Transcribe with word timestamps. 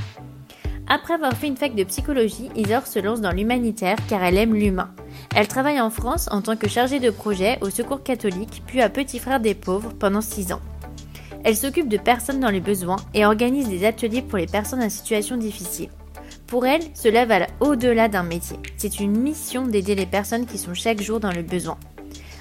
Après 0.89 1.15
avoir 1.15 1.33
fait 1.33 1.49
une 1.49 1.57
fac 1.57 1.75
de 1.75 1.83
psychologie, 1.83 2.49
Isor 2.55 2.87
se 2.87 3.01
lance 3.01 3.21
dans 3.21 3.33
l'humanitaire 3.33 3.97
car 4.09 4.23
elle 4.23 4.39
aime 4.39 4.55
l'humain. 4.55 4.91
Elle 5.35 5.49
travaille 5.49 5.81
en 5.81 5.91
France 5.91 6.29
en 6.31 6.43
tant 6.43 6.57
que 6.57 6.69
chargée 6.69 7.01
de 7.01 7.11
projet 7.11 7.59
au 7.61 7.71
Secours 7.71 8.05
catholique 8.05 8.63
puis 8.67 8.81
à 8.81 8.89
Petit 8.89 9.19
Frère 9.19 9.41
des 9.41 9.55
pauvres 9.55 9.93
pendant 9.99 10.21
6 10.21 10.53
ans. 10.53 10.61
Elle 11.43 11.57
s'occupe 11.57 11.89
de 11.89 11.97
personnes 11.97 12.41
dans 12.41 12.51
les 12.51 12.61
besoins 12.61 12.99
et 13.15 13.27
organise 13.27 13.69
des 13.69 13.85
ateliers 13.85 14.23
pour 14.23 14.39
les 14.39 14.47
personnes 14.47 14.83
en 14.83 14.91
situation 14.91 15.37
difficile. 15.37 15.91
Pour 16.47 16.67
elle, 16.67 16.83
cela 16.95 17.25
va 17.25 17.47
au-delà 17.59 18.09
d'un 18.09 18.23
métier. 18.23 18.59
C'est 18.77 19.01
une 19.01 19.19
mission 19.19 19.67
d'aider 19.67 19.97
les 19.97 20.07
personnes 20.07 20.47
qui 20.47 20.59
sont 20.59 20.75
chaque 20.75 21.03
jour 21.03 21.19
dans 21.19 21.33
le 21.33 21.43
besoin. 21.43 21.79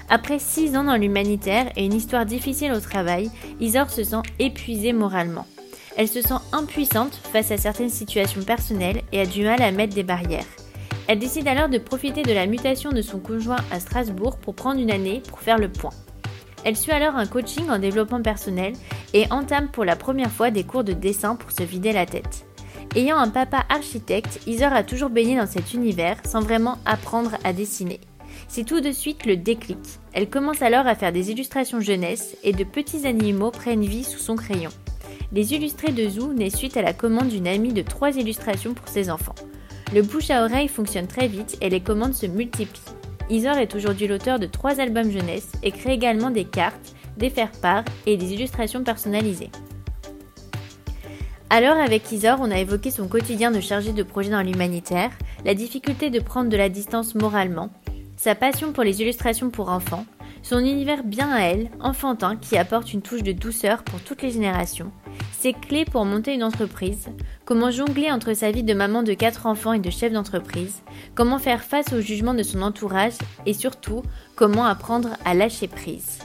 Après 0.08 0.38
6 0.38 0.76
ans 0.76 0.84
dans 0.84 0.96
l'humanitaire 0.96 1.72
et 1.76 1.84
une 1.84 1.92
histoire 1.94 2.26
difficile 2.26 2.72
au 2.72 2.80
travail, 2.80 3.30
Isor 3.60 3.90
se 3.90 4.04
sent 4.04 4.22
épuisée 4.38 4.92
moralement. 4.92 5.46
Elle 5.96 6.08
se 6.08 6.22
sent 6.22 6.34
impuissante 6.52 7.14
face 7.32 7.50
à 7.50 7.56
certaines 7.56 7.90
situations 7.90 8.42
personnelles 8.42 9.02
et 9.12 9.20
a 9.20 9.26
du 9.26 9.44
mal 9.44 9.62
à 9.62 9.72
mettre 9.72 9.94
des 9.94 10.04
barrières. 10.04 10.46
Elle 11.08 11.18
décide 11.18 11.48
alors 11.48 11.68
de 11.68 11.78
profiter 11.78 12.22
de 12.22 12.32
la 12.32 12.46
mutation 12.46 12.90
de 12.90 13.02
son 13.02 13.18
conjoint 13.18 13.64
à 13.70 13.80
Strasbourg 13.80 14.36
pour 14.38 14.54
prendre 14.54 14.80
une 14.80 14.90
année 14.90 15.22
pour 15.28 15.40
faire 15.40 15.58
le 15.58 15.70
point. 15.70 15.92
Elle 16.64 16.76
suit 16.76 16.92
alors 16.92 17.16
un 17.16 17.26
coaching 17.26 17.70
en 17.70 17.78
développement 17.78 18.22
personnel 18.22 18.74
et 19.14 19.30
entame 19.30 19.68
pour 19.68 19.84
la 19.84 19.96
première 19.96 20.30
fois 20.30 20.50
des 20.50 20.64
cours 20.64 20.84
de 20.84 20.92
dessin 20.92 21.36
pour 21.36 21.52
se 21.52 21.62
vider 21.62 21.92
la 21.92 22.06
tête. 22.06 22.46
Ayant 22.94 23.18
un 23.18 23.28
papa 23.28 23.64
architecte, 23.68 24.40
Isor 24.46 24.72
a 24.72 24.82
toujours 24.82 25.10
baigné 25.10 25.36
dans 25.36 25.46
cet 25.46 25.74
univers 25.74 26.16
sans 26.24 26.40
vraiment 26.40 26.78
apprendre 26.84 27.32
à 27.44 27.52
dessiner. 27.52 28.00
C'est 28.48 28.64
tout 28.64 28.80
de 28.80 28.92
suite 28.92 29.26
le 29.26 29.36
déclic. 29.36 29.78
Elle 30.12 30.30
commence 30.30 30.62
alors 30.62 30.86
à 30.86 30.94
faire 30.94 31.12
des 31.12 31.30
illustrations 31.30 31.80
jeunesse 31.80 32.36
et 32.42 32.52
de 32.52 32.64
petits 32.64 33.06
animaux 33.06 33.50
prennent 33.50 33.84
vie 33.84 34.04
sous 34.04 34.18
son 34.18 34.36
crayon. 34.36 34.70
Les 35.32 35.54
illustrés 35.54 35.92
de 35.92 36.08
Zoo 36.08 36.32
naissent 36.32 36.56
suite 36.56 36.76
à 36.76 36.82
la 36.82 36.92
commande 36.92 37.28
d'une 37.28 37.48
amie 37.48 37.72
de 37.72 37.82
trois 37.82 38.16
illustrations 38.16 38.74
pour 38.74 38.88
ses 38.88 39.10
enfants. 39.10 39.34
Le 39.92 40.02
bouche 40.02 40.30
à 40.30 40.44
oreille 40.44 40.68
fonctionne 40.68 41.06
très 41.06 41.28
vite 41.28 41.58
et 41.60 41.68
les 41.68 41.80
commandes 41.80 42.14
se 42.14 42.26
multiplient. 42.26 42.80
Isor 43.28 43.58
est 43.58 43.74
aujourd'hui 43.74 44.06
l'auteur 44.06 44.38
de 44.38 44.46
trois 44.46 44.80
albums 44.80 45.10
jeunesse 45.10 45.50
et 45.62 45.72
crée 45.72 45.92
également 45.92 46.30
des 46.30 46.44
cartes, 46.44 46.94
des 47.16 47.30
faire-part 47.30 47.84
et 48.06 48.16
des 48.16 48.32
illustrations 48.32 48.84
personnalisées. 48.84 49.50
Alors 51.50 51.76
avec 51.76 52.10
Isor, 52.12 52.38
on 52.40 52.50
a 52.50 52.58
évoqué 52.58 52.90
son 52.90 53.08
quotidien 53.08 53.50
de 53.50 53.60
chargé 53.60 53.92
de 53.92 54.02
projet 54.02 54.30
dans 54.30 54.42
l'humanitaire, 54.42 55.10
la 55.44 55.54
difficulté 55.54 56.10
de 56.10 56.20
prendre 56.20 56.50
de 56.50 56.56
la 56.56 56.68
distance 56.68 57.14
moralement, 57.14 57.70
sa 58.16 58.34
passion 58.34 58.72
pour 58.72 58.82
les 58.82 59.02
illustrations 59.02 59.50
pour 59.50 59.68
enfants, 59.68 60.06
son 60.42 60.60
univers 60.60 61.02
bien 61.02 61.30
à 61.30 61.40
elle, 61.40 61.70
enfantin, 61.80 62.36
qui 62.36 62.56
apporte 62.56 62.92
une 62.92 63.02
touche 63.02 63.22
de 63.22 63.32
douceur 63.32 63.82
pour 63.82 64.00
toutes 64.00 64.22
les 64.22 64.30
générations, 64.30 64.92
ses 65.32 65.52
clés 65.52 65.84
pour 65.84 66.04
monter 66.04 66.34
une 66.34 66.44
entreprise, 66.44 67.08
comment 67.44 67.70
jongler 67.70 68.10
entre 68.10 68.32
sa 68.32 68.50
vie 68.50 68.62
de 68.62 68.74
maman 68.74 69.02
de 69.02 69.12
quatre 69.12 69.46
enfants 69.46 69.72
et 69.72 69.80
de 69.80 69.90
chef 69.90 70.12
d'entreprise, 70.12 70.82
comment 71.14 71.38
faire 71.38 71.62
face 71.62 71.92
au 71.92 72.00
jugement 72.00 72.34
de 72.34 72.42
son 72.42 72.62
entourage 72.62 73.14
et 73.44 73.54
surtout 73.54 74.02
comment 74.36 74.64
apprendre 74.64 75.10
à 75.24 75.34
lâcher 75.34 75.68
prise. 75.68 76.20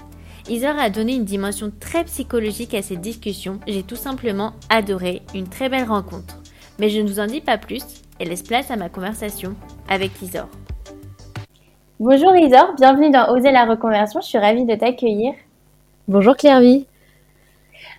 Isor 0.49 0.77
a 0.77 0.89
donné 0.89 1.15
une 1.15 1.25
dimension 1.25 1.71
très 1.79 2.03
psychologique 2.03 2.73
à 2.73 2.81
cette 2.81 3.01
discussion, 3.01 3.59
j'ai 3.67 3.83
tout 3.83 3.95
simplement 3.95 4.53
adoré, 4.69 5.21
une 5.33 5.47
très 5.47 5.69
belle 5.69 5.87
rencontre. 5.87 6.37
Mais 6.79 6.89
je 6.89 6.99
ne 6.99 7.07
vous 7.07 7.19
en 7.19 7.27
dis 7.27 7.41
pas 7.41 7.57
plus 7.57 7.83
et 8.19 8.25
laisse 8.25 8.43
place 8.43 8.71
à 8.71 8.75
ma 8.75 8.89
conversation 8.89 9.55
avec 9.87 10.11
Isor. 10.21 10.49
Bonjour 12.03 12.35
Isor, 12.35 12.73
bienvenue 12.77 13.11
dans 13.11 13.31
Oser 13.31 13.51
la 13.51 13.65
reconversion, 13.65 14.21
je 14.21 14.25
suis 14.25 14.39
ravie 14.39 14.65
de 14.65 14.73
t'accueillir. 14.73 15.33
Bonjour 16.07 16.35
Clairvy. 16.35 16.87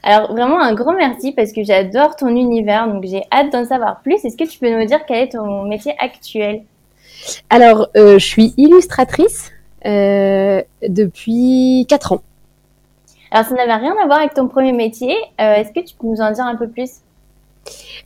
Alors 0.02 0.32
vraiment 0.32 0.60
un 0.60 0.74
grand 0.74 0.94
merci 0.94 1.30
parce 1.30 1.52
que 1.52 1.62
j'adore 1.62 2.16
ton 2.16 2.26
univers, 2.26 2.88
donc 2.88 3.04
j'ai 3.04 3.22
hâte 3.30 3.52
d'en 3.52 3.64
savoir 3.64 4.00
plus. 4.02 4.24
Est-ce 4.24 4.36
que 4.36 4.42
tu 4.42 4.58
peux 4.58 4.76
nous 4.76 4.84
dire 4.86 5.06
quel 5.06 5.18
est 5.18 5.28
ton 5.28 5.62
métier 5.66 5.94
actuel? 6.00 6.62
Alors 7.48 7.90
euh, 7.96 8.18
je 8.18 8.26
suis 8.26 8.54
illustratrice 8.56 9.52
euh, 9.86 10.62
depuis 10.88 11.86
4 11.88 12.14
ans. 12.14 12.22
Alors 13.30 13.46
ça 13.46 13.54
n'avait 13.54 13.72
rien 13.72 13.94
à 14.02 14.06
voir 14.06 14.18
avec 14.18 14.34
ton 14.34 14.48
premier 14.48 14.72
métier, 14.72 15.14
euh, 15.40 15.54
est-ce 15.54 15.70
que 15.70 15.78
tu 15.78 15.94
peux 15.94 16.08
nous 16.08 16.20
en 16.20 16.32
dire 16.32 16.44
un 16.44 16.56
peu 16.56 16.68
plus? 16.68 16.90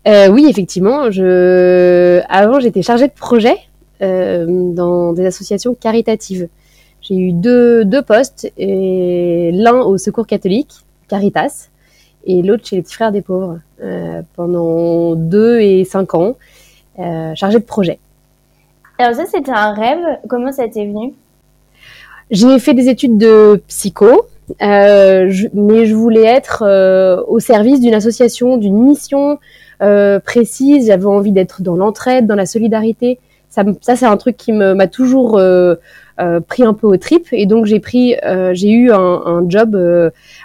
Oui 0.05 0.47
effectivement, 0.47 1.11
je... 1.11 2.21
avant 2.29 2.61
j'étais 2.61 2.83
chargée 2.83 3.09
de 3.09 3.15
projet 3.15 3.57
dans 4.01 5.13
des 5.13 5.27
associations 5.27 5.75
caritatives. 5.75 6.49
J'ai 7.03 7.17
eu 7.17 7.33
deux, 7.33 7.85
deux 7.85 8.03
postes, 8.03 8.51
et 8.59 9.51
l'un 9.53 9.81
au 9.83 9.97
Secours 9.97 10.27
catholique, 10.27 10.73
Caritas, 11.09 11.69
et 12.27 12.43
l'autre 12.43 12.67
chez 12.67 12.77
les 12.77 12.83
petits 12.83 12.95
frères 12.95 13.13
des 13.13 13.23
pauvres, 13.23 13.61
euh, 13.83 14.23
pendant 14.35 15.15
deux 15.15 15.61
et 15.61 15.85
cinq 15.85 16.15
ans, 16.15 16.37
euh, 16.99 17.33
chargé 17.37 17.59
de 17.59 17.65
projet. 17.65 18.01
Alors 18.99 19.15
ça, 19.15 19.25
c'était 19.27 19.53
un 19.53 19.73
rêve. 19.73 20.05
Comment 20.29 20.51
ça 20.51 20.67
t'est 20.67 20.87
venu? 20.87 21.13
J'ai 22.31 22.59
fait 22.59 22.75
des 22.75 22.89
études 22.89 23.19
de 23.19 23.63
psycho, 23.69 24.27
euh, 24.63 25.29
je, 25.31 25.47
mais 25.55 25.87
je 25.87 25.95
voulais 25.95 26.25
être 26.25 26.65
euh, 26.67 27.23
au 27.29 27.39
service 27.39 27.81
d'une 27.81 27.95
association, 27.95 28.57
d'une 28.57 28.79
mission 28.83 29.39
euh, 29.81 30.19
précise. 30.19 30.89
J'avais 30.89 31.07
envie 31.07 31.31
d'être 31.31 31.63
dans 31.63 31.77
l'entraide, 31.77 32.27
dans 32.27 32.35
la 32.35 32.47
solidarité 32.47 33.21
ça, 33.81 33.97
c'est 33.97 34.07
un 34.07 34.17
truc 34.17 34.37
qui 34.37 34.53
m'a 34.53 34.87
toujours 34.87 35.39
euh, 35.39 35.77
euh, 36.21 36.41
pris 36.41 36.63
un 36.63 36.75
peu 36.75 36.87
au 36.87 36.97
trip. 36.97 37.27
Et 37.33 37.47
donc 37.47 37.67
j'ai 37.67 37.81
pris 37.81 38.15
euh, 38.25 38.53
j'ai 38.55 38.71
eu 38.71 38.93
un, 38.93 39.45
job 39.49 39.77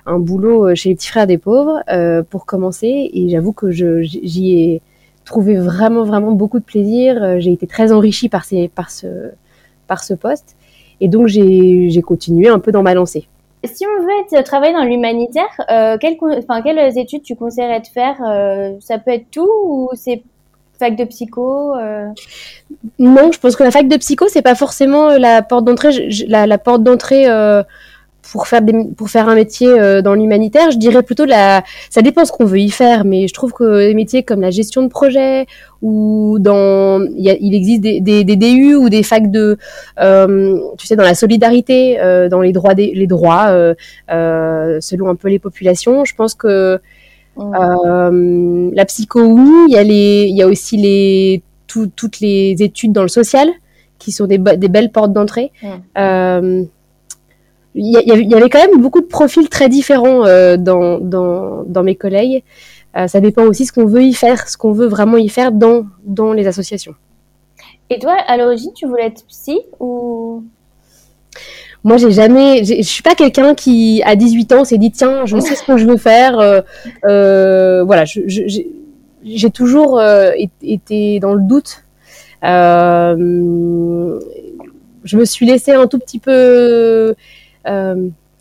un 0.06 0.20
boulot 0.20 0.74
chez 0.76 0.90
les 0.90 0.96
petits 0.96 1.10
frères 1.10 1.28
des 1.28 1.38
pauvres 1.38 1.82
pour 2.30 2.46
commencer. 2.46 3.10
Et 3.14 3.30
j'avoue 3.30 3.54
que 3.54 3.72
j'y 3.72 4.60
ai 4.60 4.82
trouvé 5.26 5.56
vraiment 5.56 6.04
vraiment 6.04 6.32
beaucoup 6.32 6.60
de 6.60 6.66
plaisir. 6.66 7.40
J'ai 7.40 7.52
été 7.52 7.68
très 7.68 7.92
enrichie 7.92 8.30
par 8.30 8.46
ce 8.46 10.14
poste. 10.20 10.56
Et 11.02 11.08
donc 11.08 11.28
j'ai 11.28 12.02
continué 12.02 12.48
un 12.48 12.60
peu 12.60 12.72
dans 12.72 12.84
ma 12.84 12.94
lancée. 12.94 13.28
Si 13.64 13.86
on 13.86 14.02
veut 14.02 14.44
travailler 14.44 14.74
dans 14.74 14.84
l'humanitaire, 14.84 15.46
quelles, 16.00 16.98
études 16.98 17.24
tu 17.24 17.36
conseillerais 17.36 17.82
de 17.82 17.88
faire 17.88 18.18
Ça 18.80 18.98
peut 18.98 19.12
être 19.12 19.30
tout 19.32 19.50
ou 19.64 19.90
c'est 19.94 20.24
fac 20.82 20.96
de 20.96 21.06
psycho 21.06 21.76
euh... 21.76 22.08
Non, 23.00 23.32
je 23.32 23.40
pense 23.40 23.56
que 23.56 23.64
la 23.64 23.72
fac 23.72 23.88
de 23.88 23.98
psycho, 23.98 24.26
c'est 24.28 24.42
pas 24.42 24.56
forcément 24.56 25.10
la 25.18 25.42
porte 25.42 25.66
d'entrée. 25.66 26.10
La, 26.28 26.48
la, 26.48 26.58
porte 26.58 26.84
d'entrée 26.84 27.30
euh, 27.30 27.64
pour 28.32 28.48
faire 28.48 28.62
des, 28.62 28.74
pour 28.98 29.10
faire 29.10 29.28
un 29.30 29.36
métier 29.36 29.68
euh, 29.68 30.02
dans 30.02 30.14
l'humanitaire, 30.14 30.72
je 30.72 30.78
dirais 30.78 31.04
plutôt 31.04 31.26
la. 31.26 31.64
Ça 31.90 32.02
dépend 32.02 32.26
ce 32.26 32.32
qu'on 32.32 32.46
veut 32.46 32.60
y 32.60 32.70
faire, 32.70 33.06
mais 33.06 33.28
je 33.28 33.34
trouve 33.34 33.52
que 33.54 33.88
des 33.88 33.94
métiers 33.94 34.24
comme 34.24 34.42
la 34.42 34.52
gestion 34.52 34.84
de 34.84 34.88
projet 34.88 35.46
ou 35.82 36.38
dans, 36.40 37.06
il, 37.16 37.56
existe 37.56 37.82
des, 37.82 38.00
des, 38.02 38.24
des, 38.24 38.36
DU 38.36 38.76
ou 38.76 38.90
des 38.90 39.04
facs 39.04 39.32
de, 39.32 39.58
euh, 40.00 40.60
tu 40.78 40.88
sais, 40.88 40.96
dans 40.96 41.04
la 41.04 41.16
solidarité, 41.16 42.00
euh, 42.00 42.30
dans 42.30 42.42
les 42.42 42.52
droits 42.52 42.76
des, 42.76 42.92
les 42.94 43.08
droits 43.08 43.48
selon 44.08 45.10
un 45.10 45.16
peu 45.16 45.28
les 45.28 45.40
populations. 45.40 46.06
Je 46.06 46.16
pense 46.16 46.34
que 46.36 46.80
Mmh. 47.38 47.56
Euh, 47.56 48.72
la 48.74 48.86
psycho, 48.86 49.22
oui. 49.22 49.66
Il 49.68 49.74
y 49.74 49.78
a, 49.78 49.84
les, 49.84 50.26
il 50.30 50.36
y 50.36 50.42
a 50.42 50.48
aussi 50.48 50.78
les, 50.78 51.44
tout, 51.68 51.90
toutes 51.96 52.20
les 52.20 52.56
études 52.60 52.92
dans 52.92 53.04
le 53.04 53.08
social 53.08 53.50
qui 54.00 54.12
sont 54.12 54.26
des, 54.26 54.38
des 54.38 54.68
belles 54.68 54.92
portes 54.92 55.14
d'entrée. 55.14 55.52
Mmh. 55.62 55.68
Euh, 55.98 56.64
il 57.74 57.86
y, 57.86 58.28
y, 58.28 58.36
avait 58.36 58.50
quand 58.50 58.60
même 58.60 58.82
beaucoup 58.82 59.00
de 59.00 59.06
profils 59.06 59.48
très 59.48 59.70
différents 59.70 60.26
euh, 60.26 60.58
dans, 60.58 61.00
dans, 61.00 61.64
dans, 61.64 61.84
mes 61.84 61.96
collègues. 61.96 62.44
Euh, 62.98 63.08
ça 63.08 63.22
dépend 63.22 63.44
aussi 63.44 63.66
ce 63.66 63.72
qu'on 63.72 63.86
veut 63.86 64.04
y 64.04 64.14
faire, 64.14 64.50
ce 64.50 64.58
qu'on 64.58 64.74
veut 64.74 64.88
vraiment 64.88 65.18
y 65.18 65.30
faire 65.30 65.54
dans, 65.54 65.86
dans 66.04 66.34
les 66.34 66.48
associations. 66.48 66.96
Et 67.90 68.00
toi, 68.00 68.14
à 68.28 68.36
l'origine, 68.38 68.74
tu 68.74 68.88
voulais 68.88 69.06
être 69.06 69.26
psy 69.28 69.60
ou? 69.80 70.44
Moi 71.84 71.98
j'ai 71.98 72.12
jamais 72.12 72.64
je 72.64 72.82
suis 72.82 73.04
pas 73.04 73.16
quelqu'un 73.16 73.56
qui 73.56 74.02
à 74.06 74.16
18 74.16 74.54
ans 74.54 74.66
s'est 74.66 74.78
dit 74.78 74.92
tiens 74.92 75.26
je 75.26 75.40
sais 75.40 75.56
ce 75.56 75.64
que 75.64 75.78
je 75.78 75.86
veux 75.86 75.98
faire 75.98 76.40
euh, 76.40 76.62
euh, 77.06 77.84
voilà 77.84 78.06
j'ai 78.06 79.50
toujours 79.52 80.00
euh, 80.00 80.32
été 80.62 81.20
dans 81.20 81.34
le 81.34 81.42
doute 81.42 81.84
je 82.44 83.16
me 85.18 85.26
suis 85.26 85.46
laissée 85.46 85.74
un 85.74 85.88
tout 85.88 86.00
petit 86.00 86.20
peu 86.20 87.16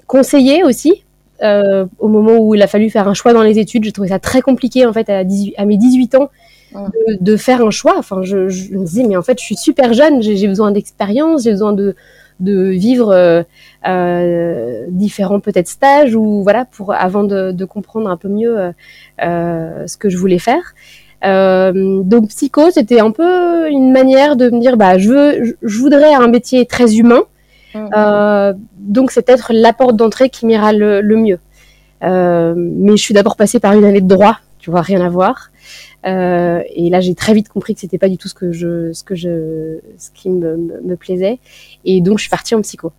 conseiller 0.07 0.65
aussi 0.65 1.05
euh, 1.43 1.87
au 1.99 2.09
moment 2.09 2.37
où 2.37 2.55
il 2.55 2.61
a 2.61 2.67
fallu 2.67 2.91
faire 2.91 3.09
un 3.09 3.15
choix 3.15 3.33
dans 3.33 3.43
les 3.43 3.59
études. 3.59 3.85
J'ai 3.85 3.93
trouvé 3.93 4.09
ça 4.09 4.19
très 4.19 4.43
compliqué 4.43 4.85
en 4.85 4.93
fait 4.93 5.09
à, 5.09 5.25
18, 5.25 5.55
à 5.57 5.65
mes 5.65 5.79
18 5.79 6.15
ans 6.17 6.31
de, 6.75 7.17
de, 7.19 7.37
faire 7.37 7.65
un 7.65 7.71
choix. 7.71 7.95
Enfin, 7.97 8.23
je, 8.23 8.49
je, 8.49 8.75
me 8.75 8.85
disais 8.85 9.05
mais 9.05 9.17
en 9.17 9.23
fait 9.23 9.39
je 9.41 9.45
suis 9.45 9.57
super 9.57 9.95
jeune, 9.95 10.21
j'ai 10.21 10.47
besoin 10.47 10.71
d'expérience, 10.71 11.45
j'ai 11.45 11.53
besoin 11.53 11.73
de 11.73 11.97
de 12.41 12.71
vivre 12.71 13.11
euh, 13.13 13.43
euh, 13.87 14.87
différents 14.89 15.41
peut-être 15.41 15.69
stages 15.69 16.15
ou 16.15 16.43
voilà 16.43 16.65
pour 16.65 16.93
avant 16.93 17.25
de, 17.25 17.53
de 17.53 17.65
comprendre 17.65 18.09
un 18.11 18.17
peu 18.17 18.29
mieux 18.29 18.73
euh, 19.23 19.87
ce 19.87 19.97
que 19.97 20.09
je 20.09 20.17
voulais 20.17 20.39
faire. 20.39 20.75
Euh, 21.25 22.03
donc 22.03 22.29
psycho, 22.29 22.71
c'était 22.71 23.01
un 23.01 23.11
peu 23.11 23.69
une 23.69 23.93
manière 23.93 24.37
de 24.37 24.51
me 24.51 24.61
dire 24.61 24.77
bah 24.77 24.99
je 24.99 25.11
veux, 25.11 25.57
je 25.63 25.79
voudrais 25.79 26.15
un 26.15 26.29
métier 26.29 26.67
très 26.67 26.97
humain. 26.97 27.23
Mm. 27.75 27.89
Euh, 27.97 28.53
donc 28.79 29.11
c'est 29.11 29.23
peut-être 29.23 29.53
la 29.53 29.73
porte 29.73 29.97
d'entrée 29.97 30.31
qui 30.31 30.47
m'ira 30.47 30.73
le, 30.73 31.01
le, 31.01 31.17
mieux. 31.17 31.39
Euh, 32.03 32.55
mais 32.57 32.93
je 32.93 33.03
suis 33.03 33.15
d'abord 33.15 33.37
passée 33.37 33.61
par 33.61 33.75
une 33.75 33.85
année 33.85 34.01
de 34.01 34.09
droit, 34.09 34.39
tu 34.59 34.71
vois, 34.71 34.81
rien 34.81 35.05
à 35.05 35.09
voir. 35.09 35.50
Euh, 36.07 36.63
et 36.75 36.91
là, 36.91 37.01
j'ai 37.01 37.15
très 37.15 37.35
vite 37.35 37.49
compris 37.49 37.75
que 37.75 37.81
c'était 37.81 37.99
pas 37.99 38.09
du 38.09 38.17
tout 38.17 38.29
ce 38.29 38.35
que 38.35 38.53
je, 38.53 38.93
ce 38.93 39.05
que 39.05 39.15
je, 39.15 39.79
ce 39.99 40.11
qui 40.13 40.31
me, 40.31 40.57
me 40.57 40.97
plaisait. 40.97 41.39
Et 41.85 42.01
donc, 42.01 42.19
je 42.19 42.23
suis 42.23 42.31
partie 42.31 42.55
en 42.55 42.63
psycho. 42.63 42.93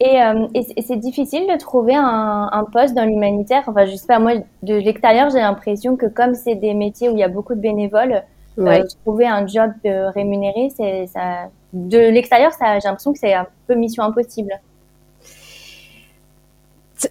Et, 0.00 0.20
euh, 0.20 0.46
et 0.54 0.82
c'est 0.82 0.96
difficile 0.96 1.46
de 1.46 1.56
trouver 1.58 1.94
un, 1.94 2.48
un 2.50 2.64
poste 2.64 2.94
dans 2.94 3.04
l'humanitaire? 3.04 3.62
Enfin, 3.66 3.84
je 3.86 3.94
sais 3.94 4.06
pas, 4.06 4.18
moi, 4.18 4.32
de 4.62 4.74
l'extérieur, 4.74 5.30
j'ai 5.30 5.38
l'impression 5.38 5.96
que 5.96 6.06
comme 6.06 6.34
c'est 6.34 6.56
des 6.56 6.74
métiers 6.74 7.08
où 7.08 7.12
il 7.12 7.20
y 7.20 7.24
a 7.24 7.28
beaucoup 7.28 7.54
de 7.54 7.60
bénévoles, 7.60 8.22
euh, 8.58 8.84
trouver 9.04 9.26
un 9.26 9.46
job 9.46 9.70
rémunéré, 9.84 10.70
c'est 10.76 11.06
ça. 11.06 11.48
De 11.72 11.98
l'extérieur, 11.98 12.52
ça, 12.52 12.78
j'ai 12.80 12.88
l'impression 12.88 13.12
que 13.12 13.18
c'est 13.18 13.32
un 13.32 13.46
peu 13.66 13.74
mission 13.74 14.02
impossible 14.02 14.52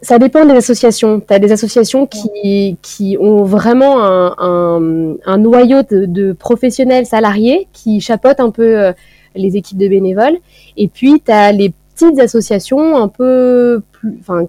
ça 0.02 0.20
dépend 0.20 0.46
des 0.46 0.54
associations. 0.54 1.20
Tu 1.20 1.34
as 1.34 1.40
des 1.40 1.52
associations 1.52 2.08
qui, 2.08 2.78
qui 2.82 3.18
ont 3.20 3.44
vraiment 3.44 4.04
un, 4.04 4.36
un, 4.38 5.16
un 5.26 5.38
noyau 5.38 5.84
de, 5.84 6.06
de, 6.06 6.34
professionnels 6.34 7.06
salariés 7.06 7.68
qui 7.74 8.02
chapeautent 8.02 8.40
un 8.40 8.52
peu 8.52 8.80
euh, 8.80 8.94
les 9.36 9.58
équipes 9.58 9.78
de 9.78 9.88
bénévoles. 9.88 10.38
Et 10.78 10.88
puis, 10.88 11.22
tu 11.26 11.32
as 11.32 11.52
les 11.52 11.74
petites 11.96 12.20
associations 12.20 12.98
un 12.98 13.08
peu 13.08 13.82
plus, 13.92 14.18
enfin, 14.20 14.48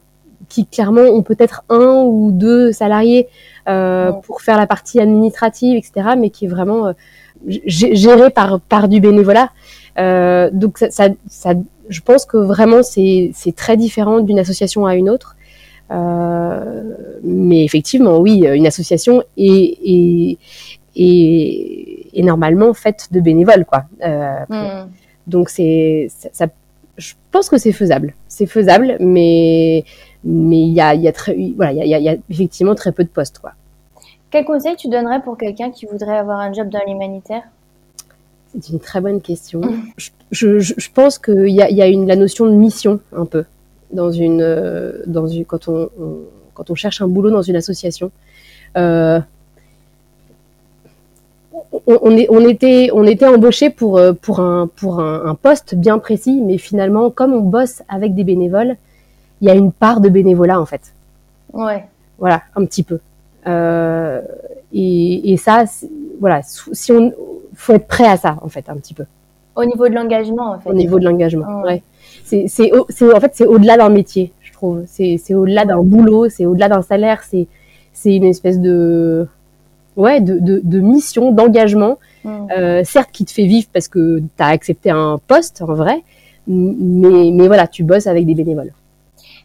qui 0.48 0.66
clairement 0.66 1.02
ont 1.02 1.22
peut-être 1.22 1.64
un 1.70 2.02
ou 2.04 2.30
deux 2.30 2.72
salariés 2.72 3.28
euh, 3.68 4.12
pour 4.12 4.42
faire 4.42 4.58
la 4.58 4.66
partie 4.66 5.00
administrative, 5.00 5.76
etc., 5.76 6.10
mais 6.18 6.30
qui 6.30 6.44
est 6.44 6.48
vraiment 6.48 6.88
euh, 6.88 6.92
géré 7.46 8.30
par, 8.30 8.60
par 8.60 8.88
du 8.88 9.00
bénévolat. 9.00 9.50
Euh, 9.98 10.50
donc 10.52 10.78
ça, 10.78 10.90
ça, 10.90 11.08
ça, 11.26 11.54
je 11.92 12.00
pense 12.00 12.24
que 12.24 12.36
vraiment 12.36 12.82
c'est 12.82 13.32
très 13.56 13.76
différent 13.76 14.20
d'une 14.20 14.38
association 14.38 14.86
à 14.86 14.96
une 14.96 15.08
autre. 15.10 15.36
Euh, 15.90 16.94
mais 17.22 17.64
effectivement, 17.64 18.18
oui, 18.18 18.46
une 18.46 18.66
association 18.66 19.22
est, 19.36 19.78
est, 19.84 20.38
est, 20.96 22.06
est 22.14 22.22
normalement 22.22 22.72
faite 22.72 23.08
de 23.10 23.20
bénévoles, 23.20 23.66
quoi. 23.66 23.84
Euh, 24.04 24.44
mm. 24.48 24.88
Donc 25.26 25.50
c'est 25.50 26.08
ça, 26.32 26.46
je 26.96 27.12
pense 27.30 27.48
que 27.50 27.58
c'est 27.58 27.72
faisable. 27.72 28.14
C'est 28.26 28.46
faisable, 28.46 28.96
mais 29.00 29.84
mais 30.24 30.60
il 30.60 30.72
y 30.72 30.80
a, 30.80 30.94
y 30.94 31.08
a 31.08 31.12
très 31.12 31.36
voilà, 31.56 31.72
il 31.72 31.88
y 31.88 31.94
a, 31.94 31.98
y 31.98 32.08
a 32.08 32.16
effectivement 32.30 32.74
très 32.74 32.92
peu 32.92 33.04
de 33.04 33.10
postes, 33.10 33.38
quoi. 33.38 33.52
Quel 34.30 34.46
conseil 34.46 34.76
tu 34.76 34.88
donnerais 34.88 35.20
pour 35.20 35.36
quelqu'un 35.36 35.70
qui 35.70 35.84
voudrait 35.84 36.16
avoir 36.16 36.40
un 36.40 36.52
job 36.54 36.70
dans 36.70 36.80
l'humanitaire? 36.86 37.42
C'est 38.60 38.72
une 38.72 38.80
très 38.80 39.00
bonne 39.00 39.20
question. 39.20 39.60
Je, 39.96 40.10
je, 40.30 40.74
je 40.76 40.88
pense 40.92 41.18
qu'il 41.18 41.48
y 41.48 41.62
a, 41.62 41.70
y 41.70 41.82
a 41.82 41.86
une, 41.86 42.06
la 42.06 42.16
notion 42.16 42.46
de 42.46 42.52
mission 42.52 43.00
un 43.16 43.24
peu 43.24 43.44
dans 43.92 44.10
une, 44.10 44.40
euh, 44.42 45.02
dans 45.06 45.26
une 45.26 45.44
quand 45.44 45.68
on, 45.68 45.88
on, 46.00 46.16
quand 46.54 46.70
on 46.70 46.74
cherche 46.74 47.00
un 47.00 47.08
boulot 47.08 47.30
dans 47.30 47.42
une 47.42 47.56
association. 47.56 48.10
Euh, 48.76 49.20
on, 51.72 51.98
on, 52.02 52.16
est, 52.16 52.26
on, 52.30 52.40
était, 52.40 52.90
on 52.92 53.04
était 53.04 53.26
embauché 53.26 53.70
pour, 53.70 53.98
euh, 53.98 54.12
pour, 54.12 54.40
un, 54.40 54.68
pour 54.76 55.00
un, 55.00 55.26
un, 55.26 55.34
poste 55.34 55.74
bien 55.74 55.98
précis, 55.98 56.40
mais 56.42 56.58
finalement, 56.58 57.10
comme 57.10 57.32
on 57.32 57.40
bosse 57.40 57.82
avec 57.88 58.14
des 58.14 58.24
bénévoles, 58.24 58.76
il 59.40 59.48
y 59.48 59.50
a 59.50 59.54
une 59.54 59.72
part 59.72 60.00
de 60.00 60.08
bénévolat 60.08 60.60
en 60.60 60.66
fait. 60.66 60.92
Ouais. 61.52 61.84
Voilà, 62.18 62.42
un 62.56 62.64
petit 62.64 62.82
peu. 62.82 63.00
Euh, 63.46 64.20
et, 64.72 65.32
et 65.32 65.36
ça, 65.36 65.64
voilà, 66.20 66.42
si 66.42 66.92
on, 66.92 67.12
faut 67.54 67.74
être 67.74 67.86
prêt 67.86 68.06
à 68.06 68.16
ça, 68.16 68.36
en 68.42 68.48
fait, 68.48 68.68
un 68.68 68.76
petit 68.76 68.94
peu. 68.94 69.04
Au 69.54 69.64
niveau 69.64 69.88
de 69.88 69.94
l'engagement, 69.94 70.52
en 70.52 70.58
fait. 70.58 70.70
Au 70.70 70.74
niveau 70.74 70.98
de 70.98 71.04
l'engagement, 71.04 71.46
oh. 71.48 71.66
ouais. 71.66 71.82
C'est, 72.24 72.46
c'est, 72.48 72.72
en 72.72 73.20
fait, 73.20 73.32
c'est 73.34 73.46
au-delà 73.46 73.76
d'un 73.76 73.88
métier, 73.88 74.32
je 74.40 74.52
trouve. 74.52 74.82
C'est, 74.86 75.18
c'est 75.22 75.34
au-delà 75.34 75.64
d'un 75.64 75.82
boulot, 75.82 76.28
c'est 76.28 76.46
au-delà 76.46 76.68
d'un 76.68 76.82
salaire, 76.82 77.22
c'est, 77.22 77.46
c'est 77.92 78.14
une 78.14 78.24
espèce 78.24 78.58
de, 78.58 79.26
ouais, 79.96 80.20
de, 80.20 80.38
de, 80.38 80.60
de 80.62 80.80
mission, 80.80 81.32
d'engagement, 81.32 81.98
mm. 82.24 82.30
euh, 82.56 82.82
certes 82.84 83.10
qui 83.12 83.24
te 83.24 83.32
fait 83.32 83.46
vivre 83.46 83.68
parce 83.72 83.88
que 83.88 84.20
tu 84.20 84.42
as 84.42 84.46
accepté 84.46 84.90
un 84.90 85.20
poste, 85.26 85.62
en 85.62 85.74
vrai, 85.74 86.02
mais, 86.46 87.30
mais 87.32 87.46
voilà, 87.46 87.66
tu 87.66 87.82
bosses 87.84 88.06
avec 88.06 88.26
des 88.26 88.34
bénévoles. 88.34 88.72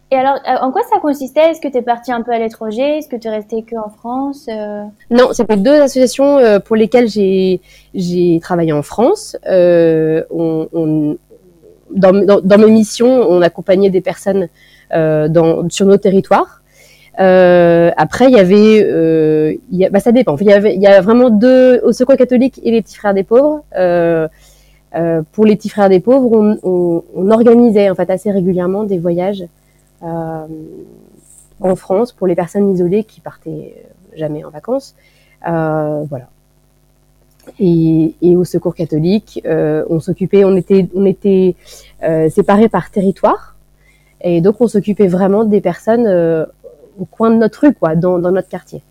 Et 0.09 0.15
alors, 0.15 0.36
euh, 0.48 0.56
en 0.62 0.71
quoi 0.71 0.83
ça 0.89 1.00
consistait? 1.00 1.51
Est-ce 1.51 1.59
que 1.59 1.68
tu 1.68 1.77
es 1.77 1.81
parti 1.81 2.13
un 2.13 2.21
peu 2.21 2.31
à 2.31 2.39
l'étranger? 2.39 3.00
Est-ce 3.00 3.09
que 3.09 3.18
tu 3.18 3.27
es 3.27 3.31
resté 3.31 3.63
que 3.63 3.75
en 3.75 3.89
France 3.89 4.45
euh... 4.50 4.83
Non, 5.12 5.30
c'était 5.33 5.57
deux 5.57 5.81
associations 5.81 6.38
euh, 6.38 6.59
pour 6.59 6.77
lesquelles 6.77 7.09
j'ai 7.09 7.59
j'ai 7.94 8.39
travaillé 8.42 8.71
en 8.71 8.83
France. 8.83 9.36
Euh, 9.48 10.24
on, 10.30 10.69
on, 10.71 11.18
dans, 11.92 12.13
dans, 12.13 12.57
mes 12.57 12.71
missions, 12.71 13.07
on 13.07 13.42
accompagnait 13.42 13.89
des 13.89 14.01
personnes 14.01 14.48
euh, 14.94 15.27
dans, 15.27 15.69
sur 15.69 15.86
nos 15.86 15.98
territoires. 15.98 16.62
après, 17.18 18.25
il 18.30 18.36
y 18.36 18.39
avait, 18.39 19.86
a, 19.86 19.89
bah, 19.89 20.00
ça 20.00 20.13
dépend. 20.13 20.38
Il 20.38 20.48
y 20.48 20.53
avait, 20.53 20.75
il 20.75 20.81
y 20.81 20.88
a 20.88 21.01
vraiment 21.01 21.30
deux 21.30 21.81
au 21.83 21.92
Secours 21.92 22.15
catholique 22.15 22.62
et 22.63 22.71
les 22.71 22.81
Petits 22.81 22.95
Frères 22.95 23.13
des 23.13 23.24
pauvres. 23.24 23.63
pour 25.33 25.45
les 25.45 25.56
Petits 25.57 25.69
Frères 25.69 25.89
des 25.89 26.00
pauvres, 26.00 26.30
on, 26.31 26.57
on, 26.63 27.03
on 27.13 27.31
organisait 27.31 27.89
en 27.89 27.95
fait 27.95 28.10
assez 28.10 28.31
régulièrement 28.31 28.83
des 28.86 29.00
voyages 29.00 29.44
euh, 29.44 29.45
en 30.02 31.76
France 31.76 32.12
pour 32.12 32.28
les 32.28 32.36
personnes 32.36 32.70
isolées 32.72 33.04
qui 33.04 33.22
partaient 33.22 33.76
jamais 34.16 34.44
en 34.44 34.50
vacances. 34.50 34.96
Euh, 35.48 36.04
voilà. 36.10 36.28
Et, 37.60 38.14
au 38.36 38.44
Secours 38.44 38.76
catholique, 38.76 39.42
euh, 39.46 39.86
on 39.90 40.00
s'occupait, 40.00 40.44
on 40.44 40.56
était, 40.56 40.88
on 40.94 41.06
était 41.06 41.56
euh, 42.04 42.30
séparés 42.30 42.70
par 42.70 42.92
territoire, 42.92 43.56
et 44.22 44.42
donc 44.42 44.60
on 44.60 44.68
s'occupait 44.68 45.08
vraiment 45.08 45.46
des 45.46 45.62
personnes 45.62 46.08
euh, 46.08 46.46
au 47.00 47.06
coin 47.06 47.30
de 47.30 47.36
notre 47.36 47.62
rue, 47.62 47.74
quoi, 47.74 47.96
dans, 47.96 48.20
dans 48.20 48.32
notre 48.32 48.50
quartier. 48.50 48.82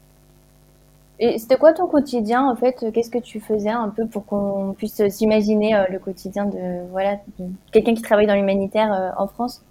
Et 1.18 1.38
c'était 1.38 1.56
quoi 1.56 1.72
ton 1.72 1.86
quotidien 1.86 2.48
en 2.48 2.56
fait? 2.56 2.84
Qu'est-ce 2.92 3.10
que 3.10 3.18
tu 3.18 3.40
faisais 3.40 3.70
un 3.70 3.88
peu 3.88 4.06
pour 4.06 4.26
qu'on 4.26 4.74
puisse 4.76 5.06
s'imaginer 5.08 5.74
le 5.90 5.98
quotidien 5.98 6.44
de 6.44 6.86
voilà 6.90 7.16
quelqu'un 7.72 7.94
qui 7.94 8.02
travaille 8.02 8.26
dans 8.26 8.34
l'humanitaire 8.34 9.14
en 9.16 9.26
France? 9.26 9.62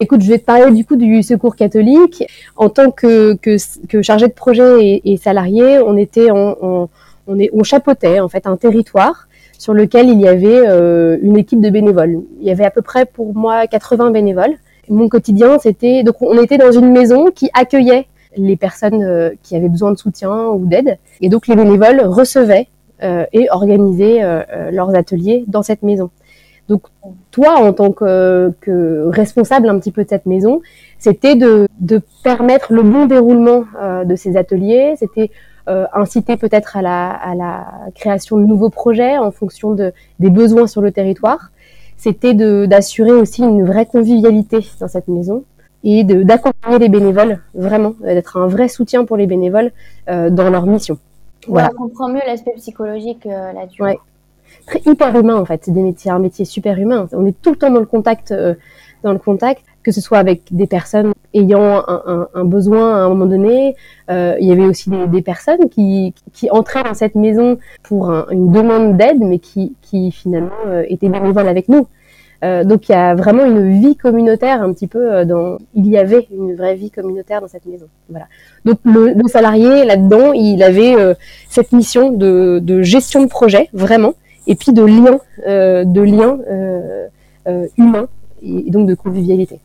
Écoute, 0.00 0.22
je 0.22 0.28
vais 0.28 0.38
te 0.38 0.44
parler 0.44 0.70
du 0.72 0.84
coup 0.84 0.96
du 0.96 1.22
Secours 1.22 1.56
catholique. 1.56 2.24
En 2.56 2.68
tant 2.68 2.90
que, 2.90 3.34
que, 3.34 3.56
que 3.88 4.02
chargé 4.02 4.28
de 4.28 4.32
projet 4.32 4.84
et, 4.84 5.12
et, 5.12 5.16
salarié, 5.16 5.78
on 5.80 5.96
était 5.96 6.30
en, 6.30 6.56
on, 6.60 6.88
on, 7.26 7.38
est, 7.38 7.50
on 7.52 7.64
chapeautait 7.64 8.20
en 8.20 8.28
fait 8.28 8.46
un 8.46 8.56
territoire 8.56 9.28
sur 9.58 9.74
lequel 9.74 10.08
il 10.08 10.20
y 10.20 10.28
avait 10.28 10.68
euh, 10.68 11.18
une 11.20 11.36
équipe 11.36 11.60
de 11.60 11.70
bénévoles. 11.70 12.20
Il 12.40 12.46
y 12.46 12.50
avait 12.50 12.64
à 12.64 12.70
peu 12.70 12.82
près 12.82 13.06
pour 13.06 13.34
moi 13.34 13.66
80 13.66 14.12
bénévoles. 14.12 14.56
Mon 14.88 15.08
quotidien, 15.08 15.58
c'était 15.58 16.04
donc 16.04 16.22
on 16.22 16.40
était 16.40 16.58
dans 16.58 16.72
une 16.72 16.92
maison 16.92 17.26
qui 17.34 17.50
accueillait 17.52 18.06
les 18.36 18.56
personnes 18.56 19.02
euh, 19.02 19.30
qui 19.42 19.56
avaient 19.56 19.68
besoin 19.68 19.90
de 19.90 19.98
soutien 19.98 20.46
ou 20.46 20.64
d'aide, 20.64 20.98
et 21.20 21.28
donc 21.28 21.48
les 21.48 21.56
bénévoles 21.56 22.00
recevaient 22.02 22.68
euh, 23.04 23.24
et 23.32 23.48
organisaient 23.50 24.24
euh, 24.24 24.42
euh, 24.52 24.70
leurs 24.72 24.92
ateliers 24.96 25.44
dans 25.46 25.62
cette 25.62 25.84
maison. 25.84 26.10
Donc 26.68 26.82
toi, 27.30 27.56
en 27.60 27.72
tant 27.72 27.92
que, 27.92 28.52
que, 28.60 29.06
responsable 29.08 29.68
un 29.68 29.78
petit 29.78 29.92
peu 29.92 30.04
de 30.04 30.08
cette 30.08 30.26
maison, 30.26 30.60
c'était 30.98 31.34
de, 31.34 31.66
de, 31.80 32.00
permettre 32.22 32.72
le 32.72 32.82
bon 32.82 33.06
déroulement 33.06 33.64
euh, 33.80 34.04
de 34.04 34.16
ces 34.16 34.36
ateliers, 34.36 34.94
c'était 34.98 35.30
euh, 35.68 35.86
inciter 35.92 36.36
peut-être 36.36 36.76
à 36.76 36.82
la, 36.82 37.10
à 37.10 37.34
la, 37.34 37.66
création 37.94 38.36
de 38.36 38.44
nouveaux 38.44 38.70
projets 38.70 39.18
en 39.18 39.30
fonction 39.30 39.72
de, 39.72 39.92
des 40.18 40.30
besoins 40.30 40.66
sur 40.66 40.80
le 40.80 40.92
territoire. 40.92 41.50
C'était 41.96 42.32
d'assurer 42.34 43.12
aussi 43.12 43.42
une 43.42 43.64
vraie 43.64 43.86
convivialité 43.86 44.60
dans 44.80 44.88
cette 44.88 45.08
maison 45.08 45.44
et 45.84 46.04
d'accompagner 46.04 46.78
les 46.78 46.88
bénévoles, 46.88 47.40
vraiment, 47.54 47.94
d'être 48.00 48.36
un 48.36 48.46
vrai 48.46 48.68
soutien 48.68 49.04
pour 49.04 49.16
les 49.16 49.26
bénévoles 49.26 49.72
euh, 50.08 50.30
dans 50.30 50.48
leur 50.50 50.66
mission. 50.66 50.98
Voilà. 51.46 51.70
on 51.78 51.88
comprend 51.88 52.08
mieux 52.08 52.20
l'aspect 52.26 52.52
psychologique 52.56 53.26
euh, 53.26 53.52
là-dessus. 53.52 53.82
Ouais 53.82 53.98
très 54.66 54.80
hyper 54.86 55.14
humain 55.18 55.36
en 55.36 55.44
fait. 55.44 55.62
C'est 55.64 55.72
des 55.72 55.82
métiers, 55.82 56.10
un 56.10 56.18
métier 56.18 56.44
super 56.44 56.78
humain. 56.78 57.08
On 57.12 57.26
est 57.26 57.40
tout 57.42 57.50
le 57.50 57.56
temps 57.56 57.70
dans 57.70 57.80
le 57.80 57.86
contact, 57.86 58.32
euh, 58.32 58.54
dans 59.02 59.12
le 59.12 59.18
contact, 59.18 59.62
que 59.82 59.92
ce 59.92 60.00
soit 60.00 60.18
avec 60.18 60.42
des 60.50 60.66
personnes 60.66 61.12
ayant 61.34 61.84
un, 61.86 62.02
un, 62.06 62.28
un 62.34 62.44
besoin 62.44 62.96
à 62.96 62.98
un 63.00 63.08
moment 63.08 63.26
donné. 63.26 63.76
Euh, 64.10 64.36
il 64.40 64.48
y 64.48 64.52
avait 64.52 64.66
aussi 64.66 64.90
des, 64.90 65.06
des, 65.06 65.22
personnes 65.22 65.68
qui, 65.70 66.14
qui 66.32 66.50
entraient 66.50 66.82
dans 66.82 66.94
cette 66.94 67.14
maison 67.14 67.58
pour 67.82 68.10
un, 68.10 68.26
une 68.30 68.50
demande 68.52 68.96
d'aide, 68.96 69.20
mais 69.20 69.38
qui, 69.38 69.74
qui 69.82 70.10
finalement 70.10 70.50
euh, 70.66 70.84
étaient 70.88 71.08
bénévoles 71.08 71.48
avec 71.48 71.68
nous. 71.68 71.86
Euh, 72.44 72.62
donc 72.62 72.88
il 72.88 72.92
y 72.92 72.94
a 72.94 73.14
vraiment 73.14 73.44
une 73.44 73.80
vie 73.80 73.96
communautaire 73.96 74.62
un 74.62 74.72
petit 74.72 74.86
peu 74.86 75.12
euh, 75.12 75.24
dans. 75.24 75.58
Il 75.74 75.88
y 75.88 75.98
avait 75.98 76.28
une 76.30 76.54
vraie 76.54 76.76
vie 76.76 76.90
communautaire 76.90 77.40
dans 77.40 77.48
cette 77.48 77.66
maison. 77.66 77.86
Voilà. 78.08 78.26
Donc 78.64 78.78
le, 78.84 79.12
le 79.12 79.28
salarié 79.28 79.84
là-dedans, 79.84 80.32
il 80.32 80.62
avait 80.62 80.94
euh, 80.94 81.14
cette 81.48 81.72
mission 81.72 82.10
de, 82.10 82.60
de, 82.62 82.82
gestion 82.82 83.22
de 83.22 83.28
projet 83.28 83.68
vraiment, 83.72 84.14
et 84.48 84.56
puis 84.56 84.72
de 84.72 84.82
lien, 84.82 85.18
euh, 85.46 85.84
de 85.84 86.00
lien 86.00 86.38
humain 87.76 88.08
et 88.42 88.70
donc 88.70 88.86
de 88.86 88.94
convivialité. 88.94 89.60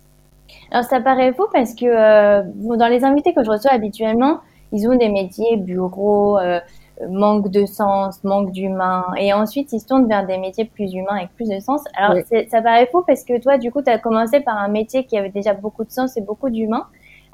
Alors 0.71 0.85
ça 0.85 1.01
paraît 1.01 1.33
faux 1.33 1.47
parce 1.51 1.73
que 1.73 2.41
dans 2.77 2.87
les 2.87 3.03
invités 3.03 3.33
que 3.33 3.43
je 3.43 3.49
reçois 3.49 3.71
habituellement, 3.71 4.39
ils 4.71 4.87
ont 4.87 4.95
des 4.95 5.09
métiers 5.09 5.57
bureaux 5.57 6.37
manque 7.09 7.49
de 7.49 7.65
sens, 7.65 8.23
manque 8.23 8.51
d'humain, 8.51 9.05
et 9.17 9.33
ensuite 9.33 9.73
ils 9.73 9.79
se 9.79 9.87
tournent 9.87 10.07
vers 10.07 10.25
des 10.25 10.37
métiers 10.37 10.65
plus 10.65 10.93
humains 10.93 11.17
avec 11.17 11.33
plus 11.35 11.49
de 11.49 11.59
sens. 11.59 11.81
Alors 11.95 12.17
ça 12.49 12.61
paraît 12.61 12.87
faux 12.91 13.03
parce 13.05 13.23
que 13.23 13.39
toi, 13.41 13.57
du 13.57 13.71
coup, 13.71 13.81
tu 13.81 13.89
as 13.89 13.97
commencé 13.99 14.39
par 14.39 14.57
un 14.57 14.67
métier 14.67 15.05
qui 15.05 15.17
avait 15.17 15.29
déjà 15.29 15.53
beaucoup 15.53 15.83
de 15.83 15.91
sens 15.91 16.15
et 16.17 16.21
beaucoup 16.21 16.49
d'humain. 16.49 16.85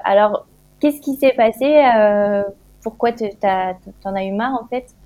Alors, 0.04 0.46
qu'est-ce 0.80 1.00
qui 1.00 1.14
s'est 1.14 1.34
passé 1.36 1.82
euh, 1.94 2.42
Pourquoi 2.82 3.12
t'en 3.12 4.14
as 4.14 4.24
eu 4.24 4.32
marre 4.32 4.58
en 4.60 4.66
fait? 4.66 4.86
euh, 4.86 4.99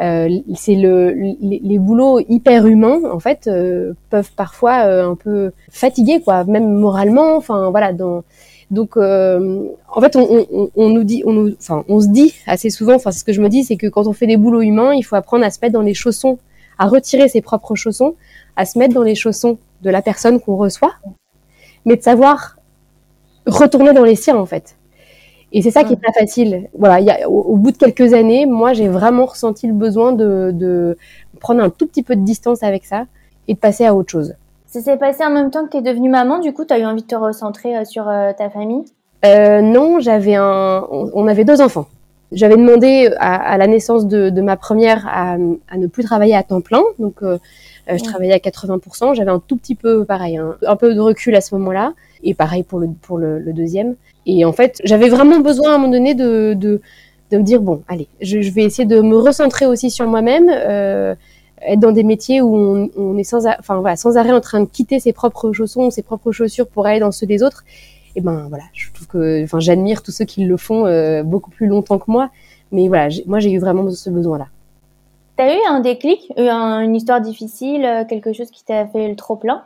c'est 0.00 0.76
le 0.76 1.10
les, 1.10 1.60
les, 1.62 1.78
boulots 1.78 2.20
hyper 2.28 2.66
humains 2.66 3.00
en 3.12 3.20
fait 3.20 3.46
euh, 3.46 3.92
peuvent 4.08 4.32
parfois 4.34 4.86
euh, 4.86 5.10
un 5.10 5.14
peu 5.14 5.52
fatiguer 5.70 6.22
quoi 6.22 6.44
même 6.44 6.72
moralement 6.72 7.36
enfin 7.36 7.70
voilà 7.70 7.92
dans 7.92 8.24
donc, 8.70 8.96
euh, 8.96 9.68
en 9.88 10.00
fait, 10.00 10.14
on, 10.14 10.46
on, 10.52 10.70
on, 10.76 10.88
nous 10.90 11.02
dit, 11.02 11.24
on 11.26 11.32
nous, 11.32 11.54
enfin, 11.58 11.84
on 11.88 12.00
se 12.00 12.06
dit 12.06 12.34
assez 12.46 12.70
souvent, 12.70 12.94
enfin, 12.94 13.10
ce 13.10 13.24
que 13.24 13.32
je 13.32 13.42
me 13.42 13.48
dis, 13.48 13.64
c'est 13.64 13.76
que 13.76 13.88
quand 13.88 14.06
on 14.06 14.12
fait 14.12 14.28
des 14.28 14.36
boulots 14.36 14.62
humains, 14.62 14.94
il 14.94 15.02
faut 15.02 15.16
apprendre 15.16 15.44
à 15.44 15.50
se 15.50 15.58
mettre 15.60 15.72
dans 15.72 15.80
les 15.80 15.94
chaussons, 15.94 16.38
à 16.78 16.86
retirer 16.86 17.28
ses 17.28 17.40
propres 17.40 17.74
chaussons, 17.74 18.14
à 18.54 18.64
se 18.64 18.78
mettre 18.78 18.94
dans 18.94 19.02
les 19.02 19.16
chaussons 19.16 19.58
de 19.82 19.90
la 19.90 20.02
personne 20.02 20.38
qu'on 20.38 20.56
reçoit, 20.56 20.92
mais 21.84 21.96
de 21.96 22.02
savoir 22.02 22.58
retourner 23.46 23.92
dans 23.92 24.04
les 24.04 24.14
siens, 24.14 24.36
en 24.36 24.46
fait. 24.46 24.76
Et 25.52 25.62
c'est 25.62 25.70
ça 25.70 25.82
qui 25.84 25.94
est 25.94 26.00
pas 26.00 26.12
facile. 26.12 26.68
Voilà, 26.78 27.00
il 27.00 27.06
y 27.06 27.10
a, 27.10 27.28
au, 27.28 27.56
bout 27.56 27.72
de 27.72 27.76
quelques 27.76 28.14
années, 28.14 28.46
moi, 28.46 28.72
j'ai 28.72 28.88
vraiment 28.88 29.26
ressenti 29.26 29.66
le 29.66 29.72
besoin 29.72 30.12
de, 30.12 30.52
de 30.54 30.96
prendre 31.40 31.62
un 31.62 31.70
tout 31.70 31.86
petit 31.86 32.02
peu 32.02 32.14
de 32.14 32.22
distance 32.22 32.62
avec 32.62 32.84
ça 32.84 33.06
et 33.48 33.54
de 33.54 33.58
passer 33.58 33.84
à 33.84 33.94
autre 33.94 34.10
chose. 34.10 34.34
Ça 34.70 34.80
s'est 34.80 34.96
passé 34.96 35.24
en 35.24 35.30
même 35.30 35.50
temps 35.50 35.66
que 35.66 35.72
tu 35.72 35.78
es 35.78 35.82
devenue 35.82 36.08
maman, 36.08 36.38
du 36.38 36.52
coup, 36.52 36.64
tu 36.64 36.72
as 36.72 36.78
eu 36.78 36.84
envie 36.84 37.02
de 37.02 37.06
te 37.08 37.16
recentrer 37.16 37.76
euh, 37.76 37.84
sur 37.84 38.08
euh, 38.08 38.30
ta 38.32 38.50
famille? 38.50 38.84
Euh, 39.24 39.60
Non, 39.62 39.98
j'avais 39.98 40.36
un, 40.36 40.86
on 40.88 41.26
avait 41.26 41.44
deux 41.44 41.60
enfants. 41.60 41.86
J'avais 42.30 42.56
demandé 42.56 43.10
à, 43.18 43.58
la 43.58 43.66
naissance 43.66 44.06
de, 44.06 44.40
ma 44.40 44.56
première 44.56 45.04
à, 45.08 45.36
ne 45.36 45.86
plus 45.88 46.04
travailler 46.04 46.36
à 46.36 46.44
temps 46.44 46.60
plein, 46.60 46.82
donc 47.00 47.16
je 47.22 48.04
travaillais 48.04 48.32
à 48.32 48.38
80%. 48.38 49.16
J'avais 49.16 49.32
un 49.32 49.40
tout 49.40 49.56
petit 49.56 49.74
peu, 49.74 50.04
pareil, 50.04 50.36
un, 50.36 50.76
peu 50.76 50.94
de 50.94 51.00
recul 51.00 51.34
à 51.34 51.40
ce 51.40 51.56
moment-là, 51.56 51.92
et 52.22 52.34
pareil 52.34 52.62
pour 52.62 52.78
le 52.78 52.88
pour 53.02 53.18
le, 53.18 53.52
deuxième. 53.52 53.96
Et 54.26 54.44
en 54.44 54.52
fait, 54.52 54.80
j'avais 54.84 55.08
vraiment 55.08 55.40
besoin 55.40 55.72
à 55.72 55.74
un 55.74 55.78
moment 55.78 55.92
donné 55.92 56.14
de, 56.14 56.54
de 56.54 56.80
de 57.30 57.38
me 57.38 57.42
dire 57.42 57.60
bon, 57.60 57.82
allez, 57.88 58.08
je, 58.20 58.40
je, 58.40 58.50
vais 58.50 58.64
essayer 58.64 58.86
de 58.86 59.00
me 59.00 59.16
recentrer 59.16 59.66
aussi 59.66 59.90
sur 59.90 60.06
moi-même. 60.06 60.50
Euh, 60.50 61.14
être 61.62 61.80
dans 61.80 61.92
des 61.92 62.04
métiers 62.04 62.40
où 62.40 62.56
on, 62.56 62.90
on 62.96 63.18
est 63.18 63.24
sans, 63.24 63.46
enfin 63.46 63.80
voilà, 63.80 63.94
sans 63.94 64.16
arrêt 64.16 64.32
en 64.32 64.40
train 64.40 64.60
de 64.60 64.64
quitter 64.64 64.98
ses 64.98 65.12
propres 65.12 65.52
chaussons, 65.52 65.90
ses 65.90 66.02
propres 66.02 66.32
chaussures 66.32 66.66
pour 66.66 66.86
aller 66.86 67.00
dans 67.00 67.12
ceux 67.12 67.26
des 67.26 67.42
autres. 67.42 67.64
Et 68.16 68.20
ben 68.20 68.46
voilà, 68.48 68.64
je 68.72 68.90
trouve 68.92 69.06
que, 69.06 69.44
enfin, 69.44 69.60
j'admire 69.60 70.02
tous 70.02 70.10
ceux 70.10 70.24
qui 70.24 70.44
le 70.44 70.56
font 70.56 70.86
euh, 70.86 71.22
beaucoup 71.22 71.50
plus 71.50 71.66
longtemps 71.66 71.98
que 71.98 72.10
moi. 72.10 72.30
Mais 72.72 72.88
voilà, 72.88 73.08
moi 73.26 73.40
j'ai 73.40 73.52
eu 73.52 73.58
vraiment 73.58 73.88
ce 73.90 74.10
besoin-là. 74.10 74.46
T'as 75.36 75.54
eu 75.54 75.60
un 75.68 75.80
déclic, 75.80 76.32
une 76.36 76.94
histoire 76.94 77.20
difficile, 77.20 77.84
euh, 77.84 78.04
quelque 78.04 78.32
chose 78.32 78.50
qui 78.50 78.64
t'a 78.64 78.86
fait 78.86 79.08
le 79.08 79.16
trop 79.16 79.36
plein? 79.36 79.64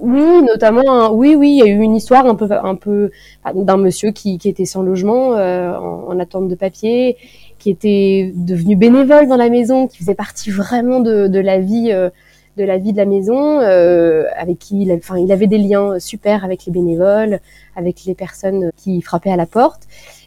Oui, 0.00 0.42
notamment, 0.42 1.12
oui, 1.12 1.34
oui, 1.34 1.50
il 1.50 1.58
y 1.58 1.62
a 1.62 1.66
eu 1.66 1.80
une 1.80 1.96
histoire 1.96 2.26
un 2.26 2.34
peu, 2.34 2.48
un 2.50 2.74
peu 2.74 3.10
d'un 3.54 3.76
monsieur 3.76 4.10
qui, 4.10 4.38
était 4.44 4.64
sans 4.64 4.82
logement, 4.82 5.34
euh, 5.34 5.74
en, 5.76 6.08
en, 6.08 6.18
attente 6.18 6.48
de 6.48 6.54
papier, 6.54 7.16
qui 7.58 7.70
était 7.70 8.32
devenu 8.34 8.76
bénévole 8.76 9.26
dans 9.26 9.36
la 9.36 9.48
maison, 9.48 9.86
qui 9.86 9.98
faisait 9.98 10.14
partie 10.14 10.50
vraiment 10.50 11.00
de, 11.00 11.38
la 11.38 11.58
vie 11.58 11.90
euh, 11.92 12.10
de 12.56 12.64
la 12.64 12.78
vie 12.78 12.92
de 12.92 12.98
la 12.98 13.06
maison, 13.06 13.60
euh, 13.60 14.24
avec 14.36 14.58
qui 14.58 14.82
il, 14.82 15.00
il 15.18 15.32
avait 15.32 15.46
des 15.46 15.58
liens 15.58 15.98
super 15.98 16.44
avec 16.44 16.66
les 16.66 16.72
bénévoles, 16.72 17.40
avec 17.74 18.04
les 18.04 18.14
personnes 18.14 18.70
qui 18.76 19.00
frappaient 19.02 19.32
à 19.32 19.36
la 19.36 19.46
porte. 19.46 19.82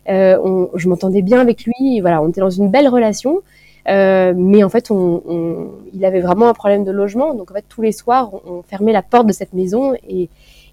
Euh, 0.10 0.68
je 0.76 0.90
m'entendais 0.90 1.22
bien 1.22 1.40
avec 1.40 1.66
lui, 1.66 2.00
voilà, 2.02 2.22
on 2.22 2.30
était 2.30 2.42
dans 2.42 2.50
une 2.50 2.70
belle 2.70 2.88
relation. 2.88 3.42
Euh, 3.90 4.34
mais 4.36 4.64
en 4.64 4.70
fait, 4.70 4.92
on, 4.92 5.22
on, 5.28 5.68
il 5.94 6.04
avait 6.06 6.20
vraiment 6.20 6.48
un 6.48 6.54
problème 6.54 6.84
de 6.84 6.92
logement. 6.92 7.34
Donc 7.34 7.52
en 7.52 7.54
fait, 7.54 7.66
tous 7.68 7.82
les 7.82 7.92
soirs, 7.92 8.32
on, 8.46 8.62
fermait 8.62 8.94
la 8.94 9.02
porte 9.02 9.28
de 9.28 9.34
cette 9.34 9.54
maison 9.54 9.94
et, 10.08 10.30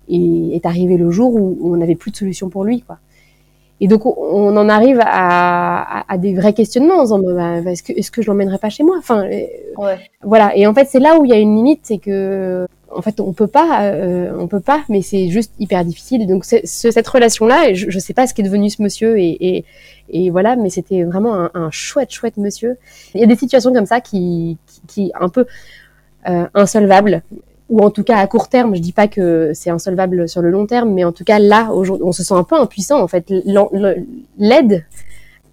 et 0.09 0.56
est 0.56 0.66
arrivé 0.66 0.97
le 0.97 1.11
jour 1.11 1.35
où 1.35 1.59
on 1.62 1.76
n'avait 1.76 1.94
plus 1.94 2.11
de 2.11 2.16
solution 2.16 2.49
pour 2.49 2.64
lui, 2.64 2.83
quoi. 2.83 2.99
Et 3.80 3.88
donc 3.88 4.06
on 4.06 4.56
en 4.56 4.68
arrive 4.68 5.00
à, 5.00 6.00
à, 6.00 6.14
à 6.14 6.16
des 6.16 6.33
vrais 6.33 6.52
questionnements 6.52 6.99
en 6.99 7.02
disant 7.02 7.18
bah, 7.18 7.61
bah, 7.61 7.73
est-ce 7.73 7.83
que 7.83 7.92
est-ce 7.92 8.12
que 8.12 8.23
je 8.23 8.28
l'emmènerai 8.28 8.59
pas 8.59 8.71
chez 8.71 8.85
moi? 8.85 8.97
Enfin 8.99 9.25
euh, 9.25 9.47
ouais. 9.76 9.99
voilà. 10.23 10.56
Et 10.56 10.66
en 10.68 10.73
fait 10.73 10.87
c'est 10.88 11.00
là 11.00 11.18
où 11.18 11.25
il 11.25 11.30
y 11.30 11.35
a 11.35 11.38
une 11.38 11.56
limite, 11.56 11.80
c'est 11.83 11.99
que 11.99 12.66
en 12.95 13.03
fait 13.03 13.21
on 13.21 13.33
peut 13.33 13.47
pas, 13.47 13.85
euh, 13.85 14.33
on 14.39 14.47
peut 14.47 14.61
pas, 14.61 14.85
mais 14.89 15.03
c'est 15.03 15.29
juste 15.29 15.53
hyper 15.59 15.85
difficile. 15.85 16.27
Donc 16.27 16.45
cette 16.45 17.09
relation 17.09 17.47
là, 17.47 17.73
je, 17.75 17.91
je 17.91 17.99
sais 17.99 18.15
pas 18.15 18.27
ce 18.27 18.35
qui 18.35 18.41
est 18.41 18.45
devenu 18.45 18.71
ce 18.71 18.83
monsieur 18.83 19.19
et, 19.19 19.65
voilà, 20.31 20.57
mais 20.57 20.71
c'était 20.71 21.05
vraiment 21.05 21.49
un, 21.55 21.71
chouette 21.71 22.13
chouette 22.13 22.37
monsieur. 22.37 22.77
Il 23.15 23.21
y 23.21 23.25
a 23.25 23.27
des 23.27 23.37
situations 23.37 23.73
comme 23.73 23.87
ça 23.87 24.01
qui 24.01 24.59
qui, 24.67 24.81
qui 24.87 25.13
un 25.19 25.29
peu 25.29 25.47
euh, 26.29 26.47
insolvables 26.55 27.23
ou 27.71 27.81
en 27.81 27.91
tout 27.91 28.05
cas 28.05 28.19
à 28.19 28.27
court 28.27 28.49
terme, 28.49 28.75
je 28.75 28.81
dis 28.81 28.93
pas 28.93 29.09
que 29.09 29.53
c'est 29.55 29.71
insolvable 29.71 30.29
sur 30.29 30.43
le 30.43 30.51
long 30.51 30.67
terme, 30.67 30.93
mais 30.93 31.05
en 31.05 31.13
tout 31.13 31.25
cas 31.25 31.39
là, 31.39 31.71
on 31.73 32.13
se 32.13 32.23
sent 32.23 32.35
un 32.35 32.45
peu 32.45 32.57
impuissant 32.57 33.01
en 33.01 33.09
fait. 33.09 33.33
L'aide, 34.39 34.85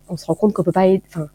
on 0.10 0.18
se 0.18 0.26
rend 0.26 0.36
compte 0.36 0.54
qu'on 0.54 0.64
peut 0.64 0.74
pas, 0.74 0.88
enfin, 1.08 1.28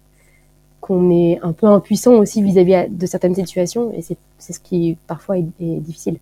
qu'on 0.87 1.11
est 1.11 1.39
un 1.43 1.53
peu 1.53 1.67
impuissant 1.67 2.15
aussi 2.15 2.43
vis-à-vis 2.43 2.89
de 2.89 3.07
certaines 3.07 3.35
situations, 3.35 3.93
et 3.97 4.03
c'est 4.03 4.53
ce 4.53 4.61
qui 4.61 4.97
parfois 5.07 5.39
est, 5.39 5.47
est 5.61 5.81
difficile. 5.81 6.19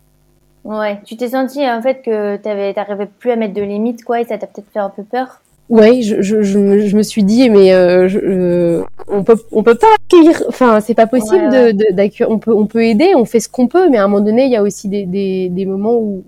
Ouais, 0.64 1.00
tu 1.04 1.16
t'es 1.16 1.28
senti 1.28 1.60
en 1.68 1.82
fait 1.82 2.00
que 2.02 2.36
tu 2.36 2.42
t'arrivais 2.74 3.08
plus 3.18 3.30
à 3.30 3.36
mettre 3.36 3.54
de 3.54 3.62
limites 3.62 4.02
quoi, 4.02 4.20
et 4.20 4.24
ça 4.24 4.38
t'a 4.38 4.46
peut-être 4.46 4.70
fait 4.72 4.78
un 4.78 4.88
peu 4.90 5.02
peur? 5.02 5.40
Ouais, 5.70 6.02
je, 6.02 6.20
je, 6.20 6.42
je, 6.42 6.80
je, 6.80 6.96
me 6.96 7.02
suis 7.02 7.24
dit, 7.24 7.48
mais 7.48 7.72
euh, 7.72 8.06
je, 8.06 8.82
on 9.08 9.24
peut, 9.24 9.36
on 9.50 9.62
peut 9.62 9.76
pas 9.76 9.86
accueillir. 9.96 10.42
Enfin, 10.48 10.80
c'est 10.80 10.94
pas 10.94 11.06
possible 11.06 11.48
de 11.50 11.92
d'accueillir. 11.92 12.30
On 12.30 12.38
peut, 12.38 12.54
on 12.54 12.66
peut 12.66 12.84
aider, 12.84 13.14
on 13.16 13.24
fait 13.24 13.40
ce 13.40 13.48
qu'on 13.48 13.66
peut, 13.66 13.88
mais 13.88 13.96
à 13.96 14.04
un 14.04 14.08
moment 14.08 14.24
donné, 14.24 14.44
il 14.44 14.50
y 14.50 14.56
a 14.56 14.62
aussi 14.62 14.88
des, 14.88 15.06
des, 15.06 15.48
des 15.48 15.64
moments 15.64 15.94
où, 15.94 16.22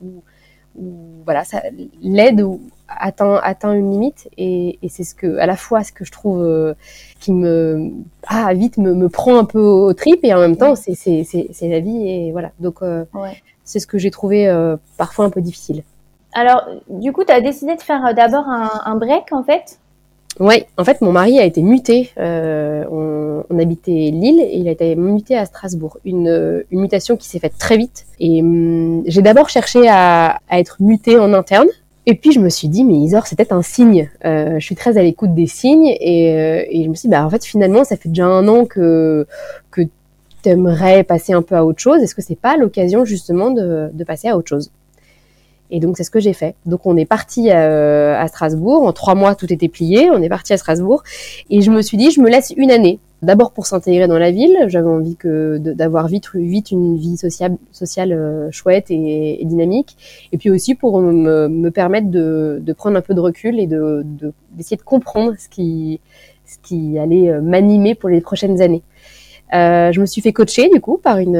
où, 0.80 0.84
voilà, 1.26 1.44
ça, 1.44 1.62
l'aide 2.02 2.40
atteint, 2.98 3.40
atteint 3.42 3.72
une 3.72 3.90
limite, 3.90 4.28
et, 4.36 4.78
et 4.82 4.88
c'est 4.88 5.04
ce 5.04 5.14
que, 5.14 5.38
à 5.38 5.46
la 5.46 5.56
fois, 5.56 5.82
ce 5.84 5.92
que 5.92 6.04
je 6.04 6.12
trouve 6.12 6.42
euh, 6.42 6.74
qui 7.20 7.32
me, 7.32 7.90
ah, 8.26 8.52
vite 8.54 8.78
me, 8.78 8.94
me 8.94 9.08
prend 9.08 9.38
un 9.38 9.44
peu 9.44 9.60
au 9.60 9.92
trip, 9.92 10.20
et 10.22 10.34
en 10.34 10.40
même 10.40 10.56
temps, 10.56 10.74
c'est, 10.74 10.94
c'est, 10.94 11.24
c'est, 11.24 11.68
la 11.68 11.80
vie, 11.80 12.08
et 12.08 12.32
voilà. 12.32 12.50
Donc, 12.60 12.82
euh, 12.82 13.04
c'est 13.64 13.80
ce 13.80 13.86
que 13.86 13.98
j'ai 13.98 14.10
trouvé 14.10 14.48
euh, 14.48 14.76
parfois 14.96 15.24
un 15.24 15.30
peu 15.30 15.40
difficile. 15.40 15.82
Alors, 16.32 16.66
du 16.88 17.12
coup, 17.12 17.24
tu 17.24 17.32
as 17.32 17.40
décidé 17.40 17.76
de 17.76 17.82
faire 17.82 18.14
d'abord 18.14 18.44
un, 18.46 18.96
break, 18.96 19.32
en 19.32 19.42
fait? 19.42 19.78
Oui, 20.38 20.64
en 20.76 20.84
fait, 20.84 21.00
mon 21.00 21.12
mari 21.12 21.38
a 21.38 21.44
été 21.44 21.62
muté. 21.62 22.10
Euh, 22.18 22.84
on, 22.90 23.58
habitait 23.58 24.10
Lille 24.12 24.40
et 24.40 24.58
il 24.58 24.68
a 24.68 24.72
été 24.72 24.94
muté 24.96 25.36
à 25.36 25.46
Strasbourg. 25.46 25.98
Une, 26.04 26.62
mutation 26.70 27.16
qui 27.16 27.26
s'est 27.26 27.38
faite 27.38 27.56
très 27.58 27.78
vite. 27.78 28.04
Et 28.20 28.42
hum, 28.42 29.02
j'ai 29.06 29.22
d'abord 29.22 29.48
cherché 29.48 29.88
à, 29.88 30.40
être 30.50 30.76
muté 30.80 31.18
en 31.18 31.32
interne. 31.32 31.68
Et 32.06 32.14
puis 32.14 32.30
je 32.30 32.38
me 32.38 32.48
suis 32.48 32.68
dit, 32.68 32.84
mais 32.84 32.94
Isor, 32.94 33.26
c'était 33.26 33.52
un 33.52 33.62
signe. 33.62 34.08
Euh, 34.24 34.60
je 34.60 34.64
suis 34.64 34.76
très 34.76 34.96
à 34.96 35.02
l'écoute 35.02 35.34
des 35.34 35.48
signes 35.48 35.88
et, 36.00 36.82
je 36.84 36.88
me 36.88 36.94
suis 36.94 37.08
dit, 37.08 37.12
bah, 37.12 37.26
en 37.26 37.30
fait, 37.30 37.44
finalement, 37.44 37.82
ça 37.82 37.96
fait 37.96 38.08
déjà 38.08 38.26
un 38.26 38.46
an 38.46 38.64
que, 38.64 39.26
que 39.72 39.82
tu 39.82 40.48
aimerais 40.48 41.02
passer 41.02 41.32
un 41.32 41.42
peu 41.42 41.56
à 41.56 41.64
autre 41.64 41.80
chose. 41.80 42.00
Est-ce 42.02 42.14
que 42.14 42.22
c'est 42.22 42.38
pas 42.38 42.56
l'occasion 42.56 43.04
justement 43.04 43.50
de, 43.50 43.90
de 43.92 44.04
passer 44.04 44.28
à 44.28 44.36
autre 44.36 44.48
chose? 44.48 44.70
Et 45.70 45.80
donc 45.80 45.96
c'est 45.96 46.04
ce 46.04 46.10
que 46.10 46.20
j'ai 46.20 46.32
fait. 46.32 46.54
Donc 46.64 46.86
on 46.86 46.96
est 46.96 47.06
parti 47.06 47.50
euh, 47.50 48.16
à 48.18 48.28
Strasbourg. 48.28 48.82
En 48.84 48.92
trois 48.92 49.14
mois, 49.14 49.34
tout 49.34 49.52
était 49.52 49.68
plié. 49.68 50.10
On 50.10 50.22
est 50.22 50.28
parti 50.28 50.52
à 50.52 50.58
Strasbourg. 50.58 51.02
Et 51.50 51.60
je 51.60 51.70
me 51.70 51.82
suis 51.82 51.96
dit, 51.96 52.10
je 52.10 52.20
me 52.20 52.28
laisse 52.28 52.52
une 52.56 52.70
année. 52.70 53.00
D'abord 53.26 53.50
pour 53.50 53.66
s'intégrer 53.66 54.06
dans 54.06 54.20
la 54.20 54.30
ville. 54.30 54.56
J'avais 54.68 54.88
envie 54.88 55.16
que 55.16 55.58
d'avoir 55.58 56.06
vite, 56.06 56.32
vite 56.36 56.70
une 56.70 56.96
vie 56.96 57.16
sociale, 57.16 57.56
sociale 57.72 58.12
euh, 58.12 58.52
chouette 58.52 58.86
et, 58.90 59.40
dynamique. 59.42 59.96
Et 60.30 60.38
puis 60.38 60.48
aussi 60.48 60.76
pour 60.76 61.00
me, 61.00 61.48
me 61.48 61.70
permettre 61.72 62.08
de, 62.08 62.60
de, 62.62 62.72
prendre 62.72 62.96
un 62.96 63.00
peu 63.00 63.14
de 63.14 63.20
recul 63.20 63.58
et 63.58 63.66
de 63.66 64.06
d'essayer 64.52 64.76
de, 64.76 64.82
comprendre 64.82 65.34
ce 65.40 65.48
qui, 65.48 65.98
ce 66.44 66.56
qui 66.62 67.00
allait 67.00 67.28
euh, 67.28 67.40
m'animer 67.40 67.96
pour 67.96 68.10
les 68.10 68.20
prochaines 68.20 68.62
années. 68.62 68.84
Euh, 69.54 69.90
je 69.90 70.00
me 70.00 70.06
suis 70.06 70.22
fait 70.22 70.32
coacher 70.32 70.68
du 70.68 70.80
coup 70.80 70.96
par 70.96 71.18
une, 71.18 71.36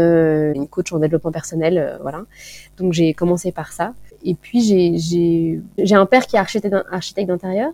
une 0.57 0.67
coach 0.67 0.93
en 0.93 0.99
développement 0.99 1.31
personnel, 1.31 1.79
euh, 1.79 1.99
voilà. 2.03 2.23
Donc 2.79 2.95
j'ai 2.95 3.15
commencé 3.15 3.53
par 3.53 3.73
ça. 3.73 3.95
Et 4.25 4.35
puis 4.35 4.61
j'ai 4.99 5.95
un 5.95 6.07
père 6.07 6.27
qui 6.27 6.35
est 6.35 6.41
architecte, 6.41 6.75
architecte 6.91 7.29
d'intérieur 7.29 7.71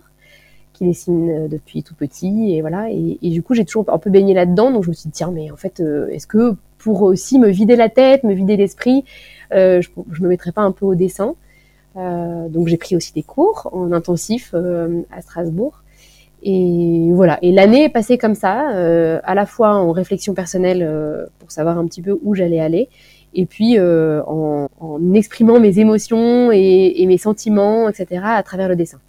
qui 0.73 0.85
dessine 0.85 1.47
depuis 1.47 1.83
tout 1.83 1.95
petit 1.95 2.55
et 2.55 2.61
voilà. 2.61 2.89
Et, 2.89 3.29
du 3.29 3.41
coup, 3.41 3.53
j'ai 3.53 3.65
toujours 3.65 3.85
un 3.87 3.97
peu 3.97 4.09
baigné 4.09 4.33
là-dedans, 4.33 4.71
donc 4.71 4.83
je 4.83 4.89
me 4.89 4.93
suis 4.93 5.07
dit 5.07 5.13
tiens, 5.13 5.31
mais 5.31 5.51
en 5.51 5.55
fait, 5.55 5.81
est-ce 6.11 6.27
que 6.27 6.55
pour 6.77 7.03
aussi 7.03 7.39
me 7.39 7.47
vider 7.47 7.75
la 7.75 7.89
tête, 7.89 8.23
me 8.23 8.33
vider 8.33 8.57
l'esprit, 8.57 9.05
je, 9.51 9.87
je 10.11 10.21
me 10.21 10.27
mettrais 10.27 10.51
pas 10.51 10.61
un 10.61 10.71
peu 10.71 10.85
au 10.85 10.95
dessin? 10.95 11.35
Donc 11.95 12.67
j'ai 12.67 12.77
pris 12.77 12.95
aussi 12.95 13.13
des 13.13 13.23
cours 13.23 13.69
en 13.71 13.91
intensif 13.91 14.53
à 14.55 15.21
Strasbourg. 15.21 15.83
Et 16.43 17.09
voilà. 17.13 17.39
Et 17.41 17.51
l'année 17.51 17.85
est 17.85 17.89
passée 17.89 18.17
comme 18.17 18.35
ça, 18.35 18.71
euh, 18.75 19.19
à 19.23 19.33
la 19.33 19.45
fois 19.45 19.75
en 19.75 19.91
réflexion 19.91 20.33
personnelle 20.33 20.83
euh, 20.83 21.25
pour 21.39 21.51
savoir 21.51 21.77
un 21.77 21.87
petit 21.87 22.01
peu 22.01 22.19
où 22.21 22.35
j'allais 22.35 22.59
aller, 22.59 22.89
et 23.33 23.45
puis 23.45 23.79
euh, 23.79 24.21
en, 24.27 24.67
exprimant 25.13 25.59
mes 25.59 25.79
émotions 25.79 26.51
et, 26.51 27.03
mes 27.07 27.17
sentiments, 27.17 27.87
etc. 27.87 28.21
à 28.25 28.43
travers 28.43 28.67
le 28.67 28.75
dessin. 28.75 28.99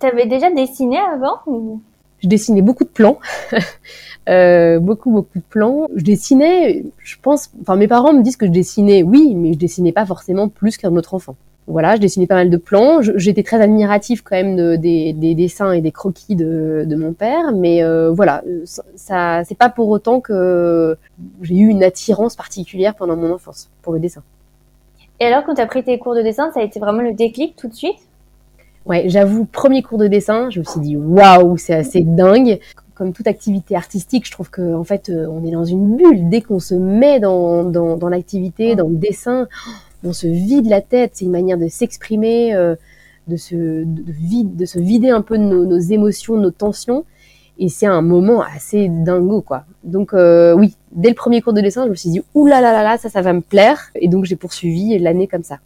Tu 0.00 0.06
avais 0.06 0.26
déjà 0.26 0.50
dessiné 0.50 0.98
avant 0.98 1.40
ou... 1.46 1.80
Je 2.20 2.28
dessinais 2.28 2.62
beaucoup 2.62 2.82
de 2.82 2.88
plans, 2.88 3.20
euh, 4.28 4.80
beaucoup 4.80 5.12
beaucoup 5.12 5.38
de 5.38 5.44
plans. 5.48 5.86
Je 5.94 6.02
dessinais, 6.02 6.84
je 6.98 7.16
pense, 7.22 7.50
enfin 7.60 7.76
mes 7.76 7.86
parents 7.86 8.12
me 8.12 8.22
disent 8.22 8.36
que 8.36 8.46
je 8.46 8.50
dessinais, 8.50 9.04
oui, 9.04 9.36
mais 9.36 9.52
je 9.52 9.58
dessinais 9.58 9.92
pas 9.92 10.04
forcément 10.04 10.48
plus 10.48 10.76
qu'un 10.76 10.96
autre 10.96 11.14
enfant 11.14 11.36
voilà, 11.68 11.96
je 11.96 12.00
dessinais 12.00 12.26
pas 12.26 12.34
mal 12.34 12.50
de 12.50 12.56
plans. 12.56 13.00
J'étais 13.02 13.42
très 13.42 13.60
admirative 13.60 14.22
quand 14.22 14.36
même 14.36 14.56
de, 14.56 14.76
des, 14.76 15.12
des, 15.12 15.34
dessins 15.34 15.72
et 15.72 15.80
des 15.80 15.92
croquis 15.92 16.34
de, 16.34 16.84
de 16.86 16.96
mon 16.96 17.12
père, 17.12 17.52
mais 17.52 17.82
euh, 17.82 18.10
voilà, 18.10 18.42
ça, 18.64 19.44
c'est 19.44 19.54
pas 19.54 19.68
pour 19.68 19.88
autant 19.88 20.20
que 20.20 20.96
j'ai 21.42 21.56
eu 21.56 21.68
une 21.68 21.84
attirance 21.84 22.36
particulière 22.36 22.94
pendant 22.94 23.16
mon 23.16 23.32
enfance 23.32 23.70
pour 23.82 23.92
le 23.92 24.00
dessin. 24.00 24.22
Et 25.20 25.26
alors, 25.26 25.44
quand 25.44 25.54
tu 25.54 25.60
as 25.60 25.66
pris 25.66 25.84
tes 25.84 25.98
cours 25.98 26.14
de 26.14 26.22
dessin, 26.22 26.50
ça 26.52 26.60
a 26.60 26.62
été 26.62 26.80
vraiment 26.80 27.02
le 27.02 27.12
déclic 27.12 27.54
tout 27.56 27.68
de 27.68 27.74
suite? 27.74 28.07
Ouais, 28.88 29.04
j'avoue, 29.08 29.44
premier 29.44 29.82
cours 29.82 29.98
de 29.98 30.06
dessin, 30.06 30.50
je 30.50 30.60
me 30.60 30.64
suis 30.64 30.80
dit 30.80 30.96
waouh, 30.96 31.56
c'est 31.56 31.74
assez 31.74 32.00
dingue. 32.00 32.58
Comme 32.94 33.12
toute 33.12 33.28
activité 33.28 33.76
artistique, 33.76 34.26
je 34.26 34.32
trouve 34.32 34.50
que 34.50 34.74
en 34.74 34.82
fait, 34.82 35.08
euh, 35.08 35.26
on 35.30 35.46
est 35.46 35.52
dans 35.52 35.64
une 35.64 35.96
bulle 35.96 36.28
dès 36.28 36.40
qu'on 36.40 36.58
se 36.58 36.74
met 36.74 37.20
dans, 37.20 37.62
dans, 37.62 37.96
dans 37.96 38.08
l'activité, 38.08 38.74
dans 38.74 38.88
le 38.88 38.96
dessin 38.96 39.46
on 40.04 40.12
se 40.12 40.26
vide 40.26 40.66
la 40.68 40.80
tête, 40.80 41.12
c'est 41.14 41.24
une 41.24 41.30
manière 41.30 41.58
de 41.58 41.68
s'exprimer, 41.68 42.54
euh, 42.54 42.76
de, 43.26 43.36
se, 43.36 43.54
de, 43.54 44.56
de 44.56 44.64
se 44.64 44.78
vider 44.78 45.10
un 45.10 45.22
peu 45.22 45.38
de 45.38 45.42
nos, 45.42 45.78
émotions, 45.78 46.36
de 46.36 46.42
nos 46.42 46.50
tensions. 46.50 47.04
Et 47.60 47.68
c'est 47.68 47.86
un 47.86 48.02
moment 48.02 48.40
assez 48.40 48.88
dingo, 48.88 49.40
quoi. 49.40 49.64
Donc 49.82 50.14
euh, 50.14 50.54
oui, 50.54 50.76
dès 50.92 51.08
le 51.08 51.16
premier 51.16 51.42
cours 51.42 51.52
de 51.52 51.60
dessin, 51.60 51.86
je 51.86 51.90
me 51.90 51.96
suis 51.96 52.10
dit, 52.10 52.22
oulala, 52.34 52.60
là 52.60 52.72
là 52.72 52.82
là, 52.84 52.98
ça, 52.98 53.08
ça 53.08 53.20
va 53.20 53.32
me 53.32 53.40
plaire. 53.40 53.90
Et 53.96 54.06
donc 54.06 54.26
j'ai 54.26 54.36
poursuivi 54.36 54.96
l'année 54.98 55.26
comme 55.26 55.42
ça. 55.42 55.58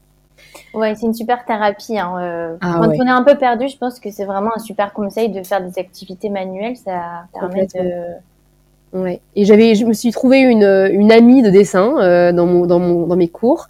Ouais, 0.74 0.94
c'est 0.94 1.06
une 1.06 1.14
super 1.14 1.44
thérapie. 1.44 1.98
Hein. 1.98 2.14
Euh, 2.18 2.56
ah 2.60 2.80
quand 2.80 2.88
on 2.88 3.06
est 3.06 3.10
un 3.10 3.22
peu 3.22 3.36
perdu, 3.36 3.68
je 3.68 3.76
pense 3.76 4.00
que 4.00 4.10
c'est 4.10 4.24
vraiment 4.24 4.50
un 4.54 4.58
super 4.58 4.92
conseil 4.92 5.30
de 5.30 5.42
faire 5.42 5.62
des 5.62 5.78
activités 5.78 6.28
manuelles. 6.28 6.76
Ça 6.76 7.24
permet 7.32 7.66
de... 7.66 8.98
Ouais. 8.98 9.20
Et 9.36 9.46
j'avais, 9.46 9.74
je 9.74 9.86
me 9.86 9.94
suis 9.94 10.12
trouvé 10.12 10.40
une, 10.40 10.64
une 10.92 11.10
amie 11.10 11.42
de 11.42 11.50
dessin 11.50 12.32
dans, 12.32 12.46
mon, 12.46 12.66
dans, 12.66 12.78
mon, 12.78 13.06
dans 13.06 13.16
mes 13.16 13.28
cours 13.28 13.68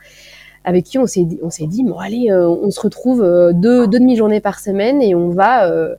avec 0.65 0.85
qui 0.85 0.99
on 0.99 1.07
s'est 1.07 1.27
on 1.43 1.51
s'est 1.51 1.67
dit 1.67 1.85
bon 1.85 1.99
allez 1.99 2.31
euh, 2.31 2.49
on 2.49 2.71
se 2.71 2.81
retrouve 2.81 3.23
euh, 3.23 3.53
deux, 3.53 3.87
deux 3.87 3.99
demi-journées 3.99 4.41
par 4.41 4.61
semaine 4.61 5.03
et 5.03 5.15
on 5.15 5.31
va 5.31 5.69
euh, 5.69 5.95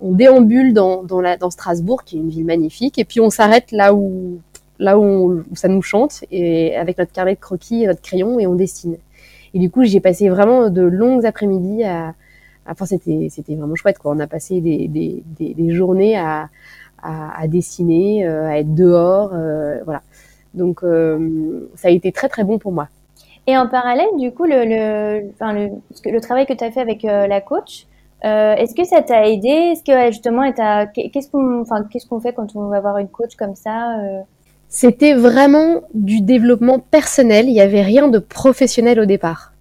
on 0.00 0.12
déambule 0.12 0.74
dans, 0.74 1.02
dans, 1.04 1.20
la, 1.20 1.36
dans 1.36 1.50
Strasbourg 1.50 2.04
qui 2.04 2.16
est 2.16 2.20
une 2.20 2.28
ville 2.28 2.44
magnifique 2.44 2.98
et 2.98 3.04
puis 3.04 3.20
on 3.20 3.30
s'arrête 3.30 3.72
là 3.72 3.94
où 3.94 4.38
là 4.78 4.98
où, 4.98 5.42
ça 5.54 5.68
nous 5.68 5.80
chante 5.80 6.24
et 6.30 6.76
avec 6.76 6.98
notre 6.98 7.12
carnet 7.12 7.34
de 7.34 7.40
croquis 7.40 7.84
et 7.84 7.86
notre 7.86 8.02
crayon 8.02 8.38
et 8.38 8.46
on 8.46 8.54
dessine 8.54 8.96
et 9.54 9.58
du 9.58 9.70
coup 9.70 9.84
j'ai 9.84 10.00
passé 10.00 10.28
vraiment 10.28 10.70
de 10.70 10.82
longues 10.82 11.26
après-midi 11.26 11.84
à 11.84 12.14
enfin 12.68 12.86
c'était 12.86 13.28
c'était 13.30 13.54
vraiment 13.54 13.74
chouette 13.74 13.98
quoi. 13.98 14.12
On 14.14 14.20
a 14.20 14.26
passé 14.26 14.60
des, 14.60 14.88
des, 14.88 15.22
des, 15.38 15.54
des 15.54 15.70
journées 15.70 16.16
à, 16.16 16.48
à, 17.02 17.40
à 17.40 17.46
dessiner 17.48 18.26
à 18.26 18.58
être 18.58 18.74
dehors 18.74 19.30
voilà. 19.84 20.02
Donc 20.54 20.80
ça 21.74 21.88
a 21.88 21.90
été 21.90 22.12
très 22.12 22.28
très 22.28 22.44
bon 22.44 22.58
pour 22.58 22.72
moi. 22.72 22.88
Et 23.48 23.56
en 23.56 23.68
parallèle, 23.68 24.08
du 24.18 24.32
coup, 24.32 24.44
le, 24.44 24.64
le, 24.64 25.30
enfin, 25.34 25.52
le, 25.52 25.68
le 26.04 26.20
travail 26.20 26.46
que 26.46 26.52
tu 26.52 26.64
as 26.64 26.72
fait 26.72 26.80
avec 26.80 27.04
euh, 27.04 27.28
la 27.28 27.40
coach, 27.40 27.86
euh, 28.24 28.54
est-ce 28.56 28.74
que 28.74 28.82
ça 28.82 29.02
t'a 29.02 29.28
aidé? 29.28 29.46
Est-ce 29.48 29.84
que 29.84 30.10
justement, 30.10 30.50
qu'est-ce 30.92 31.30
qu'on 31.30 31.60
enfin, 31.60 31.84
qu'est-ce 31.88 32.08
qu'on 32.08 32.18
fait 32.18 32.32
quand 32.32 32.56
on 32.56 32.66
va 32.68 32.80
voir 32.80 32.98
une 32.98 33.06
coach 33.08 33.36
comme 33.36 33.54
ça 33.54 34.00
euh? 34.00 34.20
C'était 34.68 35.14
vraiment 35.14 35.82
du 35.94 36.20
développement 36.20 36.78
personnel. 36.78 37.46
Il 37.46 37.52
n'y 37.52 37.60
avait 37.60 37.82
rien 37.82 38.08
de 38.08 38.18
professionnel 38.18 39.00
au 39.00 39.06
départ. 39.06 39.52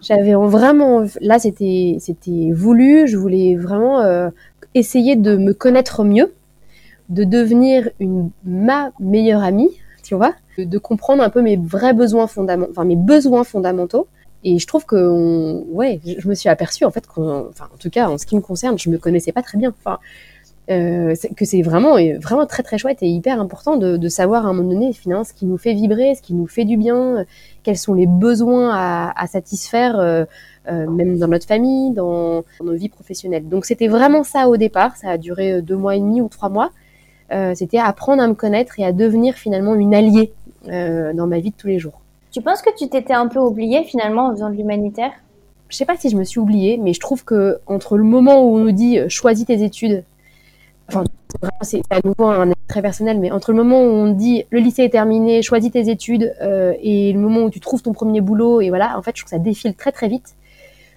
J'avais 0.00 0.34
vraiment, 0.34 1.04
là, 1.20 1.38
c'était 1.38 1.98
c'était 2.00 2.50
voulu. 2.52 3.06
Je 3.06 3.16
voulais 3.16 3.56
vraiment 3.56 4.00
euh, 4.00 4.30
essayer 4.74 5.16
de 5.16 5.36
me 5.36 5.52
connaître 5.52 6.02
mieux, 6.02 6.32
de 7.10 7.24
devenir 7.24 7.90
une 8.00 8.30
ma 8.44 8.90
meilleure 8.98 9.42
amie, 9.42 9.70
tu 10.02 10.14
vois 10.14 10.34
de 10.64 10.78
comprendre 10.78 11.22
un 11.22 11.30
peu 11.30 11.42
mes 11.42 11.56
vrais 11.56 11.92
besoins 11.92 12.26
fondamentaux, 12.26 12.70
enfin 12.70 12.84
mes 12.84 12.96
besoins 12.96 13.44
fondamentaux. 13.44 14.06
Et 14.42 14.58
je 14.58 14.66
trouve 14.66 14.86
que, 14.86 15.62
ouais, 15.70 16.00
je 16.04 16.26
me 16.26 16.34
suis 16.34 16.48
aperçue 16.48 16.84
en 16.84 16.90
fait 16.90 17.04
enfin 17.16 17.68
en 17.72 17.76
tout 17.78 17.90
cas 17.90 18.08
en 18.08 18.16
ce 18.16 18.24
qui 18.24 18.36
me 18.36 18.40
concerne, 18.40 18.78
je 18.78 18.88
me 18.88 18.98
connaissais 18.98 19.32
pas 19.32 19.42
très 19.42 19.58
bien. 19.58 19.74
Enfin, 19.78 19.98
euh, 20.70 21.14
que 21.36 21.44
c'est 21.44 21.62
vraiment, 21.62 21.96
vraiment 22.20 22.46
très 22.46 22.62
très 22.62 22.78
chouette 22.78 23.02
et 23.02 23.08
hyper 23.08 23.40
important 23.40 23.76
de, 23.76 24.08
savoir 24.08 24.46
à 24.46 24.50
un 24.50 24.52
moment 24.52 24.68
donné 24.68 24.92
finalement 24.92 25.24
ce 25.24 25.32
qui 25.32 25.46
nous 25.46 25.58
fait 25.58 25.74
vibrer, 25.74 26.14
ce 26.14 26.22
qui 26.22 26.34
nous 26.34 26.46
fait 26.46 26.64
du 26.64 26.76
bien, 26.76 27.24
quels 27.62 27.78
sont 27.78 27.94
les 27.94 28.06
besoins 28.06 28.70
à, 28.72 29.26
satisfaire, 29.26 29.98
euh, 29.98 30.24
euh, 30.68 30.88
même 30.88 31.18
dans 31.18 31.28
notre 31.28 31.46
famille, 31.46 31.92
dans, 31.92 32.44
dans, 32.58 32.64
nos 32.64 32.74
vies 32.74 32.88
professionnelles. 32.88 33.48
Donc 33.48 33.64
c'était 33.64 33.88
vraiment 33.88 34.24
ça 34.24 34.48
au 34.48 34.56
départ. 34.56 34.96
Ça 34.96 35.10
a 35.10 35.18
duré 35.18 35.62
deux 35.62 35.76
mois 35.76 35.96
et 35.96 36.00
demi 36.00 36.20
ou 36.20 36.28
trois 36.28 36.48
mois. 36.48 36.70
c'était 37.54 37.78
apprendre 37.78 38.22
à 38.22 38.26
me 38.26 38.34
connaître 38.34 38.78
et 38.78 38.84
à 38.84 38.92
devenir 38.92 39.34
finalement 39.34 39.74
une 39.74 39.94
alliée 39.94 40.32
euh, 40.68 41.14
dans 41.14 41.26
ma 41.26 41.38
vie 41.38 41.50
de 41.50 41.56
tous 41.56 41.68
les 41.68 41.78
jours. 41.78 42.02
Tu 42.32 42.42
penses 42.42 42.60
que 42.60 42.68
tu 42.76 42.86
t'étais 42.86 43.14
un 43.14 43.28
peu 43.28 43.38
oubliée 43.38 43.82
finalement 43.84 44.26
en 44.26 44.32
faisant 44.32 44.50
de 44.50 44.56
l'humanitaire? 44.56 45.12
Je 45.70 45.76
sais 45.76 45.86
pas 45.86 45.96
si 45.96 46.10
je 46.10 46.18
me 46.18 46.24
suis 46.24 46.38
oubliée, 46.38 46.76
mais 46.76 46.92
je 46.92 47.00
trouve 47.00 47.24
que 47.24 47.60
entre 47.66 47.96
le 47.96 48.04
moment 48.04 48.42
où 48.42 48.56
on 48.56 48.58
nous 48.58 48.72
dit 48.72 48.98
euh, 48.98 49.08
choisis 49.08 49.46
tes 49.46 49.62
études, 49.62 50.04
enfin 50.90 51.04
c'est 51.62 51.82
à 51.90 52.00
nouveau 52.04 52.26
un 52.26 52.50
très 52.68 52.82
personnel, 52.82 53.18
mais 53.18 53.30
entre 53.30 53.52
le 53.52 53.58
moment 53.62 53.82
où 53.82 53.88
on 53.88 54.12
dit 54.12 54.44
le 54.50 54.58
lycée 54.58 54.82
est 54.82 54.90
terminé, 54.90 55.42
choisis 55.42 55.70
tes 55.70 55.88
études, 55.88 56.34
euh, 56.42 56.74
et 56.82 57.12
le 57.12 57.20
moment 57.20 57.42
où 57.42 57.50
tu 57.50 57.60
trouves 57.60 57.82
ton 57.82 57.92
premier 57.92 58.20
boulot, 58.20 58.60
et 58.60 58.68
voilà, 58.68 58.98
en 58.98 59.02
fait 59.02 59.12
je 59.14 59.22
trouve 59.22 59.30
que 59.30 59.36
ça 59.36 59.42
défile 59.42 59.74
très 59.74 59.92
très 59.92 60.08
vite. 60.08 60.34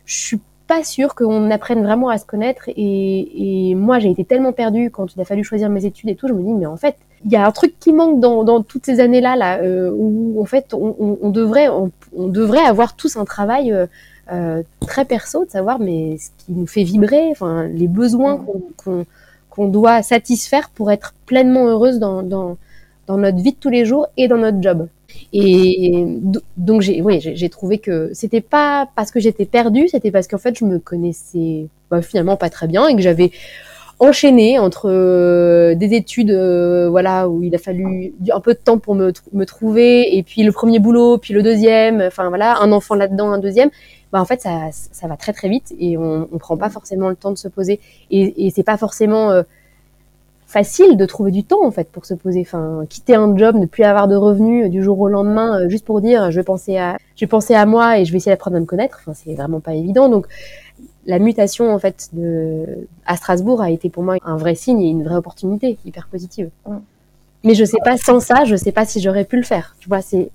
Je 0.05 0.15
suis 0.15 0.39
pas 0.67 0.83
sûre 0.83 1.13
qu'on 1.13 1.51
apprenne 1.51 1.83
vraiment 1.83 2.09
à 2.09 2.17
se 2.17 2.25
connaître, 2.25 2.69
et, 2.69 3.69
et 3.69 3.75
moi 3.75 3.99
j'ai 3.99 4.09
été 4.09 4.25
tellement 4.25 4.53
perdue 4.53 4.89
quand 4.91 5.15
il 5.15 5.21
a 5.21 5.25
fallu 5.25 5.43
choisir 5.43 5.69
mes 5.69 5.85
études 5.85 6.09
et 6.09 6.15
tout, 6.15 6.27
je 6.27 6.33
me 6.33 6.41
dis 6.41 6.53
mais 6.53 6.65
en 6.65 6.77
fait 6.77 6.95
il 7.25 7.31
y 7.31 7.35
a 7.35 7.45
un 7.45 7.51
truc 7.51 7.79
qui 7.79 7.93
manque 7.93 8.19
dans, 8.19 8.43
dans 8.43 8.63
toutes 8.63 8.85
ces 8.85 8.99
années-là, 8.99 9.35
là, 9.35 9.59
euh, 9.59 9.91
où 9.95 10.41
en 10.41 10.45
fait 10.45 10.73
on, 10.73 11.17
on, 11.21 11.29
devrait, 11.29 11.69
on, 11.69 11.91
devrait 12.27 12.65
avoir 12.65 12.95
tous 12.95 13.15
un 13.15 13.25
travail 13.25 13.71
euh, 13.71 13.85
euh, 14.31 14.61
très 14.81 15.05
perso, 15.05 15.45
de 15.45 15.49
savoir 15.49 15.79
mais 15.79 16.17
ce 16.17 16.29
qui 16.37 16.51
nous 16.51 16.67
fait 16.67 16.83
vibrer, 16.83 17.29
enfin 17.31 17.67
les 17.67 17.87
besoins 17.87 18.37
mm. 18.37 18.45
qu'on 18.77 19.05
qu'on 19.53 19.67
doit 19.67 20.01
satisfaire 20.01 20.71
pour 20.71 20.91
être 20.91 21.13
pleinement 21.27 21.67
heureuse 21.67 21.99
dans, 21.99 22.23
dans, 22.23 22.57
dans 23.05 23.17
notre 23.19 23.37
vie 23.37 23.51
de 23.51 23.57
tous 23.57 23.69
les 23.69 23.85
jours 23.85 24.07
et 24.17 24.27
dans 24.27 24.37
notre 24.37 24.59
job. 24.59 24.87
Et 25.31 26.07
donc 26.57 26.81
j'ai 26.81 27.03
oui, 27.03 27.19
j'ai 27.21 27.49
trouvé 27.49 27.77
que 27.77 28.09
c'était 28.13 28.41
pas 28.41 28.89
parce 28.95 29.11
que 29.11 29.19
j'étais 29.19 29.45
perdue, 29.45 29.87
c'était 29.87 30.09
parce 30.09 30.27
qu'en 30.27 30.39
fait 30.39 30.57
je 30.57 30.65
me 30.65 30.79
connaissais 30.79 31.67
bah, 31.91 32.01
finalement 32.01 32.35
pas 32.35 32.49
très 32.49 32.67
bien 32.67 32.87
et 32.87 32.95
que 32.95 33.01
j'avais 33.03 33.29
enchaîné 33.99 34.59
entre 34.59 34.89
euh, 34.89 35.75
des 35.75 35.93
études 35.93 36.31
euh, 36.31 36.89
voilà 36.89 37.29
où 37.29 37.43
il 37.43 37.53
a 37.55 37.57
fallu 37.57 38.13
un 38.31 38.39
peu 38.39 38.53
de 38.53 38.59
temps 38.59 38.77
pour 38.77 38.95
me, 38.95 39.13
me, 39.33 39.45
trouver 39.45 40.17
et 40.17 40.23
puis 40.23 40.43
le 40.43 40.51
premier 40.51 40.79
boulot 40.79 41.17
puis 41.17 41.33
le 41.33 41.43
deuxième 41.43 42.01
enfin 42.01 42.29
voilà 42.29 42.57
un 42.59 42.71
enfant 42.71 42.95
là-dedans 42.95 43.31
un 43.31 43.39
deuxième. 43.39 43.69
Bah 44.11 44.21
en 44.21 44.25
fait 44.25 44.41
ça, 44.41 44.69
ça 44.71 45.07
va 45.07 45.17
très 45.17 45.33
très 45.33 45.49
vite 45.49 45.73
et 45.79 45.97
on, 45.97 46.27
on 46.31 46.37
prend 46.37 46.57
pas 46.57 46.69
forcément 46.69 47.09
le 47.09 47.15
temps 47.15 47.31
de 47.31 47.37
se 47.37 47.47
poser. 47.47 47.79
Et, 48.11 48.45
et 48.45 48.51
c'est 48.51 48.63
pas 48.63 48.77
forcément 48.77 49.31
euh, 49.31 49.41
facile 50.45 50.97
de 50.97 51.05
trouver 51.05 51.31
du 51.31 51.43
temps 51.43 51.65
en 51.65 51.71
fait 51.71 51.89
pour 51.89 52.05
se 52.05 52.13
poser. 52.13 52.41
Enfin 52.41 52.83
quitter 52.89 53.15
un 53.15 53.35
job 53.35 53.55
ne 53.55 53.65
plus 53.65 53.83
avoir 53.83 54.07
de 54.07 54.15
revenus 54.15 54.69
du 54.69 54.83
jour 54.83 54.99
au 54.99 55.07
lendemain 55.07 55.67
juste 55.67 55.85
pour 55.85 56.01
dire 56.01 56.29
je 56.29 56.39
vais 56.39 56.43
penser 56.43 56.77
à 56.77 56.97
je 57.15 57.25
vais 57.25 57.29
penser 57.29 57.55
à 57.55 57.65
moi 57.65 57.99
et 57.99 58.05
je 58.05 58.11
vais 58.11 58.17
essayer 58.17 58.31
d'apprendre 58.31 58.57
à 58.57 58.59
me 58.59 58.65
connaître. 58.65 58.99
Enfin 59.01 59.13
c'est 59.15 59.33
vraiment 59.33 59.59
pas 59.59 59.73
évident. 59.73 60.09
Donc 60.09 60.27
la 61.05 61.19
mutation 61.19 61.73
en 61.73 61.79
fait 61.79 62.09
de 62.13 62.87
à 63.05 63.17
Strasbourg 63.17 63.61
a 63.61 63.69
été 63.69 63.89
pour 63.89 64.03
moi 64.03 64.17
un 64.23 64.37
vrai 64.37 64.55
signe 64.55 64.81
et 64.81 64.89
une 64.89 65.03
vraie 65.03 65.15
opportunité 65.15 65.77
hyper 65.85 66.07
positive. 66.07 66.49
Mm. 66.65 66.77
Mais 67.43 67.55
je 67.55 67.65
sais 67.65 67.79
pas 67.83 67.97
sans 67.97 68.19
ça, 68.19 68.45
je 68.45 68.55
sais 68.55 68.71
pas 68.71 68.85
si 68.85 69.01
j'aurais 69.01 69.25
pu 69.25 69.35
le 69.35 69.43
faire. 69.43 69.75
Tu 69.79 69.89
vois, 69.89 70.01
c'est 70.01 70.29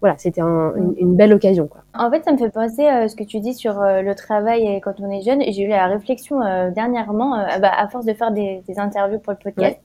voilà, 0.00 0.16
c'était 0.18 0.42
mm. 0.42 0.94
une, 0.98 1.16
belle 1.16 1.32
occasion 1.32 1.66
quoi. 1.66 1.82
En 1.98 2.10
fait, 2.10 2.24
ça 2.24 2.32
me 2.32 2.38
fait 2.38 2.50
penser 2.50 2.86
à 2.86 3.04
euh, 3.04 3.08
ce 3.08 3.16
que 3.16 3.24
tu 3.24 3.40
dis 3.40 3.54
sur 3.54 3.80
euh, 3.80 4.02
le 4.02 4.14
travail 4.14 4.66
et 4.66 4.80
quand 4.80 5.00
on 5.00 5.10
est 5.10 5.22
jeune. 5.22 5.42
J'ai 5.42 5.62
eu 5.62 5.68
la 5.68 5.86
réflexion 5.86 6.42
euh, 6.42 6.70
dernièrement, 6.70 7.36
bah, 7.60 7.72
à 7.76 7.88
force 7.88 8.06
de 8.06 8.14
faire 8.14 8.30
des, 8.30 8.62
interviews 8.76 9.18
pour 9.18 9.32
le 9.32 9.38
podcast, 9.38 9.78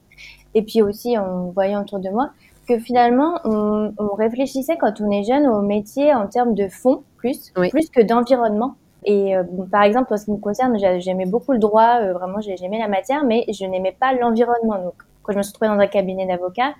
et 0.54 0.62
puis 0.62 0.82
aussi 0.82 1.16
en 1.16 1.50
voyant 1.50 1.82
autour 1.82 2.00
de 2.00 2.10
moi, 2.10 2.30
que 2.68 2.78
finalement 2.78 3.40
on, 3.44 3.92
réfléchissait 4.18 4.76
quand 4.78 5.00
on 5.00 5.10
est 5.10 5.24
jeune 5.24 5.46
au 5.46 5.62
métier 5.62 6.12
en 6.14 6.26
termes 6.26 6.54
de 6.54 6.68
fond 6.68 7.02
plus, 7.16 7.52
plus 7.70 7.88
que 7.90 8.02
d'environnement. 8.02 8.74
Et 9.04 9.34
par 9.70 9.82
exemple, 9.82 10.12
en 10.12 10.16
ce 10.16 10.26
qui 10.26 10.30
me 10.30 10.36
concerne, 10.36 10.76
j'aimais 11.00 11.26
beaucoup 11.26 11.52
le 11.52 11.58
droit, 11.58 12.00
vraiment 12.12 12.40
j'aimais 12.40 12.78
la 12.78 12.88
matière, 12.88 13.24
mais 13.24 13.44
je 13.48 13.64
n'aimais 13.64 13.96
pas 13.98 14.12
l'environnement. 14.12 14.82
Donc 14.82 14.94
quand 15.22 15.32
je 15.32 15.38
me 15.38 15.42
suis 15.42 15.52
retrouvée 15.52 15.74
dans 15.74 15.80
un 15.80 15.86
cabinet 15.86 16.26
d'avocat, 16.26 16.74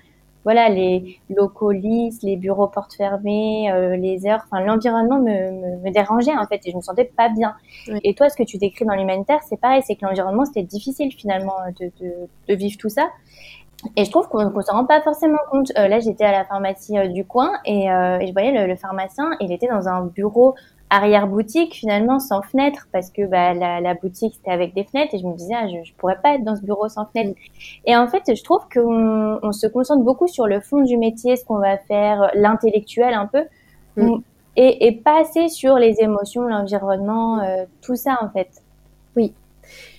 voilà, 0.44 0.70
les 0.70 1.20
locaux 1.28 1.70
lisses, 1.70 2.22
les 2.22 2.36
bureaux 2.36 2.68
portes 2.68 2.94
fermées, 2.94 3.70
euh, 3.72 3.96
les 3.96 4.26
heures, 4.26 4.40
enfin 4.50 4.64
l'environnement 4.64 5.18
me, 5.18 5.76
me, 5.82 5.90
dérangeait 5.90 6.36
en 6.36 6.46
fait 6.46 6.60
et 6.64 6.70
je 6.70 6.76
me 6.76 6.80
sentais 6.80 7.04
pas 7.04 7.28
bien. 7.28 7.54
Et 8.04 8.14
toi, 8.14 8.28
ce 8.30 8.36
que 8.36 8.42
tu 8.42 8.56
décris 8.56 8.86
dans 8.86 8.94
l'humanitaire, 8.94 9.40
c'est 9.46 9.58
pareil, 9.58 9.82
c'est 9.86 9.96
que 9.96 10.06
l'environnement 10.06 10.46
c'était 10.46 10.62
difficile 10.62 11.12
finalement 11.12 11.56
de, 11.78 11.92
de, 12.00 12.12
de, 12.48 12.54
vivre 12.54 12.78
tout 12.78 12.88
ça. 12.88 13.10
Et 13.96 14.04
je 14.04 14.10
trouve 14.10 14.28
qu'on 14.28 14.50
ne 14.50 14.62
s'en 14.62 14.72
rend 14.72 14.84
pas 14.86 15.00
forcément 15.02 15.38
compte. 15.50 15.72
Euh, 15.78 15.88
là, 15.88 16.00
j'étais 16.00 16.24
à 16.24 16.32
la 16.32 16.44
pharmacie 16.44 16.98
euh, 16.98 17.08
du 17.08 17.24
coin 17.24 17.52
et, 17.64 17.84
et, 17.84 18.26
je 18.26 18.32
voyais 18.32 18.52
le, 18.52 18.66
le, 18.66 18.76
pharmacien. 18.76 19.30
Il 19.40 19.52
était 19.52 19.68
dans 19.68 19.88
un 19.88 20.06
bureau 20.06 20.54
arrière-boutique 20.90 21.74
finalement 21.74 22.18
sans 22.18 22.42
fenêtre 22.42 22.88
parce 22.92 23.10
que 23.10 23.26
bah, 23.26 23.54
la, 23.54 23.80
la 23.80 23.94
boutique 23.94 24.34
c'était 24.36 24.50
avec 24.50 24.74
des 24.74 24.84
fenêtres 24.84 25.14
et 25.14 25.18
je 25.18 25.26
me 25.26 25.34
disais 25.36 25.54
ah, 25.56 25.68
je, 25.68 25.88
je 25.88 25.94
pourrais 25.94 26.18
pas 26.20 26.34
être 26.34 26.44
dans 26.44 26.56
ce 26.56 26.62
bureau 26.62 26.88
sans 26.88 27.06
fenêtre. 27.06 27.38
Et 27.86 27.96
en 27.96 28.08
fait 28.08 28.22
je 28.34 28.42
trouve 28.42 28.62
qu'on 28.72 29.38
on 29.42 29.52
se 29.52 29.66
concentre 29.68 30.02
beaucoup 30.02 30.26
sur 30.26 30.46
le 30.46 30.60
fond 30.60 30.82
du 30.82 30.96
métier, 30.96 31.36
ce 31.36 31.44
qu'on 31.44 31.58
va 31.58 31.78
faire, 31.78 32.30
l'intellectuel 32.34 33.14
un 33.14 33.26
peu, 33.26 33.44
mm. 33.96 34.18
et, 34.56 34.86
et, 34.88 34.92
pas 34.92 35.20
assez 35.20 35.48
sur 35.48 35.76
les 35.76 36.00
émotions, 36.00 36.42
l'environnement, 36.42 37.40
euh, 37.40 37.64
tout 37.80 37.96
ça 37.96 38.18
en 38.20 38.28
fait. 38.30 38.48
Oui, 39.16 39.32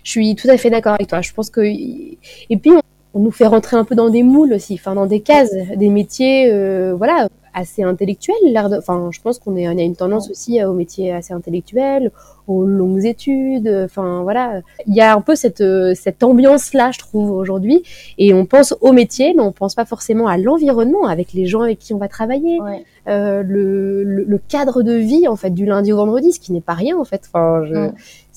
je 0.03 0.11
suis 0.11 0.35
tout 0.35 0.49
à 0.49 0.57
fait 0.57 0.69
d'accord 0.69 0.93
avec 0.93 1.07
toi. 1.07 1.21
Je 1.21 1.33
pense 1.33 1.49
que 1.49 1.61
et 1.61 2.57
puis 2.57 2.71
on, 3.13 3.19
nous 3.19 3.31
fait 3.31 3.47
rentrer 3.47 3.77
un 3.77 3.85
peu 3.85 3.95
dans 3.95 4.09
des 4.09 4.23
moules 4.23 4.53
aussi, 4.53 4.75
enfin 4.75 4.95
dans 4.95 5.05
des 5.05 5.21
cases, 5.21 5.53
des 5.75 5.89
métiers, 5.89 6.51
euh, 6.51 6.93
voilà 6.95 7.27
assez 7.53 7.83
intellectuel. 7.83 8.35
Enfin, 8.55 9.09
je 9.11 9.21
pense 9.21 9.39
qu'on 9.39 9.55
est, 9.55 9.67
on 9.67 9.77
a 9.77 9.81
une 9.81 9.95
tendance 9.95 10.29
aussi 10.29 10.63
au 10.63 10.73
métier 10.73 11.11
assez 11.11 11.33
intellectuel, 11.33 12.11
aux 12.47 12.65
longues 12.65 13.05
études. 13.05 13.67
Enfin, 13.85 14.21
voilà. 14.23 14.61
Il 14.87 14.95
y 14.95 15.01
a 15.01 15.15
un 15.15 15.21
peu 15.21 15.35
cette, 15.35 15.63
cette 15.95 16.23
ambiance-là, 16.23 16.91
je 16.91 16.99
trouve, 16.99 17.31
aujourd'hui. 17.31 17.83
Et 18.17 18.33
on 18.33 18.45
pense 18.45 18.75
au 18.81 18.91
métier, 18.91 19.33
mais 19.35 19.43
on 19.43 19.51
pense 19.51 19.75
pas 19.75 19.85
forcément 19.85 20.27
à 20.27 20.37
l'environnement, 20.37 21.07
avec 21.07 21.33
les 21.33 21.45
gens 21.45 21.61
avec 21.61 21.79
qui 21.79 21.93
on 21.93 21.97
va 21.97 22.07
travailler, 22.07 22.59
euh, 23.07 23.41
le, 23.43 24.03
le, 24.03 24.37
cadre 24.37 24.83
de 24.83 24.93
vie, 24.93 25.27
en 25.27 25.35
fait, 25.35 25.49
du 25.49 25.65
lundi 25.65 25.91
au 25.91 25.97
vendredi, 25.97 26.31
ce 26.31 26.39
qui 26.39 26.51
n'est 26.51 26.61
pas 26.61 26.73
rien, 26.73 26.97
en 26.97 27.03
fait. 27.03 27.23
Enfin, 27.27 27.63
je, 27.65 27.89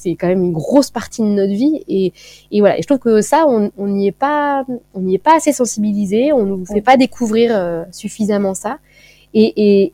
c'est 0.04 0.14
quand 0.14 0.28
même 0.28 0.44
une 0.44 0.52
grosse 0.52 0.90
partie 0.90 1.22
de 1.22 1.26
notre 1.26 1.52
vie 1.52 1.82
et, 1.88 2.12
et 2.52 2.60
voilà 2.60 2.78
et 2.78 2.82
je 2.82 2.86
trouve 2.86 2.98
que 2.98 3.20
ça 3.20 3.46
on 3.48 3.86
n'y 3.88 4.06
est 4.06 4.12
pas 4.12 4.64
on 4.94 5.00
n'y 5.00 5.14
est 5.14 5.18
pas 5.18 5.36
assez 5.36 5.52
sensibilisé 5.52 6.32
on 6.32 6.44
nous 6.44 6.64
fait 6.66 6.80
pas 6.80 6.96
découvrir 6.96 7.50
euh, 7.54 7.84
suffisamment 7.90 8.54
ça 8.54 8.78
et, 9.34 9.92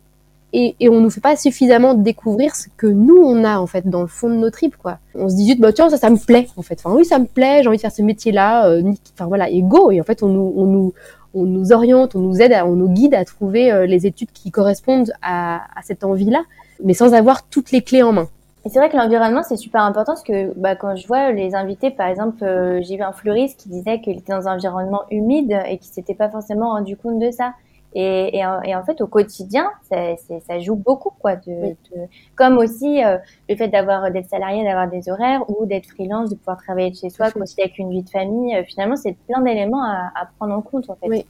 et, 0.53 0.77
et, 0.79 0.89
on 0.89 1.01
nous 1.01 1.11
fait 1.11 1.21
pas 1.21 1.37
suffisamment 1.37 1.95
découvrir 1.95 2.55
ce 2.55 2.69
que 2.77 2.87
nous 2.87 3.17
on 3.17 3.45
a 3.45 3.59
en 3.59 3.67
fait 3.67 3.89
dans 3.89 4.03
le 4.03 4.07
fond 4.07 4.29
de 4.29 4.35
nos 4.35 4.51
tripes 4.51 4.77
quoi. 4.77 4.99
On 5.15 5.29
se 5.29 5.37
dit 5.37 5.47
juste 5.47 5.61
bah 5.61 5.73
tiens 5.73 5.89
ça 5.89 5.97
ça 5.97 6.11
me 6.11 6.17
plaît 6.17 6.49
en 6.57 6.63
fait. 6.63 6.81
Enfin 6.85 6.95
oui 6.95 7.05
ça 7.05 7.19
me 7.19 7.25
plaît, 7.25 7.61
j'ai 7.63 7.69
envie 7.69 7.79
de 7.79 7.81
faire 7.81 7.93
ce 7.93 8.03
métier 8.03 8.33
là. 8.33 8.69
Euh, 8.69 8.83
enfin 9.15 9.27
voilà 9.27 9.49
et 9.49 9.63
go 9.63 9.91
et 9.91 10.01
en 10.01 10.05
fait 10.05 10.23
on 10.23 10.29
nous 10.29 10.53
on 10.57 10.67
nous 10.67 10.93
on 11.33 11.45
nous 11.45 11.73
oriente, 11.73 12.17
on 12.17 12.19
nous 12.19 12.43
aide, 12.43 12.53
on 12.65 12.75
nous 12.75 12.89
guide 12.89 13.15
à 13.15 13.25
trouver 13.25 13.71
euh, 13.71 13.87
les 13.87 14.05
études 14.05 14.33
qui 14.33 14.51
correspondent 14.51 15.13
à, 15.23 15.63
à 15.79 15.83
cette 15.83 16.03
envie 16.03 16.29
là, 16.29 16.43
mais 16.83 16.93
sans 16.93 17.15
avoir 17.15 17.47
toutes 17.47 17.71
les 17.71 17.83
clés 17.83 18.03
en 18.03 18.13
main. 18.13 18.29
Et 18.65 18.69
c'est 18.69 18.79
vrai 18.79 18.91
que 18.91 18.97
l'environnement, 18.97 19.43
c'est 19.43 19.57
super 19.57 19.83
important 19.83 20.13
parce 20.13 20.23
que 20.23 20.53
bah, 20.59 20.77
quand 20.77 20.95
je 20.95 21.07
vois 21.07 21.33
les 21.33 21.55
invités, 21.55 21.91
par 21.91 22.09
exemple, 22.09 22.45
euh, 22.45 22.81
j'ai 22.83 22.97
vu 22.97 23.03
un 23.03 23.13
fleuriste 23.13 23.61
qui 23.61 23.71
disait 23.71 24.01
qu'il 24.01 24.19
était 24.19 24.33
dans 24.33 24.49
un 24.49 24.55
environnement 24.57 25.03
humide 25.11 25.59
et 25.67 25.79
qu'il 25.79 25.91
s'était 25.91 26.15
pas 26.15 26.29
forcément 26.29 26.71
rendu 26.71 26.97
compte 26.97 27.19
de 27.19 27.31
ça. 27.31 27.55
Et, 27.95 28.39
et, 28.39 28.45
et, 28.65 28.77
en 28.77 28.85
fait, 28.85 29.01
au 29.01 29.09
quotidien, 29.09 29.69
ça, 29.91 30.15
ça 30.47 30.61
joue 30.61 30.77
beaucoup, 30.77 31.11
quoi. 31.19 31.35
De, 31.37 31.71
de 31.71 32.07
comme 32.37 32.57
aussi 32.59 33.03
euh, 33.05 33.19
le 33.49 33.57
fait 33.57 33.67
d'avoir 33.67 34.13
d'être 34.13 34.29
salarié, 34.29 34.63
d'avoir 34.63 34.89
des 34.89 35.09
horaires, 35.09 35.43
ou 35.51 35.67
d'être 35.67 35.87
freelance, 35.87 36.31
de 36.31 36.37
pouvoir 36.37 36.59
travailler 36.59 36.91
de 36.91 36.97
chez 36.97 37.11
soi, 37.11 37.33
concilier 37.33 37.65
avec 37.65 37.79
une 37.79 37.91
vie 37.91 38.03
de 38.03 38.11
famille. 38.11 38.55
Euh, 38.55 38.63
finalement, 38.63 38.95
c'est 38.95 39.17
plein 39.27 39.41
d'éléments 39.41 39.83
à, 39.83 40.13
à, 40.15 40.27
prendre 40.39 40.55
en 40.55 40.63
compte, 40.63 40.89
en 40.89 40.95
fait. 40.95 41.09
Oui. 41.09 41.27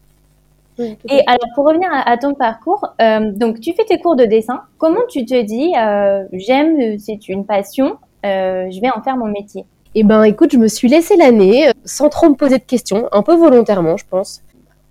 Et 0.80 1.22
alors, 1.26 1.48
pour 1.54 1.66
revenir 1.66 1.88
à, 1.92 2.10
à 2.10 2.16
ton 2.16 2.34
parcours, 2.34 2.84
euh, 3.00 3.32
donc 3.32 3.60
tu 3.60 3.72
fais 3.74 3.84
tes 3.84 3.98
cours 3.98 4.16
de 4.16 4.24
dessin. 4.24 4.62
Comment 4.78 5.00
tu 5.08 5.24
te 5.24 5.40
dis, 5.42 5.72
euh, 5.78 6.24
j'aime, 6.32 6.98
c'est 6.98 7.28
une 7.28 7.44
passion, 7.44 7.96
je 8.24 8.80
vais 8.80 8.90
en 8.94 9.02
faire 9.02 9.16
mon 9.16 9.26
métier 9.26 9.64
Eh 9.94 10.04
ben, 10.04 10.22
écoute, 10.24 10.52
je 10.52 10.58
me 10.58 10.68
suis 10.68 10.88
laissé 10.88 11.16
l'année 11.16 11.70
sans 11.84 12.08
trop 12.08 12.28
me 12.28 12.34
poser 12.34 12.58
de 12.58 12.64
questions, 12.64 13.08
un 13.12 13.22
peu 13.22 13.34
volontairement, 13.34 13.96
je 13.96 14.04
pense 14.08 14.42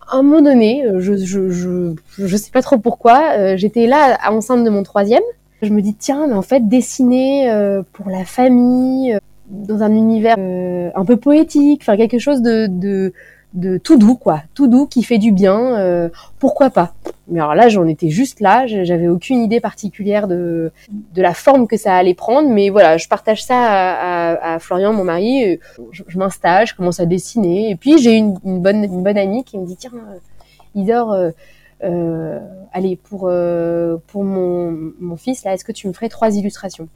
à 0.09 0.17
un 0.17 0.23
moment 0.23 0.41
donné, 0.41 0.85
euh, 0.85 0.99
je, 0.99 1.15
je, 1.17 1.49
je, 1.49 1.93
je 2.17 2.37
sais 2.37 2.51
pas 2.51 2.61
trop 2.61 2.77
pourquoi, 2.77 3.33
euh, 3.37 3.57
j'étais 3.57 3.87
là 3.87 4.17
enceinte 4.29 4.63
de 4.63 4.69
mon 4.69 4.83
troisième. 4.83 5.23
Je 5.61 5.69
me 5.69 5.81
dis 5.81 5.93
tiens, 5.93 6.27
mais 6.27 6.33
en 6.33 6.41
fait 6.41 6.67
dessiner 6.67 7.51
euh, 7.51 7.83
pour 7.93 8.09
la 8.09 8.23
famille, 8.23 9.17
dans 9.49 9.83
un 9.83 9.93
univers 9.93 10.37
un 10.37 11.05
peu 11.05 11.17
poétique, 11.17 11.81
enfin 11.81 11.97
quelque 11.97 12.19
chose 12.19 12.41
de, 12.41 12.67
de 12.69 13.13
de 13.53 13.79
tout 13.79 13.97
doux 13.97 14.15
quoi, 14.15 14.43
tout 14.53 14.67
doux 14.67 14.85
qui 14.85 15.01
fait 15.03 15.17
du 15.17 15.31
bien. 15.31 15.75
Euh, 15.77 16.09
pourquoi 16.37 16.69
pas 16.69 16.93
Mais 17.27 17.39
alors 17.39 17.55
là, 17.55 17.67
j'en 17.67 17.87
étais 17.87 18.09
juste 18.09 18.41
là, 18.41 18.67
j'avais 18.67 19.07
aucune 19.07 19.39
idée 19.41 19.59
particulière 19.59 20.27
de 20.27 20.71
de 20.91 21.21
la 21.21 21.33
forme 21.33 21.67
que 21.67 21.75
ça 21.75 21.95
allait 21.95 22.13
prendre, 22.13 22.47
mais 22.49 22.69
voilà, 22.69 22.97
je 22.97 23.07
partage 23.07 23.43
ça 23.43 23.57
à, 23.57 24.33
à, 24.33 24.53
à 24.55 24.59
Florian, 24.59 24.93
mon 24.93 25.03
mari. 25.03 25.59
Je, 25.91 26.03
je 26.07 26.17
m'installe, 26.19 26.67
je 26.67 26.75
commence 26.75 26.99
à 26.99 27.05
dessiner, 27.05 27.71
et 27.71 27.75
puis 27.75 27.97
j'ai 27.97 28.15
une, 28.17 28.37
une, 28.45 28.61
bonne 28.61 28.83
une 28.83 29.03
bonne 29.03 29.17
amie 29.17 29.43
qui 29.43 29.57
me 29.57 29.65
dit 29.65 29.77
tiens, 29.77 29.91
Isor, 30.75 31.11
euh, 31.13 31.31
euh, 31.83 32.39
allez 32.71 32.97
pour 32.97 33.27
euh, 33.29 33.97
pour 34.07 34.23
mon 34.23 34.91
mon 34.99 35.15
fils 35.17 35.43
là, 35.43 35.53
est-ce 35.53 35.63
que 35.63 35.71
tu 35.71 35.87
me 35.87 35.93
ferais 35.93 36.09
trois 36.09 36.35
illustrations? 36.35 36.87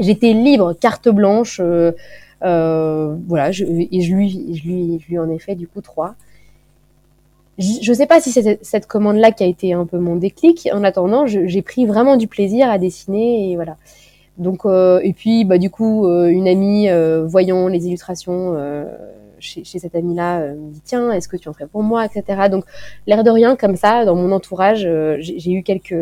J'étais 0.00 0.32
libre, 0.32 0.72
carte 0.72 1.08
blanche. 1.08 1.60
Euh, 2.42 3.16
voilà, 3.26 3.52
je, 3.52 3.64
et 3.64 4.00
je 4.00 4.14
lui, 4.14 4.54
je 4.54 4.68
lui, 4.68 5.00
je 5.00 5.08
lui 5.08 5.18
en 5.18 5.30
ai 5.30 5.38
fait 5.38 5.54
du 5.54 5.68
coup 5.68 5.80
trois. 5.80 6.14
Je 7.58 7.88
ne 7.88 7.94
sais 7.94 8.06
pas 8.06 8.20
si 8.20 8.32
c'est 8.32 8.58
cette 8.62 8.86
commande-là 8.86 9.30
qui 9.30 9.44
a 9.44 9.46
été 9.46 9.72
un 9.74 9.86
peu 9.86 9.98
mon 9.98 10.16
déclic. 10.16 10.68
En 10.72 10.82
attendant, 10.82 11.26
j'ai 11.26 11.62
pris 11.62 11.86
vraiment 11.86 12.16
du 12.16 12.26
plaisir 12.26 12.68
à 12.68 12.78
dessiner 12.78 13.52
et 13.52 13.54
voilà. 13.54 13.76
Donc 14.38 14.66
euh, 14.66 15.00
et 15.04 15.12
puis 15.12 15.44
bah 15.44 15.58
du 15.58 15.70
coup 15.70 16.06
euh, 16.06 16.26
une 16.26 16.48
amie 16.48 16.88
euh, 16.88 17.24
voyant 17.24 17.68
les 17.68 17.86
illustrations 17.86 18.54
euh, 18.56 18.84
chez, 19.38 19.62
chez, 19.62 19.78
cette 19.78 19.94
amie-là 19.94 20.40
euh, 20.40 20.54
me 20.54 20.72
dit 20.72 20.80
tiens 20.84 21.12
est-ce 21.12 21.28
que 21.28 21.36
tu 21.36 21.48
en 21.48 21.52
ferais 21.52 21.68
pour 21.68 21.84
moi 21.84 22.04
etc. 22.04 22.48
Donc 22.50 22.64
l'air 23.06 23.22
de 23.22 23.30
rien 23.30 23.54
comme 23.54 23.76
ça 23.76 24.04
dans 24.04 24.16
mon 24.16 24.32
entourage 24.32 24.88
j'ai 25.20 25.52
eu 25.52 25.62
quelques 25.62 25.94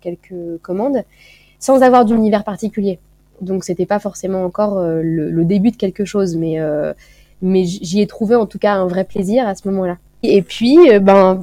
quelques 0.00 0.58
commandes 0.62 1.02
sans 1.58 1.82
avoir 1.82 2.04
d'univers 2.04 2.44
particulier 2.44 3.00
donc 3.40 3.64
c'était 3.64 3.86
pas 3.86 3.98
forcément 3.98 4.44
encore 4.44 4.78
euh, 4.78 5.00
le, 5.02 5.44
début 5.44 5.70
de 5.70 5.76
quelque 5.76 6.04
chose, 6.04 6.36
mais 6.36 6.60
euh, 6.60 6.92
mais 7.42 7.64
j'y 7.64 8.00
ai 8.00 8.06
trouvé 8.06 8.34
en 8.34 8.46
tout 8.46 8.58
cas 8.58 8.74
un 8.74 8.86
vrai 8.86 9.04
plaisir 9.04 9.46
à 9.46 9.54
ce 9.54 9.66
moment-là. 9.68 9.96
Et 10.22 10.42
puis 10.42 10.90
euh, 10.90 11.00
ben 11.00 11.40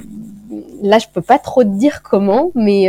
là 0.82 1.00
je 1.00 1.08
peux 1.12 1.22
pas 1.22 1.40
trop 1.40 1.64
te 1.64 1.70
dire 1.70 2.04
comment, 2.04 2.52
mais 2.56 2.88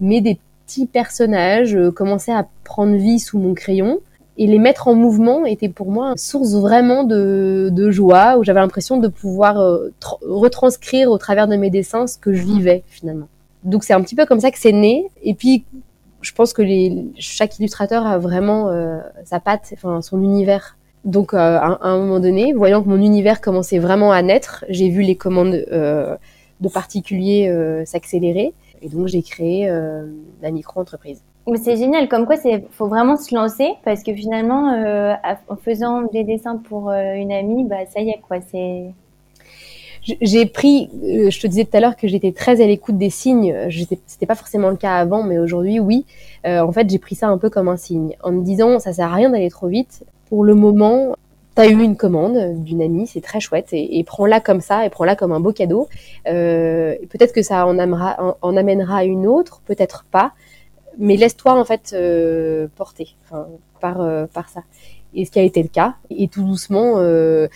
mais 0.00 0.20
des 0.20 0.38
petits 0.66 0.86
personnages 0.86 1.76
commençaient 1.94 2.32
à 2.32 2.46
prendre 2.64 2.96
vie 2.96 3.18
sous 3.18 3.38
mon 3.38 3.54
crayon 3.54 3.98
et 4.38 4.46
les 4.46 4.58
mettre 4.58 4.88
en 4.88 4.94
mouvement 4.94 5.44
était 5.44 5.68
pour 5.68 5.90
moi 5.90 6.10
une 6.10 6.16
source 6.16 6.54
vraiment 6.54 7.04
de, 7.04 7.68
de 7.72 7.90
joie 7.90 8.38
où 8.38 8.44
j'avais 8.44 8.60
l'impression 8.60 8.98
de 8.98 9.08
pouvoir 9.08 9.56
retranscrire 10.22 11.10
au 11.10 11.18
travers 11.18 11.48
de 11.48 11.56
mes 11.56 11.70
dessins 11.70 12.06
ce 12.06 12.16
que 12.16 12.32
je 12.32 12.44
vivais 12.44 12.84
finalement. 12.86 13.28
Donc 13.64 13.84
c'est 13.84 13.92
un 13.92 14.00
petit 14.00 14.14
peu 14.14 14.24
comme 14.24 14.40
ça 14.40 14.50
que 14.50 14.58
c'est 14.58 14.72
né. 14.72 15.06
Et 15.22 15.34
puis 15.34 15.64
je 16.22 16.32
pense 16.32 16.52
que 16.52 16.62
chaque 17.18 17.58
illustrateur 17.58 18.06
a 18.06 18.18
vraiment 18.18 18.68
euh, 18.68 18.98
sa 19.24 19.40
patte, 19.40 19.70
enfin 19.72 20.02
son 20.02 20.22
univers. 20.22 20.76
Donc 21.04 21.32
euh, 21.32 21.38
à, 21.38 21.78
un 21.82 21.98
moment 21.98 22.20
donné, 22.20 22.52
voyant 22.52 22.82
que 22.82 22.88
mon 22.88 23.00
univers 23.00 23.40
commençait 23.40 23.78
vraiment 23.78 24.12
à 24.12 24.20
naître, 24.22 24.64
j'ai 24.68 24.90
vu 24.90 25.02
les 25.02 25.16
commandes 25.16 25.64
euh, 25.72 26.16
de 26.60 26.68
particuliers 26.68 27.50
s'accélérer 27.86 28.52
et 28.82 28.88
donc 28.88 29.06
j'ai 29.06 29.22
créé 29.22 29.66
la 30.42 30.50
micro-entreprise. 30.50 31.22
C'est 31.62 31.78
génial, 31.78 32.06
comme 32.08 32.26
quoi 32.26 32.36
c'est 32.36 32.66
faut 32.70 32.86
vraiment 32.86 33.16
se 33.16 33.34
lancer 33.34 33.70
parce 33.82 34.02
que 34.02 34.12
finalement 34.12 34.68
en 35.48 35.56
faisant 35.56 36.02
des 36.12 36.22
dessins 36.22 36.58
pour 36.58 36.90
une 36.90 37.32
amie, 37.32 37.64
bah 37.64 37.86
ça 37.88 38.00
y 38.00 38.10
est 38.10 38.20
quoi, 38.28 38.42
c'est 38.42 38.92
j'ai 40.20 40.46
pris, 40.46 40.90
euh, 41.02 41.30
je 41.30 41.40
te 41.40 41.46
disais 41.46 41.64
tout 41.64 41.76
à 41.76 41.80
l'heure 41.80 41.96
que 41.96 42.08
j'étais 42.08 42.32
très 42.32 42.62
à 42.62 42.66
l'écoute 42.66 42.98
des 42.98 43.10
signes. 43.10 43.54
C'était 44.06 44.26
pas 44.26 44.34
forcément 44.34 44.70
le 44.70 44.76
cas 44.76 44.94
avant, 44.94 45.22
mais 45.22 45.38
aujourd'hui, 45.38 45.80
oui. 45.80 46.06
Euh, 46.46 46.60
en 46.60 46.72
fait, 46.72 46.88
j'ai 46.88 46.98
pris 46.98 47.14
ça 47.14 47.28
un 47.28 47.38
peu 47.38 47.50
comme 47.50 47.68
un 47.68 47.76
signe, 47.76 48.16
en 48.22 48.32
me 48.32 48.42
disant, 48.42 48.78
ça 48.78 48.92
sert 48.92 49.12
à 49.12 49.14
rien 49.14 49.30
d'aller 49.30 49.50
trop 49.50 49.68
vite. 49.68 50.04
Pour 50.28 50.44
le 50.44 50.54
moment, 50.54 51.16
tu 51.56 51.62
as 51.62 51.68
eu 51.68 51.82
une 51.82 51.96
commande 51.96 52.62
d'une 52.62 52.82
amie, 52.82 53.06
c'est 53.06 53.20
très 53.20 53.40
chouette, 53.40 53.68
et, 53.72 54.02
prends-la 54.04 54.40
comme 54.40 54.60
ça, 54.60 54.86
et 54.86 54.90
prends-la 54.90 55.16
comme 55.16 55.32
un 55.32 55.40
beau 55.40 55.52
cadeau. 55.52 55.88
Euh, 56.28 56.94
peut-être 57.10 57.32
que 57.32 57.42
ça 57.42 57.66
en, 57.66 57.78
amènera, 57.78 59.04
une 59.04 59.26
autre, 59.26 59.60
peut-être 59.66 60.04
pas, 60.10 60.32
mais 60.98 61.16
laisse-toi 61.16 61.52
en 61.52 61.64
fait 61.64 61.92
euh, 61.94 62.68
porter 62.76 63.16
par, 63.80 64.00
euh, 64.00 64.26
par 64.26 64.48
ça 64.48 64.62
et 65.14 65.24
ce 65.24 65.30
qui 65.30 65.38
a 65.38 65.42
été 65.42 65.62
le 65.62 65.68
cas. 65.68 65.94
Et 66.10 66.28
tout 66.28 66.42
doucement, 66.42 66.94
euh, 66.96 67.48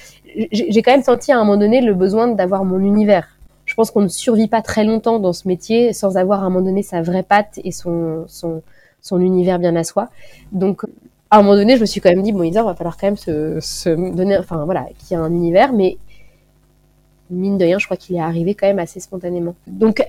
j'ai 0.53 0.83
quand 0.83 0.93
même 0.93 1.03
senti 1.03 1.33
à 1.33 1.37
un 1.37 1.45
moment 1.45 1.57
donné 1.57 1.81
le 1.81 1.95
besoin 1.95 2.29
d'avoir 2.29 2.65
mon 2.65 2.81
univers. 2.81 3.29
Je 3.67 3.75
pense 3.75 3.91
qu'on 3.91 4.03
ne 4.03 4.09
survit 4.09 4.49
pas 4.49 4.63
très 4.63 4.85
longtemps 4.85 5.19
dans 5.19 5.33
ce 5.33 5.49
métier 5.49 5.93
sans 5.93 6.17
avoir 6.17 6.43
à 6.43 6.47
un 6.47 6.51
moment 6.51 6.65
donné 6.65 6.83
sa 6.83 7.03
vraie 7.03 7.23
patte 7.23 7.61
et 7.65 7.73
son, 7.73 8.25
son, 8.29 9.21
univers 9.21 9.59
bien 9.59 9.75
à 9.77 9.85
soi. 9.85 10.09
Donc, 10.53 10.83
à 11.31 11.39
un 11.39 11.43
moment 11.43 11.57
donné, 11.57 11.77
je 11.77 11.81
me 11.81 11.87
suis 11.87 12.01
quand 12.01 12.11
même 12.11 12.23
dit, 12.23 12.33
bon, 12.33 12.43
Isa, 12.43 12.63
va 12.63 12.75
falloir 12.75 12.97
quand 12.97 13.07
même 13.07 13.17
se, 13.17 13.59
se 13.61 13.89
donner, 14.15 14.37
enfin 14.39 14.65
voilà, 14.65 14.87
qu'il 14.99 15.17
y 15.17 15.21
a 15.21 15.23
un 15.23 15.33
univers, 15.33 15.73
mais 15.73 15.97
mine 17.31 17.59
de 17.59 17.65
rien, 17.65 17.79
je 17.79 17.87
crois 17.87 17.97
qu'il 17.97 18.17
est 18.17 18.21
arrivé 18.21 18.55
quand 18.55 18.67
même 18.67 18.79
assez 18.79 19.01
spontanément. 19.01 19.55
Donc, 19.67 20.05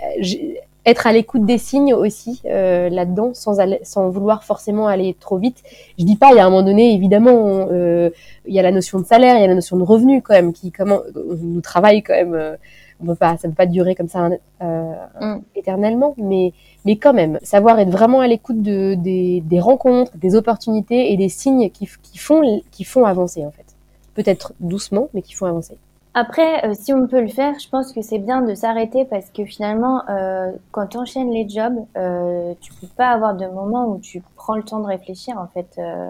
être 0.86 1.08
à 1.08 1.14
l'écoute 1.14 1.46
des 1.46 1.58
signes 1.58 1.94
aussi 1.94 2.42
euh, 2.46 2.90
là-dedans, 2.90 3.32
sans, 3.34 3.58
sans 3.84 4.10
vouloir 4.10 4.44
forcément 4.44 4.88
aller 4.88 5.16
trop 5.20 5.38
vite. 5.38 5.64
Je 5.98 6.06
dis 6.06 6.16
pas, 6.16 6.32
il 6.32 6.38
y 6.38 6.40
a 6.40 6.46
un 6.46 6.50
moment 6.50 6.64
donné, 6.64 6.94
évidemment, 6.94 7.68
euh, 7.72 8.12
il 8.46 8.54
y 8.54 8.60
a 8.60 8.62
la 8.62 8.72
notion 8.72 9.00
de 9.00 9.06
salaire, 9.06 9.38
il 9.38 9.42
y 9.42 9.44
a 9.44 9.48
la 9.48 9.56
notion 9.56 9.78
de 9.78 9.84
revenu 9.84 10.22
quand 10.22 10.34
même, 10.34 10.54
qui 10.54 10.72
comment 10.72 11.02
nous 11.16 11.62
travaille 11.62 12.04
quand 12.04 12.14
même. 12.14 12.36
Euh, 12.36 12.56
on 13.02 13.06
peut 13.08 13.16
pas, 13.16 13.36
ça 13.38 13.50
peut 13.50 13.54
pas 13.54 13.66
durer 13.66 13.94
comme 13.94 14.08
ça 14.08 14.30
euh, 14.62 14.94
mm. 15.20 15.42
éternellement, 15.56 16.16
mais 16.18 16.54
mais 16.86 16.96
quand 16.96 17.14
même, 17.14 17.40
savoir 17.42 17.80
être 17.80 17.90
vraiment 17.90 18.22
à 18.22 18.28
l'écoute 18.28 18.62
de, 18.62 18.94
des, 18.94 19.42
des 19.42 19.60
rencontres, 19.60 20.16
des 20.18 20.36
opportunités 20.36 21.12
et 21.12 21.18
des 21.18 21.30
signes 21.30 21.70
qui, 21.72 21.90
qui 22.04 22.18
font 22.18 22.62
qui 22.72 22.84
font 22.84 23.06
avancer 23.06 23.46
en 23.46 23.52
fait. 23.52 23.66
Peut-être 24.14 24.54
doucement, 24.62 25.10
mais 25.14 25.22
qui 25.22 25.34
font 25.34 25.46
avancer. 25.46 25.78
Après, 26.18 26.66
euh, 26.66 26.74
si 26.74 26.94
on 26.94 27.08
peut 27.08 27.20
le 27.20 27.28
faire, 27.28 27.60
je 27.60 27.68
pense 27.68 27.92
que 27.92 28.02
c'est 28.02 28.20
bien 28.20 28.42
de 28.42 28.56
s'arrêter 28.56 29.04
parce 29.04 29.30
que 29.32 29.44
finalement, 29.44 30.02
euh, 30.10 30.54
quand 30.72 30.88
tu 30.88 30.98
enchaînes 30.98 31.30
les 31.30 31.48
jobs, 31.48 31.76
euh, 31.98 32.54
tu 32.62 32.72
peux 32.72 32.88
pas 32.88 33.10
avoir 33.10 33.36
de 33.36 33.46
moment 33.48 33.90
où 33.90 34.00
tu 34.00 34.24
prends 34.38 34.56
le 34.56 34.64
temps 34.64 34.80
de 34.80 34.88
réfléchir 34.88 35.38
en 35.38 35.48
fait. 35.48 35.68
Euh, 35.78 36.10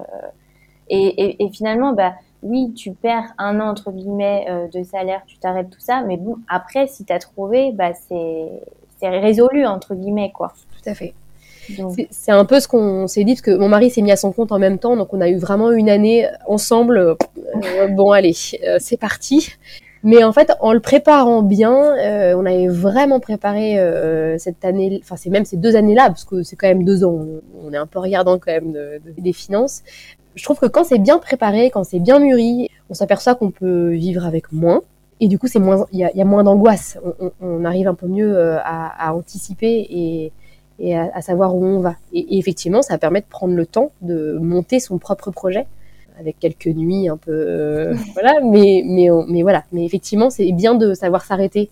et, 0.89 1.07
et, 1.07 1.43
et, 1.43 1.49
finalement, 1.49 1.93
bah 1.93 2.13
oui, 2.43 2.71
tu 2.75 2.91
perds 2.91 3.33
un 3.39 3.59
an 3.59 3.69
entre 3.69 3.91
guillemets 3.91 4.45
de 4.71 4.83
salaire, 4.83 5.23
tu 5.25 5.39
t'arrêtes 5.39 5.71
tout 5.71 5.79
ça, 5.79 6.03
mais 6.05 6.17
bon, 6.17 6.37
après, 6.47 6.85
si 6.85 7.03
tu 7.03 7.11
as 7.11 7.17
trouvé, 7.17 7.71
bah 7.71 7.93
c'est 8.07 8.51
c'est 8.99 9.09
résolu 9.09 9.65
entre 9.65 9.95
guillemets 9.95 10.31
quoi. 10.31 10.53
Tout 10.83 10.87
à 10.87 10.93
fait. 10.93 11.15
C'est 12.11 12.31
un 12.31 12.45
peu 12.45 12.59
ce 12.59 12.67
qu'on 12.67 13.07
s'est 13.07 13.23
dit, 13.23 13.33
parce 13.33 13.41
que 13.41 13.57
mon 13.57 13.69
mari 13.69 13.89
s'est 13.89 14.03
mis 14.03 14.11
à 14.11 14.17
son 14.17 14.31
compte 14.31 14.51
en 14.51 14.59
même 14.59 14.77
temps, 14.77 14.95
donc 14.95 15.15
on 15.15 15.19
a 15.19 15.29
eu 15.29 15.37
vraiment 15.37 15.71
une 15.71 15.89
année 15.89 16.29
ensemble. 16.45 17.17
bon, 17.95 18.11
allez, 18.11 18.33
c'est 18.33 18.97
parti. 18.97 19.49
Mais 20.05 20.23
en 20.23 20.31
fait, 20.31 20.51
en 20.59 20.71
le 20.71 20.79
préparant 20.79 21.41
bien, 21.41 21.73
euh, 21.73 22.35
on 22.37 22.45
avait 22.45 22.67
vraiment 22.67 23.19
préparé 23.19 23.79
euh, 23.79 24.37
cette 24.37 24.63
année, 24.63 24.99
enfin 25.01 25.15
c'est 25.15 25.31
même 25.31 25.45
ces 25.45 25.57
deux 25.57 25.75
années-là, 25.75 26.09
parce 26.09 26.25
que 26.25 26.43
c'est 26.43 26.55
quand 26.55 26.67
même 26.67 26.83
deux 26.83 27.03
ans, 27.03 27.25
on 27.63 27.73
est 27.73 27.77
un 27.77 27.87
peu 27.87 27.97
regardant 27.97 28.37
quand 28.37 28.51
même 28.51 28.71
de, 28.71 29.01
des 29.17 29.33
finances. 29.33 29.81
Je 30.35 30.43
trouve 30.43 30.59
que 30.59 30.67
quand 30.67 30.83
c'est 30.83 30.99
bien 30.99 31.17
préparé, 31.17 31.71
quand 31.71 31.83
c'est 31.83 31.97
bien 31.97 32.19
mûri, 32.19 32.69
on 32.91 32.93
s'aperçoit 32.93 33.33
qu'on 33.33 33.49
peut 33.49 33.89
vivre 33.93 34.27
avec 34.27 34.51
moins. 34.51 34.83
Et 35.21 35.27
du 35.27 35.39
coup, 35.39 35.47
c'est 35.47 35.57
moins, 35.57 35.87
il 35.91 35.99
y 35.99 36.21
a, 36.21 36.25
moins 36.25 36.43
d'angoisse. 36.43 36.99
On, 37.41 37.65
arrive 37.65 37.87
un 37.87 37.95
peu 37.95 38.05
mieux 38.05 38.37
euh, 38.37 38.59
à, 38.63 39.15
anticiper 39.15 40.31
et, 40.79 40.95
à, 40.95 41.21
savoir 41.23 41.55
où 41.55 41.65
on 41.65 41.79
va. 41.79 41.95
Et, 42.13 42.37
effectivement, 42.37 42.83
ça 42.83 42.99
permet 42.99 43.21
de 43.21 43.25
prendre 43.27 43.55
le 43.55 43.65
temps 43.65 43.91
de 44.03 44.37
monter 44.39 44.79
son 44.79 44.99
propre 44.99 45.31
projet 45.31 45.65
avec 46.19 46.39
quelques 46.39 46.67
nuits 46.67 47.09
un 47.09 47.17
peu, 47.17 47.31
euh, 47.31 47.93
voilà. 48.13 48.39
Mais 48.43 48.83
mais 48.85 49.09
mais 49.27 49.41
voilà. 49.43 49.63
Mais 49.71 49.85
effectivement, 49.85 50.29
c'est 50.29 50.51
bien 50.51 50.75
de 50.75 50.93
savoir 50.93 51.23
s'arrêter 51.23 51.69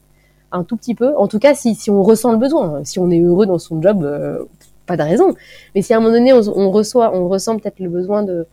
un 0.52 0.64
tout 0.64 0.78
petit 0.78 0.96
peu. 0.96 1.16
En 1.18 1.28
tout 1.28 1.40
cas, 1.40 1.54
si 1.56 1.76
si 1.76 1.90
on 1.90 2.04
ressent 2.04 2.32
le 2.32 2.38
besoin, 2.38 2.84
si 2.84 3.00
on 3.00 3.10
est 3.12 3.22
heureux 3.22 3.46
dans 3.46 3.60
son 3.60 3.82
job, 3.82 4.04
euh, 4.04 4.44
pas 4.86 4.98
de 4.98 5.04
raison. 5.04 5.34
Mais 5.76 5.82
si 5.82 5.94
à 5.94 5.98
un 5.98 6.00
moment 6.00 6.14
donné 6.14 6.34
on, 6.34 6.40
on 6.40 6.72
on 6.72 7.28
ressent 7.30 7.58
peut-être 7.60 7.80
le 7.80 7.90
besoin 7.90 8.24
de 8.24 8.48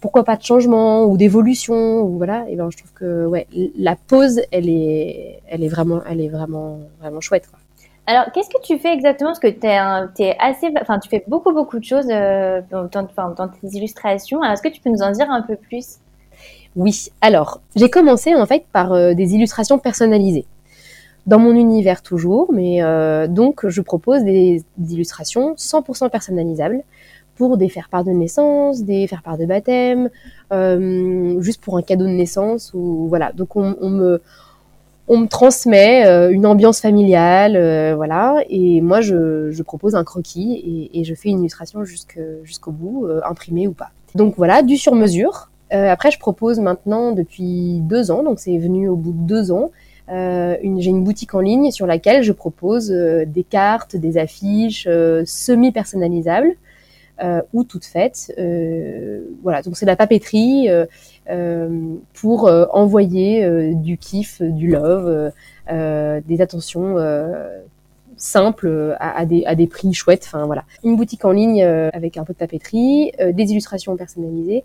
pourquoi 0.00 0.24
pas 0.24 0.36
de 0.36 0.42
changement 0.42 1.04
ou 1.04 1.16
d'évolution 1.16 2.02
ou 2.02 2.18
voilà 2.18 2.48
et 2.48 2.56
ben 2.56 2.70
je 2.70 2.76
trouve 2.76 2.92
que 2.92 3.26
ouais 3.26 3.46
la 3.76 3.96
pause 3.96 4.40
elle 4.52 4.68
est 4.68 5.40
elle 5.48 5.64
est 5.64 5.68
vraiment 5.68 6.02
elle 6.08 6.20
est 6.20 6.28
vraiment 6.28 6.80
vraiment 7.00 7.20
chouette. 7.20 7.48
Alors, 8.08 8.32
qu'est-ce 8.32 8.48
que 8.48 8.62
tu 8.62 8.78
fais 8.78 8.94
exactement? 8.94 9.32
Parce 9.32 9.38
que 9.38 9.48
tu 9.48 9.66
assez, 9.66 10.68
tu 11.02 11.08
fais 11.10 11.24
beaucoup, 11.28 11.52
beaucoup 11.52 11.78
de 11.78 11.84
choses 11.84 12.06
euh, 12.10 12.62
dans, 12.70 12.88
dans, 12.88 13.48
tes 13.48 13.76
illustrations. 13.76 14.42
Est-ce 14.42 14.62
que 14.62 14.68
tu 14.68 14.80
peux 14.80 14.88
nous 14.88 15.02
en 15.02 15.10
dire 15.10 15.30
un 15.30 15.42
peu 15.42 15.56
plus? 15.56 15.98
Oui. 16.74 17.08
Alors, 17.20 17.60
j'ai 17.76 17.90
commencé 17.90 18.34
en 18.34 18.46
fait 18.46 18.64
par 18.72 18.94
euh, 18.94 19.12
des 19.12 19.34
illustrations 19.34 19.78
personnalisées. 19.78 20.46
Dans 21.26 21.38
mon 21.38 21.54
univers 21.54 22.00
toujours, 22.00 22.50
mais 22.50 22.82
euh, 22.82 23.26
donc 23.26 23.68
je 23.68 23.82
propose 23.82 24.24
des, 24.24 24.64
illustrations 24.78 25.52
100% 25.56 26.08
personnalisables 26.08 26.80
pour 27.34 27.58
des 27.58 27.68
faire-part 27.68 28.04
de 28.04 28.12
naissance, 28.12 28.84
des 28.84 29.06
faire-part 29.06 29.36
de 29.36 29.44
baptême, 29.44 30.08
euh, 30.50 31.38
juste 31.42 31.60
pour 31.60 31.76
un 31.76 31.82
cadeau 31.82 32.06
de 32.06 32.12
naissance 32.12 32.72
ou 32.72 33.06
voilà. 33.10 33.32
Donc 33.32 33.54
on, 33.54 33.76
on 33.82 33.90
me 33.90 34.22
on 35.08 35.18
me 35.18 35.26
transmet 35.26 36.06
euh, 36.06 36.30
une 36.30 36.46
ambiance 36.46 36.80
familiale, 36.80 37.56
euh, 37.56 37.94
voilà, 37.96 38.36
et 38.48 38.80
moi 38.80 39.00
je, 39.00 39.50
je, 39.50 39.62
propose 39.62 39.94
un 39.94 40.04
croquis 40.04 40.54
et, 40.92 41.00
et 41.00 41.04
je 41.04 41.14
fais 41.14 41.30
une 41.30 41.40
illustration 41.40 41.82
jusqu'au 41.84 42.70
bout, 42.70 43.06
euh, 43.06 43.20
imprimé 43.24 43.66
ou 43.66 43.72
pas. 43.72 43.90
Donc 44.14 44.34
voilà, 44.36 44.62
du 44.62 44.76
sur 44.76 44.94
mesure. 44.94 45.50
après, 45.70 46.10
je 46.10 46.18
propose 46.18 46.60
maintenant 46.60 47.12
depuis 47.12 47.80
deux 47.80 48.10
ans, 48.10 48.22
donc 48.22 48.38
c'est 48.38 48.56
venu 48.58 48.88
au 48.88 48.96
bout 48.96 49.12
de 49.12 49.26
deux 49.26 49.52
ans. 49.52 49.70
j'ai 50.08 50.90
une 50.90 51.04
boutique 51.04 51.34
en 51.34 51.40
ligne 51.40 51.70
sur 51.70 51.86
laquelle 51.86 52.22
je 52.22 52.32
propose 52.32 52.90
des 52.90 53.44
cartes, 53.44 53.96
des 53.96 54.16
affiches 54.16 54.88
semi 55.24 55.72
personnalisables 55.72 56.56
euh, 57.20 57.42
ou 57.52 57.64
toutes 57.64 57.84
faites. 57.84 58.32
Euh, 58.38 59.22
voilà, 59.42 59.60
donc 59.62 59.76
c'est 59.76 59.84
de 59.84 59.90
la 59.90 59.96
papeterie 59.96 60.70
euh, 60.70 60.86
pour 62.14 62.50
envoyer 62.72 63.74
du 63.74 63.98
kiff, 63.98 64.42
du 64.42 64.68
love, 64.68 65.32
des 65.68 66.40
attentions 66.40 66.96
simples 68.16 68.96
à, 68.98 69.18
à, 69.18 69.26
des, 69.26 69.44
à 69.44 69.54
des 69.54 69.66
prix 69.66 69.92
chouettes. 69.92 70.24
Enfin 70.26 70.46
voilà, 70.46 70.64
une 70.84 70.96
boutique 70.96 71.24
en 71.24 71.32
ligne 71.32 71.62
avec 71.62 72.16
un 72.16 72.24
peu 72.24 72.32
de 72.32 72.38
papeterie, 72.38 73.12
des 73.32 73.44
illustrations 73.50 73.96
personnalisées. 73.96 74.64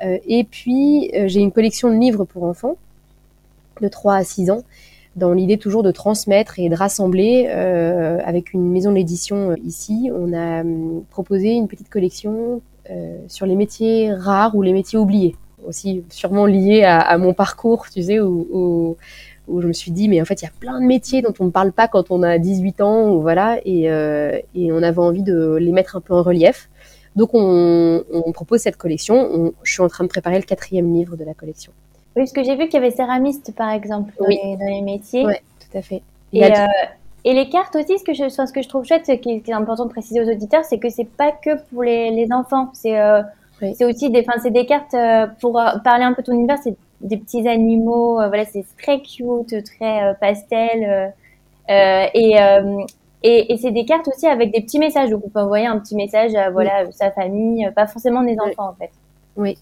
et 0.00 0.44
puis 0.44 1.10
j'ai 1.26 1.40
une 1.40 1.52
collection 1.52 1.88
de 1.88 1.98
livres 1.98 2.24
pour 2.24 2.44
enfants 2.44 2.76
de 3.80 3.88
3 3.88 4.16
à 4.16 4.24
6 4.24 4.50
ans 4.50 4.62
dans 5.16 5.32
l'idée 5.32 5.58
toujours 5.58 5.82
de 5.82 5.90
transmettre 5.90 6.58
et 6.58 6.68
de 6.68 6.74
rassembler 6.74 7.46
euh, 7.48 8.18
avec 8.24 8.52
une 8.52 8.70
maison 8.70 8.92
d'édition 8.92 9.50
euh, 9.50 9.56
ici. 9.64 10.10
On 10.14 10.32
a 10.32 10.62
hum, 10.62 11.04
proposé 11.10 11.50
une 11.50 11.68
petite 11.68 11.90
collection 11.90 12.62
euh, 12.90 13.18
sur 13.28 13.46
les 13.46 13.56
métiers 13.56 14.12
rares 14.12 14.54
ou 14.54 14.62
les 14.62 14.72
métiers 14.72 14.98
oubliés, 14.98 15.36
aussi 15.66 16.04
sûrement 16.10 16.46
lié 16.46 16.84
à, 16.84 17.00
à 17.00 17.18
mon 17.18 17.34
parcours, 17.34 17.86
tu 17.90 18.02
sais, 18.02 18.20
où, 18.20 18.46
où, 18.50 18.96
où, 19.48 19.60
je 19.60 19.66
me 19.66 19.72
suis 19.72 19.90
dit, 19.90 20.08
mais 20.08 20.20
en 20.20 20.24
fait, 20.24 20.40
il 20.42 20.44
y 20.44 20.48
a 20.48 20.52
plein 20.60 20.80
de 20.80 20.86
métiers 20.86 21.22
dont 21.22 21.34
on 21.40 21.46
ne 21.46 21.50
parle 21.50 21.72
pas 21.72 21.88
quand 21.88 22.10
on 22.10 22.22
a 22.22 22.38
18 22.38 22.80
ans, 22.80 23.10
ou 23.10 23.20
voilà, 23.22 23.58
et, 23.64 23.90
euh, 23.90 24.38
et 24.54 24.72
on 24.72 24.82
avait 24.82 24.98
envie 24.98 25.22
de 25.22 25.56
les 25.56 25.72
mettre 25.72 25.96
un 25.96 26.00
peu 26.00 26.14
en 26.14 26.22
relief. 26.22 26.68
Donc 27.16 27.30
on, 27.34 28.04
on 28.10 28.32
propose 28.32 28.60
cette 28.60 28.76
collection. 28.76 29.16
On, 29.16 29.52
je 29.62 29.72
suis 29.72 29.82
en 29.82 29.88
train 29.88 30.04
de 30.04 30.08
préparer 30.08 30.36
le 30.36 30.44
quatrième 30.44 30.92
livre 30.94 31.16
de 31.16 31.24
la 31.24 31.34
collection. 31.34 31.72
Oui, 32.14 32.22
parce 32.22 32.32
que 32.32 32.42
j'ai 32.42 32.56
vu 32.56 32.64
qu'il 32.68 32.74
y 32.74 32.76
avait 32.76 32.90
céramiste, 32.90 33.54
par 33.54 33.70
exemple, 33.70 34.12
dans, 34.18 34.26
les, 34.26 34.56
dans 34.58 34.66
les, 34.66 34.82
métiers. 34.82 35.24
Oui, 35.24 35.34
tout 35.60 35.78
à 35.78 35.82
fait. 35.82 36.02
Et, 36.32 36.44
euh, 36.44 36.66
et, 37.24 37.32
les 37.32 37.48
cartes 37.48 37.74
aussi, 37.76 37.98
ce 37.98 38.04
que 38.04 38.12
je, 38.12 38.28
ce 38.28 38.52
que 38.52 38.62
je 38.62 38.68
trouve 38.68 38.84
chouette, 38.84 39.06
ce 39.06 39.12
qui, 39.12 39.30
est 39.30 39.52
important 39.52 39.86
de 39.86 39.90
préciser 39.90 40.20
aux 40.20 40.30
auditeurs, 40.30 40.64
c'est 40.64 40.78
que 40.78 40.90
c'est 40.90 41.08
pas 41.08 41.32
que 41.32 41.62
pour 41.70 41.82
les, 41.82 42.10
les 42.10 42.30
enfants. 42.32 42.70
C'est 42.74 42.98
euh, 42.98 43.22
oui. 43.62 43.74
aussi 43.84 44.10
des, 44.10 44.26
c'est 44.42 44.50
des 44.50 44.66
cartes 44.66 44.94
euh, 44.94 45.26
pour 45.40 45.58
euh, 45.58 45.78
parler 45.84 46.04
un 46.04 46.12
peu 46.12 46.22
de 46.22 46.26
ton 46.26 46.32
univers. 46.32 46.58
C'est 46.62 46.76
des 47.00 47.16
petits 47.16 47.48
animaux. 47.48 48.20
Euh, 48.20 48.28
voilà, 48.28 48.44
c'est 48.44 48.64
très 48.80 49.00
cute, 49.00 49.54
très 49.64 50.14
pastel. 50.20 51.12
et 51.68 52.36
et, 53.24 53.52
et 53.52 53.56
c'est 53.56 53.70
des 53.70 53.84
cartes 53.84 54.08
aussi 54.08 54.26
avec 54.26 54.52
des 54.52 54.60
petits 54.60 54.78
messages. 54.78 55.10
Donc 55.10 55.22
on 55.24 55.28
peut 55.28 55.40
envoyer 55.40 55.66
un 55.66 55.78
petit 55.78 55.94
message 55.94 56.34
à 56.34 56.50
voilà 56.50 56.90
sa 56.90 57.10
famille, 57.12 57.70
pas 57.74 57.86
forcément 57.86 58.22
des 58.22 58.36
enfants 58.40 58.70
en 58.70 58.74
fait. 58.74 58.90
Oui, 59.36 59.56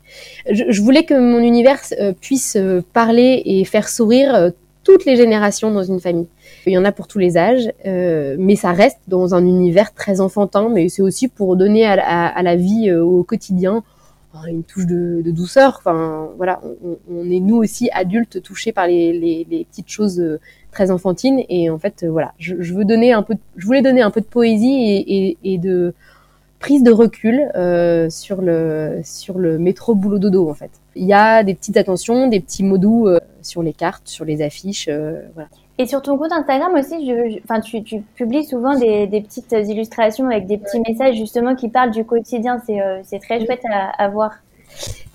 je, 0.51 0.65
je, 0.69 0.83
voulais 0.83 1.05
que 1.05 1.15
mon 1.15 1.39
univers 1.39 1.79
euh, 2.01 2.13
puisse 2.13 2.57
euh, 2.57 2.83
parler 2.93 3.43
et 3.45 3.65
faire 3.65 3.89
sourire 3.89 4.35
euh, 4.35 4.51
toutes 4.83 5.05
les 5.05 5.15
générations 5.15 5.71
dans 5.71 5.85
une 5.85 6.01
famille. 6.01 6.27
Il 6.66 6.73
y 6.73 6.79
en 6.79 6.85
a 6.85 6.92
pour 6.92 7.07
tous 7.07 7.18
les 7.18 7.37
âges, 7.37 7.73
euh, 7.87 8.37
mais 8.38 8.57
ça 8.57 8.73
reste 8.73 9.01
dans 9.09 9.35
un 9.35 9.44
univers 9.44 9.94
très 9.94 10.20
enfantin, 10.20 10.68
mais 10.68 10.88
c'est 10.88 11.03
aussi 11.03 11.29
pour 11.29 11.57
donner 11.57 11.87
à, 11.87 11.92
à, 11.92 12.27
à 12.27 12.42
la 12.42 12.57
vie 12.57 12.92
au 12.92 13.23
quotidien 13.23 13.83
une 14.46 14.62
touche 14.62 14.87
de, 14.87 15.23
de, 15.25 15.31
douceur. 15.31 15.77
Enfin, 15.79 16.29
voilà, 16.37 16.61
on, 16.85 16.96
on, 17.12 17.31
est 17.31 17.40
nous 17.40 17.57
aussi 17.57 17.90
adultes 17.92 18.42
touchés 18.42 18.73
par 18.73 18.87
les, 18.87 19.12
les, 19.12 19.46
les 19.51 19.64
petites 19.64 19.88
choses 19.88 20.38
très 20.70 20.90
enfantines, 20.90 21.42
et 21.49 21.68
en 21.68 21.79
fait, 21.79 22.07
voilà, 22.09 22.33
je, 22.38 22.55
je, 22.61 22.75
veux 22.75 22.85
donner 22.85 23.12
un 23.12 23.23
peu, 23.23 23.35
de, 23.35 23.40
je 23.57 23.66
voulais 23.66 23.83
donner 23.83 24.03
un 24.03 24.11
peu 24.11 24.20
de 24.20 24.27
poésie 24.27 24.68
et, 24.68 25.29
et, 25.29 25.38
et 25.42 25.59
de 25.59 25.94
prise 26.61 26.83
de 26.83 26.92
recul 26.92 27.51
euh, 27.57 28.09
sur 28.11 28.42
le 28.42 29.01
sur 29.03 29.38
le 29.38 29.59
métro 29.59 29.94
boulot 29.94 30.18
dodo 30.18 30.49
en 30.49 30.55
fait. 30.55 30.70
Il 30.94 31.07
y 31.07 31.12
a 31.12 31.42
des 31.42 31.55
petites 31.55 31.79
attentions, 31.79 32.29
des 32.29 32.38
petits 32.38 32.62
mots 32.62 32.79
doux 32.79 33.09
euh, 33.09 33.18
sur 33.42 33.62
les 33.62 33.73
cartes, 33.73 34.07
sur 34.07 34.25
les 34.25 34.42
affiches, 34.42 34.87
euh, 34.88 35.23
voilà. 35.35 35.49
Et 35.81 35.87
sur 35.87 36.03
ton 36.03 36.19
compte 36.19 36.31
Instagram 36.31 36.75
aussi, 36.75 37.11
tu, 37.85 38.03
publies 38.14 38.45
souvent 38.45 38.79
des, 38.79 39.07
petites 39.09 39.51
illustrations 39.51 40.27
avec 40.27 40.47
des 40.47 40.59
petits 40.59 40.79
messages 40.87 41.16
justement 41.16 41.55
qui 41.55 41.71
parlent 41.71 41.90
du 41.90 42.05
quotidien. 42.05 42.61
C'est 42.66 42.83
euh, 42.83 43.19
très 43.23 43.43
chouette 43.47 43.62
à, 43.97 44.09
voir. 44.11 44.33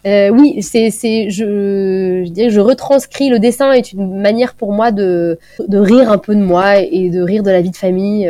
Euh, 0.07 0.29
oui, 0.29 0.63
c'est, 0.63 0.89
je, 0.89 2.23
je 2.25 2.29
dirais, 2.31 2.49
je 2.49 2.59
retranscris 2.59 3.29
le 3.29 3.37
dessin 3.37 3.73
est 3.73 3.93
une 3.93 4.19
manière 4.19 4.55
pour 4.55 4.73
moi 4.73 4.91
de, 4.91 5.37
de 5.67 5.77
rire 5.77 6.11
un 6.11 6.17
peu 6.17 6.33
de 6.33 6.41
moi 6.41 6.79
et 6.79 7.11
de 7.11 7.21
rire 7.21 7.43
de 7.43 7.51
la 7.51 7.61
vie 7.61 7.69
de 7.69 7.77
famille 7.77 8.27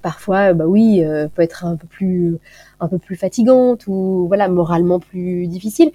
parfois, 0.00 0.52
bah 0.52 0.66
oui, 0.66 1.02
peut 1.34 1.40
être 1.40 1.64
un 1.64 1.76
peu 1.76 1.86
plus, 1.86 2.36
un 2.78 2.88
peu 2.88 2.98
plus 2.98 3.16
fatigante 3.16 3.86
ou 3.86 4.26
voilà, 4.28 4.48
moralement 4.48 5.00
plus 5.00 5.46
difficile. 5.46 5.92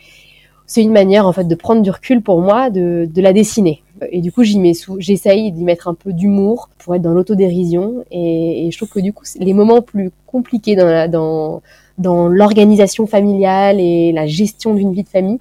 C'est 0.69 0.83
une 0.83 0.91
manière 0.91 1.25
en 1.25 1.33
fait 1.33 1.45
de 1.45 1.55
prendre 1.55 1.81
du 1.81 1.89
recul 1.89 2.21
pour 2.21 2.41
moi, 2.41 2.69
de, 2.69 3.09
de 3.11 3.21
la 3.23 3.33
dessiner. 3.33 3.81
Et 4.11 4.21
du 4.21 4.31
coup, 4.31 4.43
j'y 4.43 4.59
mets 4.59 4.75
sous, 4.75 4.97
j'essaye 4.99 5.51
d'y 5.51 5.63
mettre 5.63 5.87
un 5.87 5.95
peu 5.95 6.13
d'humour 6.13 6.69
pour 6.77 6.93
être 6.93 7.01
dans 7.01 7.11
l'autodérision. 7.11 8.05
Et, 8.11 8.67
et 8.67 8.71
je 8.71 8.77
trouve 8.77 8.89
que 8.89 8.99
du 8.99 9.11
coup, 9.11 9.23
les 9.39 9.53
moments 9.55 9.81
plus 9.81 10.11
compliqués 10.27 10.75
dans 10.75 10.85
la, 10.85 11.07
dans, 11.07 11.63
dans 11.97 12.27
l'organisation 12.27 13.07
familiale 13.07 13.79
et 13.79 14.11
la 14.11 14.27
gestion 14.27 14.75
d'une 14.75 14.93
vie 14.93 15.01
de 15.01 15.09
famille, 15.09 15.39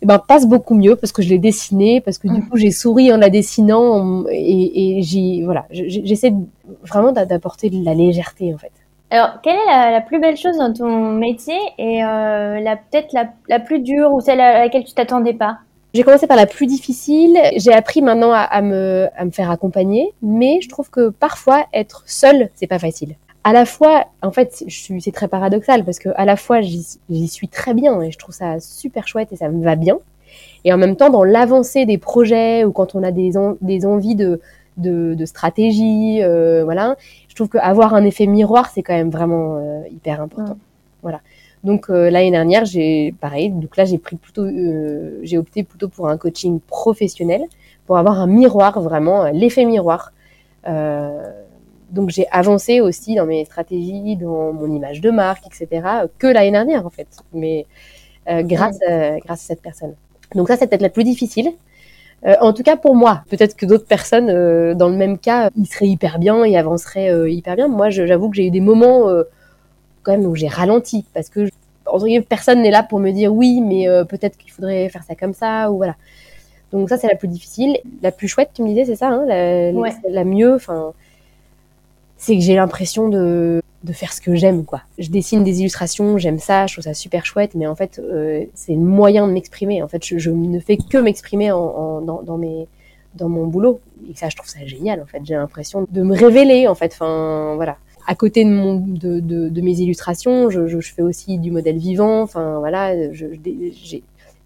eh 0.00 0.06
ben, 0.06 0.18
passe 0.18 0.46
beaucoup 0.46 0.74
mieux 0.74 0.96
parce 0.96 1.12
que 1.12 1.20
je 1.20 1.28
l'ai 1.28 1.38
dessiné, 1.38 2.00
parce 2.00 2.16
que 2.16 2.28
du 2.28 2.40
mmh. 2.40 2.48
coup 2.48 2.56
j'ai 2.56 2.70
souri 2.70 3.12
en 3.12 3.18
la 3.18 3.28
dessinant 3.28 4.24
et, 4.30 4.98
et 4.98 5.02
j'ai 5.02 5.42
voilà, 5.44 5.66
j'essaie 5.70 6.32
vraiment 6.82 7.12
d'apporter 7.12 7.68
de 7.68 7.84
la 7.84 7.92
légèreté 7.92 8.54
en 8.54 8.58
fait. 8.58 8.72
Alors, 9.10 9.40
quelle 9.42 9.54
est 9.54 9.90
la, 9.92 10.00
plus 10.00 10.20
belle 10.20 10.36
chose 10.36 10.56
dans 10.58 10.72
ton 10.72 11.12
métier 11.12 11.58
et 11.78 12.02
euh, 12.04 12.60
la 12.60 12.76
peut-être 12.76 13.12
la, 13.12 13.28
la, 13.48 13.60
plus 13.60 13.80
dure 13.80 14.12
ou 14.12 14.20
celle 14.20 14.40
à 14.40 14.58
laquelle 14.58 14.84
tu 14.84 14.94
t'attendais 14.94 15.34
pas? 15.34 15.58
J'ai 15.94 16.02
commencé 16.02 16.26
par 16.26 16.36
la 16.36 16.46
plus 16.46 16.66
difficile. 16.66 17.38
J'ai 17.56 17.72
appris 17.72 18.02
maintenant 18.02 18.32
à, 18.32 18.60
me, 18.62 19.08
à 19.16 19.24
me 19.24 19.30
faire 19.30 19.50
accompagner, 19.50 20.12
mais 20.22 20.60
je 20.60 20.68
trouve 20.68 20.90
que 20.90 21.08
parfois 21.10 21.66
être 21.72 22.02
seule, 22.06 22.50
c'est 22.54 22.66
pas 22.66 22.78
facile 22.78 23.16
à 23.46 23.52
la 23.52 23.64
fois, 23.64 24.06
en 24.22 24.32
fait, 24.32 24.64
c'est 24.66 25.12
très 25.12 25.28
paradoxal 25.28 25.84
parce 25.84 26.00
que 26.00 26.08
à 26.16 26.24
la 26.24 26.34
fois 26.34 26.62
j'y 26.62 27.28
suis 27.28 27.46
très 27.46 27.74
bien 27.74 28.02
et 28.02 28.10
je 28.10 28.18
trouve 28.18 28.34
ça 28.34 28.58
super 28.58 29.06
chouette 29.06 29.32
et 29.32 29.36
ça 29.36 29.48
me 29.48 29.62
va 29.62 29.76
bien. 29.76 29.98
Et 30.64 30.72
en 30.72 30.76
même 30.76 30.96
temps, 30.96 31.10
dans 31.10 31.22
l'avancée 31.22 31.86
des 31.86 31.96
projets 31.96 32.64
ou 32.64 32.72
quand 32.72 32.96
on 32.96 33.04
a 33.04 33.12
des, 33.12 33.34
des 33.60 33.86
envies 33.86 34.16
de, 34.16 34.40
de, 34.78 35.24
stratégie, 35.24 36.24
euh, 36.24 36.64
voilà, 36.64 36.96
je 37.36 37.42
trouve 37.42 37.50
qu'avoir 37.50 37.94
un 37.94 38.02
effet 38.04 38.26
miroir, 38.26 38.70
c'est 38.70 38.82
quand 38.82 38.94
même 38.94 39.10
vraiment 39.10 39.58
euh, 39.58 39.82
hyper 39.90 40.22
important. 40.22 40.56
Voilà. 41.02 41.20
Donc 41.64 41.90
euh, 41.90 42.08
l'année 42.08 42.30
dernière, 42.30 42.64
j'ai 42.64 43.14
pareil. 43.20 43.50
Donc 43.50 43.76
là, 43.76 43.84
j'ai 43.84 43.98
pris 43.98 44.16
plutôt, 44.16 44.46
j'ai 45.22 45.36
opté 45.36 45.62
plutôt 45.62 45.90
pour 45.90 46.08
un 46.08 46.16
coaching 46.16 46.60
professionnel 46.60 47.42
pour 47.84 47.98
avoir 47.98 48.18
un 48.20 48.26
miroir 48.26 48.80
vraiment, 48.80 49.24
l'effet 49.24 49.66
miroir. 49.66 50.12
Euh, 50.66 51.30
donc 51.90 52.08
j'ai 52.08 52.26
avancé 52.30 52.80
aussi 52.80 53.16
dans 53.16 53.26
mes 53.26 53.44
stratégies, 53.44 54.16
dans 54.16 54.54
mon 54.54 54.74
image 54.74 55.02
de 55.02 55.10
marque, 55.10 55.44
etc. 55.46 55.86
que 56.18 56.26
l'année 56.26 56.52
dernière 56.52 56.86
en 56.86 56.90
fait, 56.90 57.08
mais 57.34 57.66
euh, 58.30 58.42
grâce 58.42 58.78
grâce 59.24 59.42
à 59.42 59.46
cette 59.48 59.60
personne. 59.60 59.94
Donc 60.34 60.48
ça 60.48 60.56
c'est 60.56 60.68
peut-être 60.68 60.80
la 60.80 60.88
plus 60.88 61.04
difficile. 61.04 61.52
Euh, 62.26 62.34
en 62.40 62.52
tout 62.52 62.62
cas 62.62 62.76
pour 62.76 62.94
moi, 62.94 63.22
peut-être 63.30 63.56
que 63.56 63.66
d'autres 63.66 63.86
personnes 63.86 64.30
euh, 64.30 64.74
dans 64.74 64.88
le 64.88 64.96
même 64.96 65.18
cas, 65.18 65.50
ils 65.56 65.66
seraient 65.66 65.88
hyper 65.88 66.18
bien 66.18 66.44
et 66.44 66.56
avanceraient 66.56 67.30
hyper 67.30 67.56
bien. 67.56 67.68
Moi 67.68 67.90
j'avoue 67.90 68.30
que 68.30 68.36
j'ai 68.36 68.46
eu 68.46 68.50
des 68.50 68.60
moments 68.60 69.08
quand 70.02 70.12
même 70.12 70.26
où 70.26 70.34
j'ai 70.34 70.48
ralenti 70.48 71.04
parce 71.14 71.28
que 71.28 71.48
personne 72.28 72.62
n'est 72.62 72.70
là 72.70 72.82
pour 72.82 72.98
me 72.98 73.10
dire 73.10 73.32
oui, 73.32 73.60
mais 73.60 73.86
peut-être 74.08 74.36
qu'il 74.36 74.50
faudrait 74.50 74.88
faire 74.88 75.04
ça 75.04 75.14
comme 75.14 75.34
ça 75.34 75.70
ou 75.70 75.76
voilà. 75.76 75.96
Donc 76.72 76.88
ça 76.88 76.98
c'est 76.98 77.06
la 77.06 77.14
plus 77.14 77.28
difficile, 77.28 77.78
la 78.02 78.10
plus 78.10 78.28
chouette 78.28 78.50
tu 78.54 78.62
me 78.62 78.68
disais 78.68 78.84
c'est 78.84 78.96
ça, 78.96 79.08
hein, 79.08 79.24
la, 79.26 79.70
la 79.72 80.24
mieux, 80.24 80.54
enfin 80.56 80.92
c'est 82.26 82.34
que 82.34 82.42
j'ai 82.42 82.56
l'impression 82.56 83.08
de, 83.08 83.62
de 83.84 83.92
faire 83.92 84.12
ce 84.12 84.20
que 84.20 84.34
j'aime, 84.34 84.64
quoi. 84.64 84.82
Je 84.98 85.10
dessine 85.10 85.44
des 85.44 85.60
illustrations, 85.60 86.18
j'aime 86.18 86.40
ça, 86.40 86.66
je 86.66 86.74
trouve 86.74 86.82
ça 86.82 86.92
super 86.92 87.24
chouette, 87.24 87.54
mais 87.54 87.68
en 87.68 87.76
fait, 87.76 88.00
euh, 88.02 88.44
c'est 88.54 88.72
le 88.72 88.80
moyen 88.80 89.28
de 89.28 89.32
m'exprimer. 89.32 89.80
En 89.80 89.86
fait, 89.86 90.04
je, 90.04 90.30
ne 90.30 90.58
fais 90.58 90.76
que 90.76 90.98
m'exprimer 90.98 91.52
en, 91.52 92.00
dans, 92.00 92.22
dans, 92.22 92.36
mes, 92.36 92.66
dans 93.14 93.28
mon 93.28 93.46
boulot. 93.46 93.78
Et 94.10 94.16
ça, 94.16 94.28
je 94.28 94.34
trouve 94.34 94.48
ça 94.48 94.58
génial, 94.66 95.00
en 95.00 95.06
fait. 95.06 95.20
J'ai 95.22 95.34
l'impression 95.34 95.86
de 95.88 96.02
me 96.02 96.16
révéler, 96.16 96.66
en 96.66 96.74
fait. 96.74 96.92
Enfin, 96.94 97.52
voilà. 97.54 97.76
À 98.08 98.16
côté 98.16 98.44
de, 98.44 98.50
mon, 98.50 98.74
de, 98.74 99.20
de, 99.20 99.48
de 99.48 99.60
mes 99.60 99.78
illustrations, 99.78 100.50
je, 100.50 100.66
je, 100.66 100.80
fais 100.80 101.02
aussi 101.02 101.38
du 101.38 101.52
modèle 101.52 101.78
vivant. 101.78 102.22
Enfin, 102.22 102.58
voilà, 102.58 103.12
je, 103.12 103.26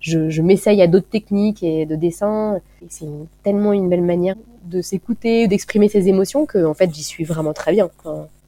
je, 0.01 0.29
je 0.29 0.43
m'essaye 0.43 0.83
à 0.83 0.87
d'autres 0.87 1.09
techniques 1.09 1.63
et 1.63 1.87
de 1.87 1.97
dessin. 1.97 2.61
C'est 2.91 3.07
tellement 3.43 3.73
une 3.73 3.89
belle 3.89 4.03
manière 4.03 4.37
de 4.65 4.81
s'écouter, 4.81 5.49
d'exprimer 5.49 5.89
ses 5.89 6.09
émotions, 6.09 6.47
que 6.47 6.65
en 6.65 6.75
fait 6.75 6.93
j'y 6.95 7.03
suis 7.03 7.25
vraiment 7.25 7.53
très 7.53 7.73
bien. 7.73 7.89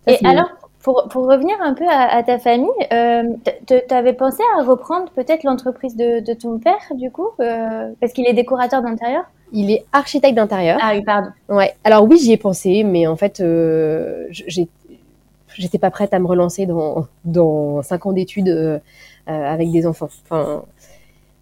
et 0.07 0.19
alors, 0.25 0.49
pour, 0.83 1.07
pour, 1.09 1.27
revenir 1.29 1.57
un 1.61 1.75
peu 1.75 1.85
à, 1.89 2.23
ta 2.25 2.39
famille, 2.39 2.69
euh, 2.93 3.23
tu 3.67 3.95
avais 3.95 4.13
pensé 4.13 4.43
à 4.59 4.65
reprendre 4.65 5.11
peut-être 5.13 5.45
l'entreprise 5.45 5.97
de, 5.97 6.21
de, 6.21 6.35
ton 6.35 6.59
père, 6.59 6.81
du 6.95 7.11
coup, 7.11 7.29
euh, 7.41 7.91
parce 8.01 8.13
qu'il 8.13 8.27
est 8.27 8.33
décorateur 8.33 8.83
d'intérieur? 8.83 9.25
Il 9.53 9.71
est 9.71 9.85
architecte 9.93 10.35
d'intérieur. 10.35 10.81
Ah 10.83 10.93
oui, 10.95 11.03
pardon. 11.03 11.29
Ouais. 11.49 11.75
Alors 11.85 12.05
oui, 12.05 12.19
j'y 12.19 12.33
ai 12.33 12.37
pensé, 12.37 12.83
mais 12.85 13.07
en 13.07 13.17
fait, 13.17 13.41
euh, 13.41 14.27
j'étais 14.31 15.79
pas 15.79 15.91
prête 15.91 16.13
à 16.15 16.19
me 16.19 16.27
relancer 16.27 16.67
dans, 16.67 17.07
dans 17.25 17.83
5 17.83 18.07
ans 18.07 18.13
d'études 18.13 18.49
euh, 18.49 18.79
avec 19.27 19.71
des 19.71 19.87
enfants. 19.87 20.09
Enfin, 20.25 20.65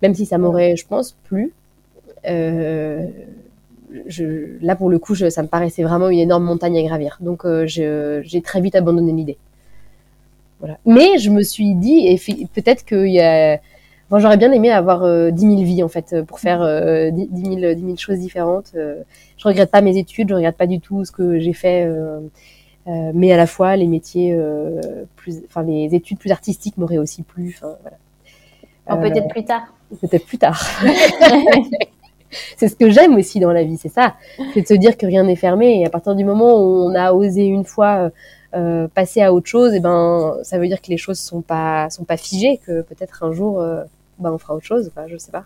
même 0.02 0.14
si 0.14 0.26
ça 0.26 0.38
m'aurait, 0.38 0.76
je 0.76 0.86
pense, 0.86 1.12
plu. 1.24 1.52
Euh, 2.26 3.06
je, 4.06 4.58
là 4.60 4.76
pour 4.76 4.90
le 4.90 4.98
coup, 4.98 5.14
je, 5.14 5.30
ça 5.30 5.42
me 5.42 5.48
paraissait 5.48 5.82
vraiment 5.82 6.08
une 6.08 6.18
énorme 6.18 6.44
montagne 6.44 6.78
à 6.78 6.82
gravir. 6.82 7.18
Donc 7.20 7.44
euh, 7.44 7.66
j'ai 7.66 8.42
très 8.42 8.60
vite 8.60 8.74
abandonné 8.74 9.12
l'idée. 9.12 9.38
Voilà. 10.60 10.78
Mais 10.84 11.18
je 11.18 11.30
me 11.30 11.42
suis 11.42 11.74
dit, 11.74 12.06
et 12.06 12.46
peut-être 12.54 12.84
qu'il 12.84 13.08
y 13.08 13.20
a, 13.20 13.58
bon, 14.10 14.18
j'aurais 14.18 14.36
bien 14.36 14.52
aimé 14.52 14.70
avoir 14.70 15.04
euh, 15.04 15.30
10 15.30 15.40
000 15.40 15.62
vies 15.62 15.82
en 15.82 15.88
fait 15.88 16.22
pour 16.26 16.38
faire 16.38 16.60
euh, 16.60 17.10
10, 17.10 17.28
000, 17.60 17.74
10 17.74 17.80
000 17.80 17.96
choses 17.96 18.18
différentes. 18.18 18.72
Euh, 18.76 19.02
je 19.38 19.48
regrette 19.48 19.70
pas 19.70 19.80
mes 19.80 19.96
études, 19.96 20.28
je 20.28 20.34
regrette 20.34 20.56
pas 20.56 20.66
du 20.66 20.80
tout 20.80 21.04
ce 21.04 21.12
que 21.12 21.38
j'ai 21.38 21.54
fait, 21.54 21.84
euh, 21.86 22.20
euh, 22.88 23.10
mais 23.14 23.32
à 23.32 23.38
la 23.38 23.46
fois 23.46 23.76
les 23.76 23.86
métiers 23.86 24.38
plus, 25.16 25.42
enfin 25.46 25.62
les 25.62 25.94
études 25.94 26.18
plus 26.18 26.30
artistiques 26.30 26.76
m'auraient 26.76 26.98
aussi 26.98 27.22
plu. 27.22 27.58
Voilà. 28.86 29.08
peut-être 29.08 29.28
plus 29.28 29.44
tard. 29.44 29.72
Peut-être 30.00 30.26
plus 30.26 30.38
tard. 30.38 30.62
c'est 32.56 32.68
ce 32.68 32.76
que 32.76 32.90
j'aime 32.90 33.16
aussi 33.16 33.40
dans 33.40 33.52
la 33.52 33.64
vie, 33.64 33.76
c'est 33.76 33.88
ça. 33.88 34.14
C'est 34.54 34.62
de 34.62 34.66
se 34.66 34.74
dire 34.74 34.96
que 34.96 35.06
rien 35.06 35.24
n'est 35.24 35.36
fermé. 35.36 35.80
Et 35.80 35.86
à 35.86 35.90
partir 35.90 36.14
du 36.14 36.24
moment 36.24 36.56
où 36.58 36.88
on 36.88 36.94
a 36.94 37.12
osé 37.12 37.44
une 37.44 37.64
fois 37.64 37.96
euh, 37.96 38.10
euh 38.54 38.88
passer 38.88 39.22
à 39.22 39.32
autre 39.32 39.46
chose, 39.46 39.72
et 39.72 39.76
eh 39.76 39.80
ben, 39.80 40.36
ça 40.42 40.58
veut 40.58 40.68
dire 40.68 40.80
que 40.80 40.88
les 40.88 40.96
choses 40.96 41.18
sont 41.18 41.42
pas 41.42 41.90
sont 41.90 42.04
pas 42.04 42.16
figées, 42.16 42.60
que 42.66 42.82
peut-être 42.82 43.22
un 43.22 43.32
jour, 43.32 43.60
euh, 43.60 43.84
ben, 44.18 44.32
on 44.32 44.38
fera 44.38 44.54
autre 44.54 44.66
chose. 44.66 44.90
Enfin, 44.90 45.06
je 45.08 45.16
sais 45.16 45.32
pas. 45.32 45.44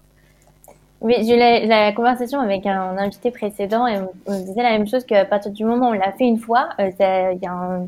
Oui, 1.01 1.15
j'ai 1.19 1.35
eu 1.35 1.39
la, 1.39 1.67
la, 1.67 1.93
conversation 1.93 2.41
avec 2.41 2.65
un 2.65 2.97
invité 2.97 3.31
précédent 3.31 3.87
et 3.87 3.99
on, 4.27 4.41
disait 4.41 4.63
la 4.63 4.71
même 4.71 4.87
chose 4.87 5.05
qu'à 5.05 5.27
partir 5.27 5.53
du 5.53 5.65
moment 5.65 5.91
où 5.91 5.91
on 5.91 5.93
l'a 5.93 6.13
fait 6.13 6.25
une 6.25 6.39
fois, 6.39 6.71
euh, 6.81 6.91
il 6.99 7.43
y 7.43 7.47
a 7.47 7.81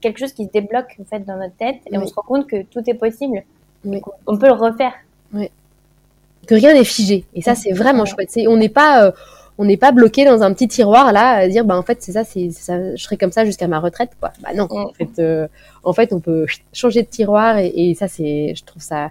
quelque 0.00 0.18
chose 0.18 0.32
qui 0.32 0.46
se 0.46 0.50
débloque 0.50 0.96
en 0.98 1.04
fait 1.04 1.20
dans 1.26 1.36
notre 1.36 1.54
tête 1.56 1.80
et 1.90 1.98
on 1.98 2.06
se 2.06 2.14
rend 2.14 2.22
compte 2.22 2.46
que 2.46 2.62
tout 2.62 2.82
est 2.86 2.94
possible. 2.94 3.42
Oui. 3.84 4.00
On 4.26 4.38
peut 4.38 4.46
le 4.46 4.54
refaire. 4.54 4.94
Oui 5.34 5.50
que 6.44 6.54
rien 6.54 6.74
n'est 6.74 6.84
figé. 6.84 7.24
Et 7.34 7.42
ça, 7.42 7.54
c'est 7.54 7.72
vraiment 7.72 8.04
chouette. 8.04 8.30
C'est, 8.30 8.46
on 8.46 8.56
n'est 8.56 8.68
pas, 8.68 9.04
euh, 9.04 9.12
on 9.58 9.64
n'est 9.64 9.76
pas 9.76 9.92
bloqué 9.92 10.24
dans 10.24 10.42
un 10.42 10.52
petit 10.52 10.68
tiroir 10.68 11.12
là 11.12 11.30
à 11.30 11.48
dire, 11.48 11.64
bah 11.64 11.76
en 11.76 11.82
fait, 11.82 12.02
c'est 12.02 12.12
ça, 12.12 12.24
c'est 12.24 12.50
ça, 12.50 12.94
je 12.94 13.02
serai 13.02 13.16
comme 13.16 13.32
ça 13.32 13.44
jusqu'à 13.44 13.68
ma 13.68 13.80
retraite, 13.80 14.10
quoi. 14.20 14.32
Bah 14.42 14.50
non. 14.54 14.66
En 14.70 14.92
fait, 14.92 15.18
euh, 15.18 15.48
en 15.82 15.92
fait, 15.92 16.12
on 16.12 16.20
peut 16.20 16.46
changer 16.72 17.02
de 17.02 17.08
tiroir 17.08 17.58
et, 17.58 17.72
et, 17.74 17.94
ça, 17.94 18.08
c'est, 18.08 18.54
je 18.54 18.64
trouve 18.64 18.82
ça, 18.82 19.10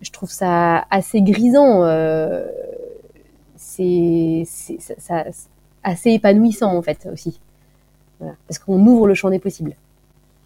je 0.00 0.10
trouve 0.10 0.30
ça 0.30 0.86
assez 0.90 1.22
grisant. 1.22 1.84
Euh, 1.84 2.46
c'est, 3.56 4.44
c'est 4.46 4.80
ça, 4.80 4.94
ça, 4.98 5.24
assez 5.82 6.10
épanouissant 6.10 6.76
en 6.76 6.82
fait 6.82 7.08
aussi. 7.12 7.40
Voilà. 8.18 8.34
Parce 8.46 8.58
qu'on 8.58 8.84
ouvre 8.86 9.06
le 9.06 9.14
champ 9.14 9.30
des 9.30 9.38
possibles. 9.38 9.74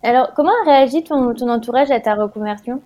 Alors, 0.02 0.32
comment 0.34 0.50
a 0.66 0.70
réagi 0.70 1.04
ton, 1.04 1.32
ton 1.34 1.48
entourage 1.48 1.90
à 1.90 2.00
ta 2.00 2.14
reconversion? 2.14 2.82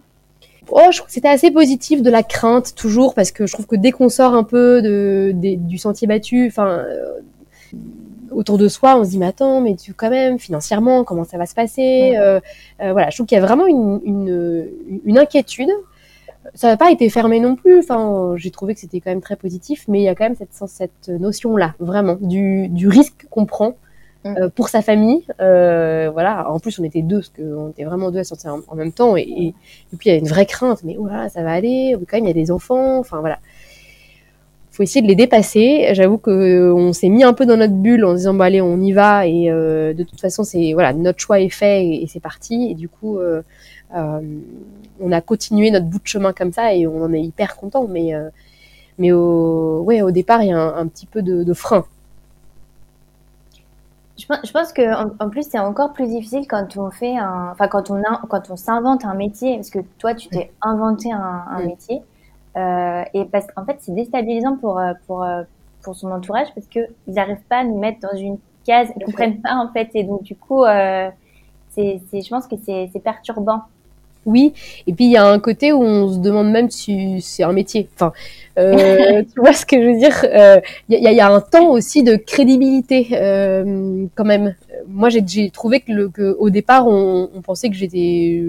Oh, 0.70 0.81
je 0.90 0.96
trouve 0.96 1.07
que 1.07 1.12
c'était 1.12 1.29
assez 1.29 1.50
positif, 1.50 2.02
de 2.02 2.11
la 2.11 2.22
crainte 2.22 2.74
toujours, 2.74 3.14
parce 3.14 3.31
que 3.31 3.46
je 3.46 3.52
trouve 3.52 3.66
que 3.66 3.76
dès 3.76 3.92
qu'on 3.92 4.09
sort 4.09 4.35
un 4.35 4.44
peu 4.44 4.83
de, 4.83 5.33
du 5.35 5.79
sentier 5.79 6.09
battu, 6.09 6.46
enfin, 6.48 6.68
euh, 6.68 7.12
autour 8.33 8.59
de 8.59 8.68
soi, 8.68 8.96
on 8.98 9.05
se 9.05 9.11
dit 9.11 9.18
mais 9.18 9.26
attends, 9.26 9.61
mais 9.61 9.76
tu 9.76 9.94
quand 9.94 10.11
même 10.11 10.38
financièrement, 10.38 11.05
comment 11.05 11.24
ça 11.24 11.38
va 11.38 11.46
se 11.46 11.55
passer 11.55 12.16
euh, 12.16 12.40
euh, 12.83 12.92
Voilà, 12.92 13.11
je 13.11 13.16
trouve 13.16 13.26
qu'il 13.26 13.38
y 13.38 13.40
a 13.40 13.44
vraiment 13.44 13.66
une, 13.66 14.00
une, 14.05 14.68
une 15.05 15.18
inquiétude. 15.18 15.70
Ça 16.55 16.68
n'a 16.68 16.76
pas 16.76 16.90
été 16.92 17.11
fermé 17.11 17.40
non 17.40 17.57
plus. 17.57 17.79
Enfin, 17.81 18.35
j'ai 18.37 18.50
trouvé 18.50 18.75
que 18.75 18.81
c'était 18.81 19.00
quand 19.00 19.10
même 19.10 19.21
très 19.21 19.37
positif, 19.37 19.85
mais 19.88 20.00
il 20.00 20.04
y 20.04 20.08
a 20.08 20.14
quand 20.14 20.25
même 20.25 20.37
cette, 20.37 20.69
cette 20.69 21.08
notion-là, 21.08 21.75
vraiment, 21.81 22.17
du, 22.21 22.69
du 22.69 22.88
risque 22.88 23.27
qu'on 23.31 23.46
prend. 23.46 23.75
Euh, 24.38 24.48
pour 24.48 24.68
sa 24.68 24.83
famille. 24.83 25.24
Euh, 25.40 26.10
voilà. 26.12 26.50
En 26.50 26.58
plus, 26.58 26.79
on 26.79 26.85
était 26.85 27.02
deux, 27.02 27.18
parce 27.18 27.29
qu'on 27.31 27.70
était 27.70 27.85
vraiment 27.85 28.10
deux 28.10 28.20
à 28.20 28.24
sortir 28.24 28.56
en, 28.66 28.74
même 28.74 28.92
temps. 28.92 29.16
Et, 29.16 29.22
et, 29.22 29.54
puis, 29.96 30.08
il 30.08 30.12
y 30.12 30.14
a 30.14 30.18
une 30.18 30.29
vraie 30.29 30.46
crainte. 30.46 30.83
Mais 30.85 30.96
voilà, 30.98 31.29
ça 31.29 31.42
va 31.42 31.52
aller. 31.52 31.96
Quand 32.08 32.16
même, 32.16 32.24
il 32.24 32.29
y 32.29 32.31
a 32.31 32.35
des 32.35 32.50
enfants. 32.50 32.98
Enfin, 32.98 33.20
voilà. 33.20 33.38
faut 34.70 34.83
essayer 34.83 35.02
de 35.02 35.06
les 35.06 35.14
dépasser. 35.14 35.88
J'avoue 35.92 36.18
que 36.18 36.31
euh, 36.31 36.74
on 36.74 36.92
s'est 36.92 37.08
mis 37.08 37.24
un 37.24 37.33
peu 37.33 37.46
dans 37.46 37.56
notre 37.56 37.74
bulle 37.74 38.04
en 38.04 38.14
disant, 38.14 38.35
bah 38.35 38.46
allez, 38.46 38.60
on 38.60 38.81
y 38.81 38.92
va. 38.92 39.27
Et 39.27 39.50
euh, 39.50 39.94
de 39.94 40.02
toute 40.02 40.20
façon, 40.20 40.44
c'est 40.44 40.72
voilà, 40.72 40.92
notre 40.92 41.20
choix 41.20 41.40
est 41.40 41.48
fait 41.48 41.87
et, 41.87 42.06
c'est 42.08 42.20
parti. 42.20 42.68
Et 42.70 42.74
du 42.74 42.88
coup, 42.88 43.18
euh, 43.18 43.42
on 43.92 45.12
a 45.12 45.20
continué 45.20 45.70
notre 45.70 45.87
bout 45.87 45.98
de 45.98 46.06
chemin 46.06 46.33
comme 46.33 46.52
ça 46.52 46.74
et 46.74 46.87
on 46.87 47.02
en 47.02 47.12
est 47.12 47.22
hyper 47.22 47.56
content. 47.56 47.87
Mais 47.88 48.12
mais 48.98 49.12
au, 49.12 49.83
ouais, 49.83 50.00
au 50.00 50.10
départ, 50.10 50.42
il 50.42 50.48
y 50.48 50.52
a 50.52 50.58
un, 50.58 50.79
un 50.79 50.87
petit 50.87 51.04
peu 51.04 51.20
de, 51.20 51.44
de 51.44 51.52
frein 51.52 51.85
Je 54.19 54.27
pense, 54.27 54.73
que 54.73 55.23
en, 55.23 55.29
plus 55.29 55.42
c'est 55.42 55.58
encore 55.58 55.92
plus 55.92 56.08
difficile 56.08 56.46
quand 56.48 56.77
on 56.79 56.90
fait 56.90 57.17
un, 57.19 57.50
enfin 57.52 57.69
quand 57.69 57.90
on 57.90 57.96
a, 57.96 58.23
quand 58.29 58.50
on 58.50 58.56
s'invente 58.56 59.04
un 59.04 59.14
métier, 59.14 59.56
parce 59.56 59.69
que 59.69 59.81
toi 59.98 60.14
tu 60.14 60.29
t'es 60.29 60.50
inventé 60.62 61.12
un, 61.12 61.58
métier, 61.64 62.02
euh, 62.56 63.02
et 63.12 63.27
parce 63.27 63.46
qu'en 63.48 63.67
fait 63.67 63.77
c'est 63.81 63.94
déstabilisant 63.94 64.56
pour 64.56 64.81
pour 65.06 65.27
pour 65.83 65.94
son 65.94 66.10
entourage 66.12 66.48
parce 66.54 66.67
que 66.67 66.81
ils 67.06 67.14
n'arrivent 67.14 67.44
pas 67.48 67.58
à 67.58 67.64
nous 67.64 67.79
mettre 67.79 68.00
dans 68.00 68.17
une 68.17 68.38
case, 68.64 68.90
ils 68.96 69.04
comprennent 69.04 69.42
pas 69.42 69.54
en 69.54 69.71
fait, 69.73 69.90
et 69.94 70.04
donc 70.04 70.23
du 70.23 70.35
coup 70.35 70.64
c'est, 71.69 72.00
je 72.10 72.29
pense 72.31 72.46
que 72.46 72.56
c'est 72.64 73.02
perturbant 73.04 73.64
oui. 74.27 74.52
Et 74.87 74.92
puis 74.92 75.06
il 75.06 75.10
y 75.12 75.16
a 75.16 75.24
un 75.24 75.38
côté 75.38 75.72
où 75.72 75.83
on 75.83 76.12
se 76.12 76.18
demande 76.18 76.50
même 76.50 76.70
si 76.70 77.20
c'est 77.22 77.44
un 77.44 77.52
métier. 77.52 77.88
Enfin, 77.94 78.12
euh, 78.58 79.22
tu 79.35 79.40
vois 79.40 79.52
ce 79.52 79.64
que 79.64 79.81
je 79.81 79.87
veux 79.87 79.98
dire 79.98 80.24
euh, 80.24 80.60
Il 80.88 80.98
y, 80.98 81.20
a, 81.20 81.29
un 81.29 81.40
temps 81.40 81.70
aussi 81.70 82.02
de 82.02 82.16
crédibilité 82.16 83.08
euh, 83.12 84.06
quand 84.14 84.24
même. 84.24 84.54
Moi, 84.88 85.08
j'ai 85.08 85.50
trouvé 85.50 85.81
que, 85.81 85.92
le, 85.92 86.08
que 86.08 86.37
au 86.38 86.50
départ, 86.50 86.87
on, 86.87 87.31
on 87.35 87.40
pensait 87.40 87.70
que 87.70 87.77
j'étais 87.77 88.42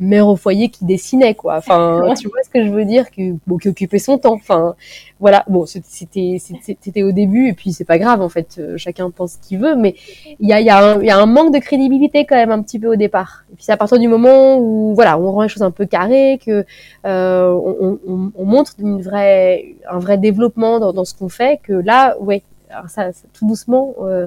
mère 0.00 0.26
au 0.28 0.36
foyer 0.36 0.68
qui 0.68 0.84
dessinait 0.84 1.34
quoi. 1.34 1.56
Enfin, 1.56 2.14
tu 2.18 2.28
vois 2.28 2.42
ce 2.42 2.50
que 2.50 2.64
je 2.64 2.70
veux 2.70 2.84
dire 2.84 3.10
que 3.10 3.34
bon, 3.46 3.58
qui 3.58 3.68
occupait 3.68 3.98
son 3.98 4.18
temps. 4.18 4.34
Enfin, 4.34 4.74
voilà. 5.20 5.44
Bon, 5.48 5.66
c'était 5.66 6.38
c'était 6.40 7.02
au 7.02 7.12
début 7.12 7.48
et 7.48 7.52
puis 7.52 7.72
c'est 7.72 7.84
pas 7.84 7.98
grave 7.98 8.20
en 8.20 8.28
fait. 8.28 8.56
Euh, 8.58 8.76
chacun 8.76 9.10
pense 9.10 9.32
ce 9.32 9.38
qu'il 9.38 9.58
veut, 9.58 9.76
mais 9.76 9.94
il 10.40 10.48
y 10.48 10.52
a 10.52 10.60
il 10.60 10.66
y, 10.66 10.70
a 10.70 10.78
un, 10.78 11.02
y 11.02 11.10
a 11.10 11.18
un 11.18 11.26
manque 11.26 11.52
de 11.52 11.58
crédibilité 11.58 12.24
quand 12.24 12.36
même 12.36 12.50
un 12.50 12.62
petit 12.62 12.78
peu 12.78 12.88
au 12.88 12.96
départ. 12.96 13.44
Et 13.52 13.56
puis 13.56 13.64
c'est 13.64 13.72
à 13.72 13.76
partir 13.76 13.98
du 13.98 14.08
moment 14.08 14.58
où 14.58 14.94
voilà, 14.94 15.18
on 15.18 15.30
rend 15.32 15.42
les 15.42 15.48
choses 15.48 15.62
un 15.62 15.70
peu 15.70 15.86
carrées, 15.86 16.40
que 16.44 16.64
euh, 17.06 17.50
on, 17.50 17.98
on, 18.06 18.32
on, 18.34 18.44
montre 18.44 18.72
une 18.78 19.00
vraie 19.00 19.76
un 19.88 19.98
vrai 19.98 20.18
développement 20.18 20.80
dans, 20.80 20.92
dans 20.92 21.04
ce 21.04 21.14
qu'on 21.14 21.28
fait, 21.28 21.60
que 21.62 21.72
là, 21.72 22.16
ouais, 22.20 22.42
ça, 22.88 23.10
tout 23.32 23.46
doucement, 23.46 23.94
euh, 24.02 24.26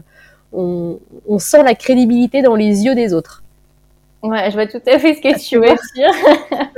on, 0.51 0.99
on 1.27 1.39
sent 1.39 1.63
la 1.63 1.75
crédibilité 1.75 2.41
dans 2.41 2.55
les 2.55 2.85
yeux 2.85 2.95
des 2.95 3.13
autres. 3.13 3.42
Ouais, 4.23 4.49
je 4.49 4.55
vois 4.55 4.67
tout 4.67 4.81
à 4.87 4.99
fait 4.99 5.13
ce 5.15 5.21
que 5.21 5.39
tu 5.39 5.57
veux 5.57 5.75
dire. 5.95 6.69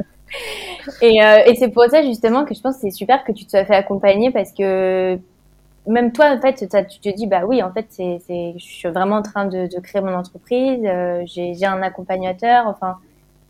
et, 1.02 1.24
euh, 1.24 1.44
et 1.46 1.56
c'est 1.56 1.70
pour 1.70 1.86
ça 1.90 2.04
justement 2.04 2.44
que 2.44 2.54
je 2.54 2.62
pense 2.62 2.76
que 2.76 2.82
c'est 2.82 2.92
super 2.92 3.24
que 3.24 3.32
tu 3.32 3.46
te 3.46 3.52
sois 3.52 3.66
fait 3.66 3.76
accompagner 3.76 4.32
parce 4.32 4.52
que 4.52 5.20
même 5.88 6.12
toi, 6.12 6.32
en 6.32 6.42
fait, 6.42 6.68
tu 6.90 7.00
te 7.00 7.16
dis, 7.16 7.28
bah 7.28 7.44
oui, 7.48 7.62
en 7.62 7.72
fait, 7.72 7.86
c'est, 7.90 8.20
je 8.58 8.64
suis 8.64 8.90
vraiment 8.90 9.18
en 9.18 9.22
train 9.22 9.46
de, 9.46 9.68
de 9.68 9.80
créer 9.80 10.02
mon 10.02 10.16
entreprise, 10.16 10.82
euh, 10.84 11.22
j'ai, 11.26 11.54
j'ai 11.54 11.66
un 11.66 11.82
accompagnateur, 11.82 12.68
enfin, 12.68 12.98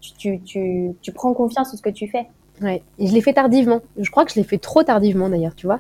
tu, 0.02 0.40
tu, 0.42 0.92
tu, 1.02 1.12
prends 1.12 1.34
confiance 1.34 1.74
en 1.74 1.78
ce 1.78 1.82
que 1.82 1.90
tu 1.90 2.08
fais. 2.08 2.28
Ouais, 2.62 2.84
et 3.00 3.08
je 3.08 3.14
l'ai 3.14 3.22
fait 3.22 3.34
tardivement. 3.34 3.82
Je 3.98 4.10
crois 4.12 4.26
que 4.26 4.32
je 4.32 4.36
l'ai 4.36 4.44
fait 4.44 4.58
trop 4.58 4.84
tardivement 4.84 5.30
d'ailleurs, 5.30 5.56
tu 5.56 5.66
vois. 5.66 5.80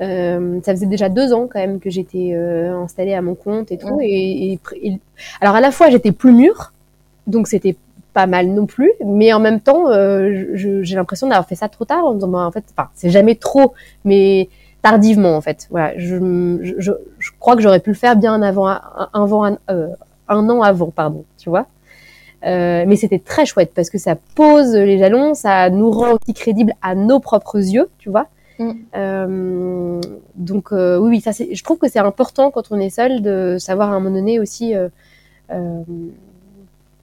Euh, 0.00 0.60
ça 0.64 0.72
faisait 0.72 0.86
déjà 0.86 1.08
deux 1.08 1.32
ans 1.32 1.46
quand 1.50 1.60
même 1.60 1.78
que 1.78 1.88
j'étais 1.88 2.32
euh, 2.34 2.76
installée 2.76 3.14
à 3.14 3.22
mon 3.22 3.34
compte 3.34 3.70
et 3.70 3.78
tout. 3.78 3.98
Et, 4.00 4.52
et, 4.52 4.60
et, 4.82 5.00
alors 5.40 5.54
à 5.54 5.60
la 5.60 5.70
fois 5.70 5.88
j'étais 5.88 6.12
plus 6.12 6.32
mûre, 6.32 6.73
donc 7.26 7.48
c'était 7.48 7.76
pas 8.12 8.26
mal 8.26 8.48
non 8.48 8.66
plus, 8.66 8.92
mais 9.04 9.32
en 9.32 9.40
même 9.40 9.60
temps, 9.60 9.90
euh, 9.90 10.46
j'ai 10.54 10.94
l'impression 10.94 11.26
d'avoir 11.26 11.46
fait 11.48 11.56
ça 11.56 11.68
trop 11.68 11.84
tard 11.84 12.04
en 12.04 12.14
disant, 12.14 12.28
bah, 12.28 12.46
en 12.46 12.52
fait, 12.52 12.64
enfin, 12.76 12.88
c'est 12.94 13.10
jamais 13.10 13.34
trop, 13.34 13.74
mais 14.04 14.48
tardivement 14.82 15.36
en 15.36 15.40
fait. 15.40 15.66
Voilà, 15.70 15.98
je, 15.98 16.16
je, 16.78 16.92
je 17.18 17.30
crois 17.40 17.56
que 17.56 17.62
j'aurais 17.62 17.80
pu 17.80 17.90
le 17.90 17.96
faire 17.96 18.16
bien 18.16 18.40
avant, 18.42 18.68
un, 18.68 18.80
un, 19.12 19.58
euh, 19.70 19.88
un 20.28 20.48
an 20.48 20.62
avant, 20.62 20.90
pardon, 20.90 21.24
tu 21.38 21.48
vois. 21.48 21.66
Euh, 22.46 22.84
mais 22.86 22.96
c'était 22.96 23.18
très 23.18 23.46
chouette 23.46 23.72
parce 23.74 23.88
que 23.88 23.96
ça 23.96 24.16
pose 24.34 24.74
les 24.74 24.98
jalons, 24.98 25.34
ça 25.34 25.70
nous 25.70 25.90
rend 25.90 26.12
aussi 26.12 26.34
crédibles 26.34 26.74
à 26.82 26.94
nos 26.94 27.18
propres 27.18 27.56
yeux, 27.58 27.88
tu 27.98 28.10
vois. 28.10 28.26
Mm. 28.58 28.72
Euh, 28.94 30.00
donc 30.36 30.72
euh, 30.72 30.98
oui, 30.98 31.08
oui, 31.10 31.20
ça 31.20 31.32
c'est. 31.32 31.54
Je 31.54 31.64
trouve 31.64 31.78
que 31.78 31.88
c'est 31.88 31.98
important 31.98 32.50
quand 32.50 32.70
on 32.70 32.78
est 32.78 32.90
seul 32.90 33.22
de 33.22 33.56
savoir 33.58 33.90
à 33.90 33.94
un 33.94 34.00
moment 34.00 34.14
donné 34.14 34.38
aussi 34.38 34.74
euh, 34.74 34.88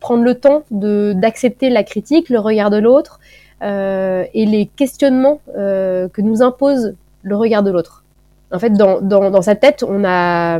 prendre 0.01 0.23
le 0.23 0.35
temps 0.35 0.63
de 0.71 1.13
d'accepter 1.15 1.69
la 1.69 1.83
critique, 1.83 2.27
le 2.29 2.39
regard 2.39 2.69
de 2.69 2.77
l'autre 2.77 3.21
euh, 3.61 4.25
et 4.33 4.45
les 4.45 4.65
questionnements 4.65 5.39
euh, 5.57 6.09
que 6.09 6.21
nous 6.21 6.41
impose 6.41 6.95
le 7.21 7.35
regard 7.37 7.63
de 7.63 7.71
l'autre. 7.71 8.03
En 8.51 8.59
fait, 8.59 8.71
dans, 8.71 8.99
dans, 8.99 9.31
dans, 9.31 9.41
sa 9.41 9.55
tête, 9.55 9.85
on 9.87 10.03
a 10.03 10.59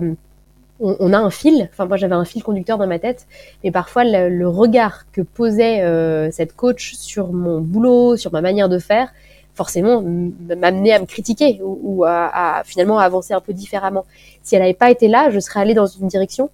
on, 0.80 1.14
a 1.14 1.18
un 1.18 1.30
fil. 1.30 1.70
Enfin, 1.72 1.86
moi, 1.86 1.98
j'avais 1.98 2.16
un 2.16 2.26
fil 2.26 2.42
conducteur 2.42 2.78
dans 2.78 2.88
ma 2.88 2.98
tête, 3.00 3.28
et 3.64 3.72
parfois 3.72 4.04
le, 4.04 4.30
le 4.30 4.48
regard 4.48 5.06
que 5.12 5.22
posait 5.22 5.82
euh, 5.82 6.32
cette 6.32 6.56
coach 6.56 6.94
sur 6.96 7.34
mon 7.34 7.60
boulot, 7.60 8.18
sur 8.18 8.32
ma 8.32 8.42
manière 8.42 8.70
de 8.70 8.80
faire, 8.80 9.14
forcément 9.54 10.02
m'amenait 10.02 10.94
à 10.94 11.00
me 11.00 11.06
critiquer 11.06 11.60
ou, 11.64 11.80
ou 11.84 12.04
à, 12.06 12.60
à, 12.60 12.64
finalement 12.64 12.98
à 12.98 13.04
avancer 13.04 13.34
un 13.34 13.42
peu 13.42 13.54
différemment. 13.54 14.06
Si 14.44 14.56
elle 14.56 14.62
n'avait 14.62 14.74
pas 14.74 14.90
été 14.90 15.08
là, 15.08 15.30
je 15.30 15.40
serais 15.40 15.60
allée 15.60 15.74
dans 15.74 15.88
une 15.88 16.08
direction. 16.08 16.50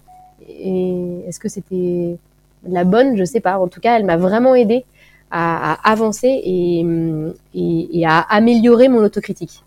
Et 0.48 1.20
est-ce 1.26 1.38
que 1.38 1.48
c'était 1.48 2.18
la 2.66 2.84
bonne, 2.84 3.16
je 3.16 3.24
sais 3.24 3.40
pas. 3.40 3.58
En 3.58 3.68
tout 3.68 3.80
cas, 3.80 3.96
elle 3.96 4.04
m'a 4.04 4.16
vraiment 4.16 4.54
aidé 4.54 4.84
à, 5.30 5.90
avancer 5.90 6.40
et, 6.44 8.06
à 8.06 8.20
améliorer 8.20 8.88
mon 8.88 9.04
autocritique. 9.04 9.62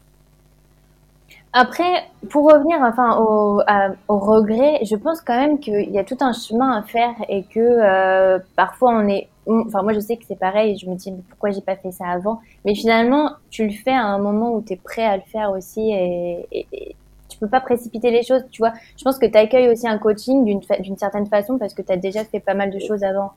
Après, 1.53 2.05
pour 2.29 2.45
revenir 2.49 2.77
enfin 2.81 3.17
au, 3.19 3.61
regret, 4.07 4.79
je 4.85 4.95
pense 4.95 5.19
quand 5.19 5.37
même 5.37 5.59
qu'il 5.59 5.91
y 5.91 5.99
a 5.99 6.03
tout 6.05 6.17
un 6.21 6.31
chemin 6.31 6.77
à 6.77 6.81
faire 6.81 7.13
et 7.27 7.43
que 7.43 7.59
euh, 7.59 8.39
parfois 8.55 8.93
on 8.95 9.05
est, 9.09 9.27
enfin 9.45 9.83
moi 9.83 9.91
je 9.91 9.99
sais 9.99 10.15
que 10.15 10.23
c'est 10.25 10.39
pareil, 10.39 10.77
je 10.77 10.89
me 10.89 10.95
dis 10.95 11.11
pourquoi 11.29 11.51
j'ai 11.51 11.59
pas 11.59 11.75
fait 11.75 11.91
ça 11.91 12.07
avant, 12.07 12.39
mais 12.63 12.73
finalement 12.73 13.31
tu 13.49 13.65
le 13.65 13.73
fais 13.73 13.91
à 13.91 14.05
un 14.05 14.17
moment 14.17 14.53
où 14.53 14.61
tu 14.61 14.73
es 14.73 14.75
prêt 14.77 15.03
à 15.03 15.17
le 15.17 15.23
faire 15.23 15.51
aussi 15.51 15.91
et, 15.91 16.95
peux 17.41 17.49
pas 17.49 17.59
précipiter 17.59 18.11
les 18.11 18.23
choses, 18.23 18.43
tu 18.51 18.61
vois. 18.61 18.73
Je 18.97 19.03
pense 19.03 19.17
que 19.17 19.25
tu 19.25 19.37
accueilles 19.37 19.69
aussi 19.69 19.87
un 19.87 19.97
coaching 19.97 20.45
d'une 20.45 20.97
certaine 20.97 21.27
façon 21.27 21.57
parce 21.57 21.73
que 21.73 21.81
tu 21.81 21.91
as 21.91 21.97
déjà 21.97 22.23
fait 22.23 22.39
pas 22.39 22.53
mal 22.53 22.71
de 22.71 22.79
choses 22.79 23.03
avant. 23.03 23.31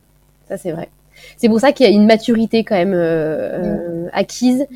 Ça, 0.49 0.57
c'est 0.57 0.73
vrai. 0.73 0.89
C'est 1.37 1.49
pour 1.49 1.61
ça 1.61 1.73
qu'il 1.73 1.87
y 1.87 1.89
a 1.89 1.93
une 1.93 2.07
maturité 2.07 2.65
quand 2.65 2.77
même 2.77 2.95
euh, 2.95 4.07
mm. 4.07 4.11
acquise. 4.13 4.67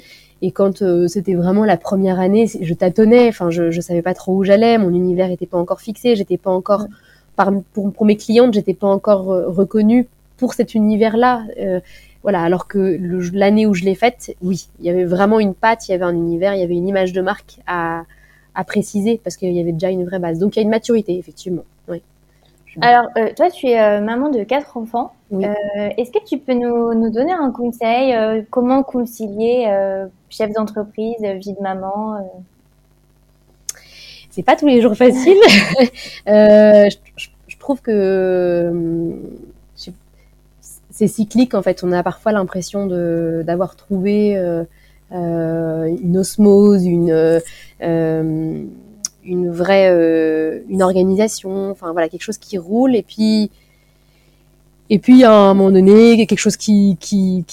Et 0.40 0.52
quand 0.52 0.82
euh, 0.82 1.08
c'était 1.08 1.34
vraiment 1.34 1.64
la 1.64 1.76
première 1.76 2.20
année, 2.20 2.46
je 2.60 2.74
tâtonnais. 2.74 3.28
Enfin, 3.28 3.50
je, 3.50 3.70
je 3.70 3.80
savais 3.80 4.02
pas 4.02 4.14
trop 4.14 4.34
où 4.34 4.44
j'allais. 4.44 4.78
Mon 4.78 4.90
univers 4.90 5.30
était 5.30 5.46
pas 5.46 5.58
encore 5.58 5.80
fixé. 5.80 6.16
J'étais 6.16 6.38
pas 6.38 6.50
encore, 6.50 6.82
mm. 6.82 6.88
par, 7.36 7.52
pour, 7.72 7.92
pour 7.92 8.06
mes 8.06 8.16
clientes, 8.16 8.54
j'étais 8.54 8.74
pas 8.74 8.88
encore 8.88 9.32
euh, 9.32 9.48
reconnue 9.48 10.08
pour 10.38 10.54
cet 10.54 10.74
univers-là. 10.74 11.44
Euh, 11.60 11.80
voilà, 12.22 12.42
alors 12.42 12.66
que 12.66 12.98
l'année 13.32 13.66
où 13.66 13.74
je 13.74 13.84
l'ai 13.84 13.94
faite, 13.94 14.34
oui, 14.42 14.68
il 14.80 14.86
y 14.86 14.90
avait 14.90 15.04
vraiment 15.04 15.38
une 15.38 15.54
patte, 15.54 15.88
il 15.88 15.92
y 15.92 15.94
avait 15.94 16.04
un 16.04 16.14
univers, 16.14 16.54
il 16.54 16.60
y 16.60 16.64
avait 16.64 16.74
une 16.74 16.88
image 16.88 17.12
de 17.12 17.20
marque 17.20 17.58
à, 17.66 18.04
à 18.58 18.64
préciser 18.64 19.20
parce 19.22 19.36
qu'il 19.36 19.52
y 19.52 19.60
avait 19.60 19.72
déjà 19.72 19.88
une 19.88 20.04
vraie 20.04 20.18
base. 20.18 20.40
Donc 20.40 20.56
il 20.56 20.58
y 20.58 20.62
a 20.62 20.64
une 20.64 20.68
maturité, 20.68 21.16
effectivement. 21.16 21.62
Oui. 21.86 22.02
Alors, 22.80 23.08
euh, 23.16 23.30
toi, 23.36 23.50
tu 23.50 23.68
es 23.68 23.80
euh, 23.80 24.00
maman 24.00 24.30
de 24.30 24.42
quatre 24.42 24.76
enfants. 24.76 25.12
Euh, 25.32 25.54
Est-ce 25.96 26.10
que 26.10 26.24
tu 26.24 26.38
peux 26.38 26.54
nous, 26.54 26.92
nous 26.92 27.10
donner 27.10 27.32
un 27.32 27.52
conseil 27.52 28.16
Comment 28.50 28.82
concilier 28.82 29.72
chef 30.28 30.52
d'entreprise, 30.52 31.20
vie 31.20 31.52
de 31.52 31.62
maman 31.62 32.16
C'est 34.30 34.42
pas 34.42 34.56
tous 34.56 34.66
les 34.66 34.82
jours 34.82 34.96
facile. 34.96 35.38
je, 36.26 36.96
je, 37.16 37.28
je, 37.46 37.58
trouve 37.58 37.80
que 37.80 38.72
c'est 40.90 41.08
cyclique 41.08 41.54
en 41.54 41.62
fait. 41.62 41.84
On 41.84 41.92
a 41.92 42.02
parfois 42.02 42.32
l'impression 42.32 42.86
d'avoir 43.44 43.76
trouvé 43.76 44.36
une 45.10 46.16
osmose, 46.18 46.84
une 46.84 47.40
euh, 47.82 49.50
vraie 49.50 49.90
euh, 49.90 50.60
une 50.68 50.82
organisation, 50.82 51.70
enfin 51.70 51.92
voilà 51.92 52.08
quelque 52.08 52.22
chose 52.22 52.38
qui 52.38 52.58
roule 52.58 52.96
et 52.96 53.02
puis 53.02 53.50
et 54.90 54.98
puis 54.98 55.24
à 55.24 55.32
un 55.32 55.54
moment 55.54 55.70
donné 55.70 56.26
quelque 56.26 56.38
chose 56.38 56.56
qui 56.56 56.96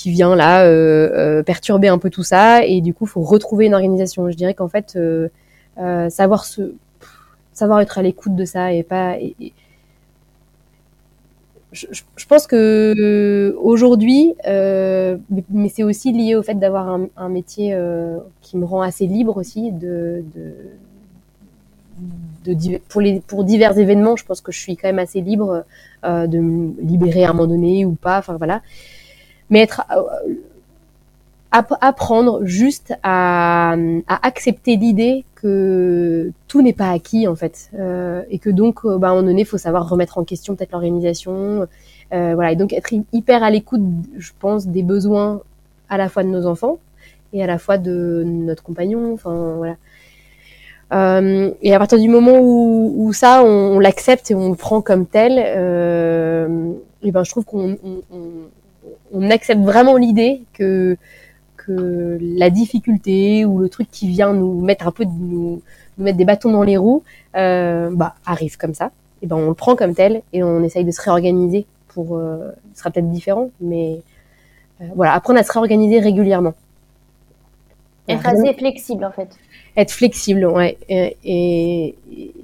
vient 0.06 0.36
là 0.36 0.66
euh, 0.66 1.44
perturber 1.44 1.90
un 1.90 1.98
peu 1.98 2.10
tout 2.10 2.24
ça 2.24 2.64
et 2.66 2.82
du 2.82 2.94
coup 2.94 3.06
faut 3.06 3.22
retrouver 3.22 3.66
une 3.66 3.74
organisation. 3.74 4.30
Je 4.30 4.38
dirais 4.38 4.54
qu'en 4.54 4.70
fait 4.70 4.98
savoir 6.08 6.46
être 7.82 7.98
à 7.98 8.02
l'écoute 8.02 8.36
de 8.36 8.46
ça 8.46 8.72
et 8.72 8.84
pas 8.84 9.18
je, 11.76 12.26
pense 12.28 12.48
que 12.48 12.96
euh, 12.98 13.56
aujourd'hui, 13.60 14.34
euh, 14.48 15.18
mais 15.50 15.70
c'est 15.70 15.84
aussi 15.84 16.12
lié 16.12 16.36
au 16.36 16.44
fait 16.44 16.56
d'avoir 16.56 17.00
un, 17.16 17.30
métier 17.30 17.74
euh, 17.74 18.18
qui 18.42 18.58
me 18.58 18.66
rend 18.66 18.82
assez 18.82 19.06
libre 19.08 19.38
aussi 19.38 19.72
de, 19.72 20.24
pour 23.28 23.44
divers 23.44 23.78
événements. 23.78 24.16
Je 24.16 24.26
pense 24.26 24.42
que 24.42 24.52
je 24.52 24.60
suis 24.60 24.78
quand 24.78 24.88
même 24.88 25.00
assez 25.00 25.22
libre 25.22 25.66
de 26.04 26.40
me 26.40 26.82
libérer 26.82 27.26
à 27.26 27.32
un 27.32 27.34
moment 27.34 27.48
donné 27.48 27.86
ou 27.86 27.94
pas. 27.94 28.20
Enfin 28.20 28.38
voilà, 28.38 28.62
mais 29.50 29.60
être 29.60 29.84
apprendre 31.52 32.44
juste 32.44 32.94
à, 33.04 33.76
à 34.08 34.28
accepter 34.28 34.76
l'idée 34.76 35.24
que 35.36 36.32
tout 36.48 36.62
n'est 36.62 36.74
pas 36.74 36.90
acquis 36.92 37.28
en 37.28 37.36
fait. 37.36 37.70
Euh, 37.76 38.24
et 38.30 38.40
que 38.40 38.50
donc 38.50 38.80
euh, 38.84 38.98
bah, 38.98 39.08
à 39.08 39.12
un 39.12 39.16
moment 39.16 39.28
donné 39.28 39.46
faut 39.46 39.58
savoir 39.58 39.88
remettre 39.88 40.18
en 40.18 40.24
question 40.24 40.56
peut-être 40.56 40.72
l'organisation. 40.72 41.68
Euh, 42.14 42.32
voilà. 42.36 42.52
Et 42.52 42.56
donc 42.56 42.74
être 42.74 42.94
hyper 43.14 43.44
à 43.44 43.50
l'écoute 43.52 43.82
je 44.18 44.32
pense 44.40 44.68
des 44.68 44.84
besoins 44.84 45.42
à 45.90 45.98
la 45.98 46.10
fois 46.10 46.24
de 46.24 46.30
nos 46.30 46.46
enfants 46.46 46.80
et 47.32 47.44
à 47.44 47.48
la 47.48 47.58
fois 47.58 47.78
de 47.78 48.24
notre 48.26 48.64
compagnon. 48.64 49.14
Enfin 49.14 49.56
voilà. 49.58 49.76
Euh, 50.94 51.52
et 51.62 51.74
à 51.74 51.80
partir 51.80 52.00
du 52.00 52.08
moment 52.08 52.40
où, 52.40 52.94
où 52.98 53.14
ça, 53.14 53.44
on, 53.44 53.80
l'accepte 53.80 54.30
et 54.32 54.36
on 54.36 54.50
le 54.50 54.56
prend 54.56 54.82
comme 54.82 55.08
tel, 55.08 55.34
euh, 55.38 56.74
et 57.02 57.12
ben 57.12 57.24
je 57.24 57.32
trouve 57.32 57.44
qu'on 57.44 57.78
on, 57.84 58.02
on, 58.12 58.30
on 59.12 59.30
accepte 59.32 59.62
vraiment 59.62 59.98
l'idée 59.98 60.44
que 60.54 60.96
que 61.66 62.18
la 62.22 62.50
difficulté 62.50 63.46
ou 63.46 63.60
le 63.60 63.70
truc 63.70 63.90
qui 63.92 64.08
vient 64.08 64.34
nous 64.34 64.62
mettre 64.62 64.88
un 64.88 64.92
peu 64.92 65.06
nous, 65.06 65.62
nous 65.98 66.04
mettre 66.04 66.18
des 66.18 66.26
bâtons 66.26 66.52
dans 66.52 66.64
les 66.64 66.78
roues, 66.78 67.04
euh, 67.36 67.90
bah 67.92 68.16
arrive 68.26 68.58
comme 68.58 68.74
ça. 68.74 68.92
Et 69.22 69.28
ben 69.28 69.38
on 69.38 69.50
le 69.50 69.54
prend 69.54 69.76
comme 69.76 69.96
tel 69.96 70.22
et 70.34 70.44
on 70.44 70.64
essaye 70.64 70.86
de 70.86 70.92
se 70.92 71.02
réorganiser 71.02 71.66
pour. 71.88 72.18
Euh, 72.18 72.52
ce 72.74 72.80
sera 72.80 72.92
peut-être 72.92 73.10
différent, 73.10 73.50
mais 73.62 74.02
euh, 74.82 74.86
voilà, 74.96 75.14
apprendre 75.14 75.40
à 75.40 75.44
se 75.44 75.52
réorganiser 75.52 76.00
régulièrement. 76.00 76.54
Être 78.08 78.28
assez 78.28 78.54
flexible 78.54 79.04
en 79.04 79.12
fait. 79.12 79.30
Être 79.78 79.92
flexible, 79.92 80.46
ouais. 80.46 80.78
Et, 80.88 81.18
et, 81.26 81.96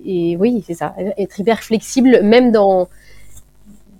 et 0.05 0.37
oui, 0.37 0.63
c'est 0.65 0.73
ça. 0.73 0.93
Être 1.17 1.39
hyper 1.39 1.61
flexible, 1.61 2.21
même 2.23 2.51
dans, 2.51 2.89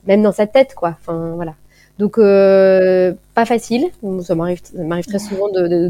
même 0.06 0.22
dans 0.22 0.34
sa 0.34 0.48
tête, 0.48 0.74
quoi. 0.76 0.98
Enfin, 1.00 1.32
voilà. 1.36 1.54
Donc, 2.00 2.18
euh, 2.18 3.14
pas 3.36 3.46
facile. 3.46 3.88
Ça 4.24 4.36
m'arrive, 4.36 4.62
très 5.08 5.20
souvent 5.20 5.50
de, 5.50 5.88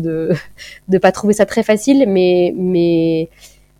de 0.87 0.97
pas 0.97 1.11
trouver 1.11 1.33
ça 1.33 1.45
très 1.45 1.63
facile, 1.63 2.05
mais, 2.07 2.53
mais, 2.55 3.29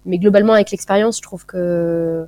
mais 0.05 0.17
globalement, 0.17 0.53
avec 0.53 0.71
l'expérience, 0.71 1.17
je 1.17 1.21
trouve 1.21 1.45
que, 1.45 2.25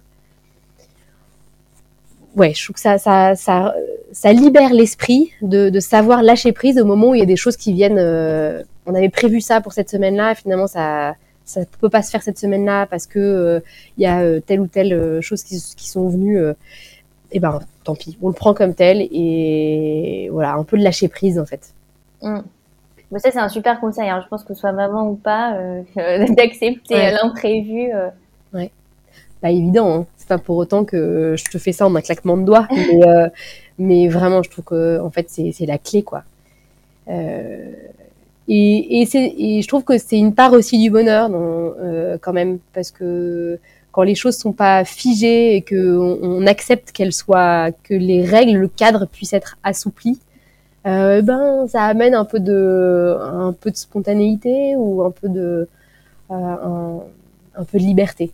ouais, 2.35 2.53
je 2.53 2.63
trouve 2.63 2.75
que 2.75 2.81
ça, 2.81 2.97
ça, 2.97 3.35
ça, 3.35 4.33
libère 4.33 4.73
l'esprit 4.73 5.31
de, 5.41 5.79
savoir 5.79 6.23
lâcher 6.23 6.51
prise 6.51 6.79
au 6.79 6.85
moment 6.85 7.09
où 7.09 7.15
il 7.15 7.19
y 7.19 7.23
a 7.23 7.27
des 7.27 7.35
choses 7.35 7.57
qui 7.57 7.73
viennent. 7.73 7.99
Euh, 7.99 8.63
on 8.85 8.95
avait 8.95 9.09
prévu 9.09 9.39
ça 9.39 9.61
pour 9.61 9.73
cette 9.73 9.89
semaine-là, 9.89 10.35
finalement 10.35 10.67
ça, 10.67 11.15
ça 11.45 11.61
peut 11.79 11.89
pas 11.89 12.01
se 12.01 12.11
faire 12.11 12.21
cette 12.21 12.37
semaine-là 12.37 12.85
parce 12.87 13.07
que 13.07 13.19
euh, 13.19 13.59
il 13.97 14.03
y 14.03 14.05
a 14.05 14.41
telle 14.41 14.59
ou 14.59 14.67
telle 14.67 15.21
chose 15.21 15.43
qui, 15.43 15.61
qui 15.77 15.87
sont 15.89 16.09
venues. 16.09 16.37
et 16.37 16.53
eh 17.31 17.39
ben, 17.39 17.59
tant 17.83 17.95
pis, 17.95 18.17
on 18.21 18.27
le 18.29 18.33
prend 18.33 18.53
comme 18.53 18.73
tel 18.73 19.01
et 19.11 20.29
voilà, 20.31 20.53
un 20.55 20.63
peu 20.63 20.77
de 20.77 20.83
lâcher 20.83 21.07
prise 21.07 21.37
en 21.39 21.45
fait. 21.45 21.73
Mm. 22.21 22.39
Ça 23.17 23.29
c'est 23.31 23.37
un 23.39 23.49
super 23.49 23.79
conseil. 23.79 24.09
Hein. 24.09 24.21
Je 24.23 24.27
pense 24.29 24.43
que 24.43 24.53
ce 24.53 24.59
soit 24.59 24.71
maman 24.71 25.07
ou 25.09 25.15
pas, 25.15 25.57
d'accepter 25.95 26.95
Ouais. 26.95 27.11
l'imprévu. 27.11 27.89
Pas 29.41 29.51
évident. 29.51 29.93
Hein. 29.93 30.05
C'est 30.15 30.27
pas 30.29 30.37
pour 30.37 30.55
autant 30.55 30.85
que 30.85 31.35
je 31.37 31.43
te 31.51 31.57
fais 31.57 31.73
ça 31.73 31.85
en 31.85 31.93
un 31.95 32.01
claquement 32.01 32.37
de 32.37 32.43
doigts, 32.43 32.65
mais, 32.71 33.05
euh, 33.05 33.27
mais 33.77 34.07
vraiment, 34.07 34.41
je 34.41 34.49
trouve 34.49 34.63
que 34.63 34.99
en 35.01 35.09
fait 35.11 35.29
c'est 35.29 35.65
la 35.65 35.77
clé 35.77 36.01
quoi. 36.01 36.23
Euh, 37.09 37.71
et, 38.47 39.01
et, 39.01 39.05
c'est- 39.05 39.33
et 39.37 39.61
je 39.61 39.67
trouve 39.67 39.83
que 39.83 39.97
c'est 39.97 40.17
une 40.17 40.33
part 40.33 40.53
aussi 40.53 40.81
du 40.81 40.89
bonheur 40.89 41.29
euh, 41.33 42.17
quand 42.21 42.31
même 42.33 42.59
parce 42.73 42.91
que 42.91 43.59
quand 43.93 44.03
les 44.03 44.15
choses 44.15 44.37
sont 44.37 44.51
pas 44.51 44.83
figées 44.83 45.55
et 45.55 45.61
que 45.61 45.97
on, 45.97 46.45
accepte 46.45 46.91
qu'elles 46.91 47.13
soient 47.13 47.71
que 47.71 47.93
les 47.93 48.25
règles 48.25 48.57
le 48.57 48.67
cadre 48.67 49.05
puisse 49.05 49.31
être 49.31 49.57
assoupli 49.63 50.19
euh, 50.85 51.21
ben 51.21 51.65
ça 51.67 51.85
amène 51.85 52.13
un 52.13 52.25
peu 52.25 52.41
de 52.41 53.17
spontanéité 53.73 54.75
ou 54.75 55.03
un 55.03 55.11
peu 55.11 55.29
de 55.29 55.69
euh, 56.31 56.99
liberté. 57.73 58.31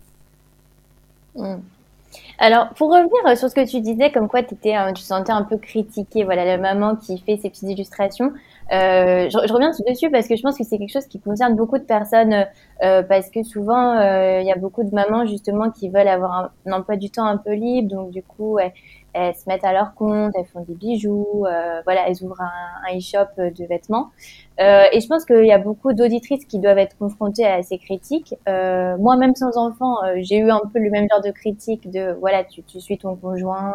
Alors, 2.38 2.70
pour 2.70 2.90
revenir 2.90 3.38
sur 3.38 3.48
ce 3.50 3.54
que 3.54 3.68
tu 3.68 3.80
disais, 3.80 4.10
comme 4.10 4.28
quoi 4.28 4.42
t'étais, 4.42 4.76
euh, 4.76 4.92
tu 4.92 5.02
sentais 5.02 5.32
un 5.32 5.42
peu 5.42 5.58
critiquée, 5.58 6.24
voilà, 6.24 6.44
la 6.44 6.56
maman 6.56 6.96
qui 6.96 7.18
fait 7.18 7.36
ses 7.36 7.50
petites 7.50 7.68
illustrations. 7.68 8.32
Euh, 8.72 9.28
je, 9.28 9.48
je 9.48 9.52
reviens 9.52 9.70
dessus 9.70 10.10
parce 10.10 10.28
que 10.28 10.36
je 10.36 10.42
pense 10.42 10.56
que 10.56 10.62
c'est 10.64 10.78
quelque 10.78 10.92
chose 10.92 11.06
qui 11.06 11.20
concerne 11.20 11.56
beaucoup 11.56 11.78
de 11.78 11.84
personnes, 11.84 12.46
euh, 12.84 13.02
parce 13.02 13.28
que 13.30 13.42
souvent, 13.42 13.98
euh, 13.98 14.40
il 14.40 14.46
y 14.46 14.52
a 14.52 14.56
beaucoup 14.56 14.84
de 14.84 14.94
mamans 14.94 15.26
justement 15.26 15.70
qui 15.70 15.88
veulent 15.88 16.08
avoir 16.08 16.52
un, 16.66 16.72
emploi 16.72 16.96
du 16.96 17.10
temps 17.10 17.26
un 17.26 17.36
peu 17.36 17.52
libre, 17.52 17.88
donc 17.88 18.10
du 18.10 18.22
coup, 18.22 18.58
elles, 18.60 18.72
elles 19.12 19.34
se 19.34 19.48
mettent 19.48 19.64
à 19.64 19.72
leur 19.72 19.94
compte, 19.94 20.32
elles 20.36 20.46
font 20.46 20.60
des 20.60 20.74
bijoux, 20.74 21.44
euh, 21.46 21.80
voilà, 21.84 22.08
elles 22.08 22.22
ouvrent 22.22 22.40
un, 22.42 22.92
un 22.92 22.96
e-shop 22.96 23.26
de 23.38 23.66
vêtements. 23.66 24.10
Et 24.58 25.00
je 25.00 25.06
pense 25.08 25.24
qu'il 25.24 25.46
y 25.46 25.52
a 25.52 25.58
beaucoup 25.58 25.94
d'auditrices 25.94 26.44
qui 26.44 26.58
doivent 26.58 26.78
être 26.78 26.96
confrontées 26.98 27.46
à 27.46 27.62
ces 27.62 27.78
critiques. 27.78 28.34
Euh, 28.46 28.96
moi, 28.98 29.16
même 29.16 29.34
sans 29.34 29.56
enfant, 29.56 29.96
j'ai 30.18 30.36
eu 30.36 30.50
un 30.50 30.60
peu 30.72 30.78
le 30.78 30.90
même 30.90 31.06
genre 31.10 31.22
de 31.22 31.30
critique 31.30 31.90
de 31.90 32.12
voilà, 32.20 32.44
tu, 32.44 32.62
tu 32.62 32.78
suis 32.78 32.98
ton 32.98 33.16
conjoint, 33.16 33.72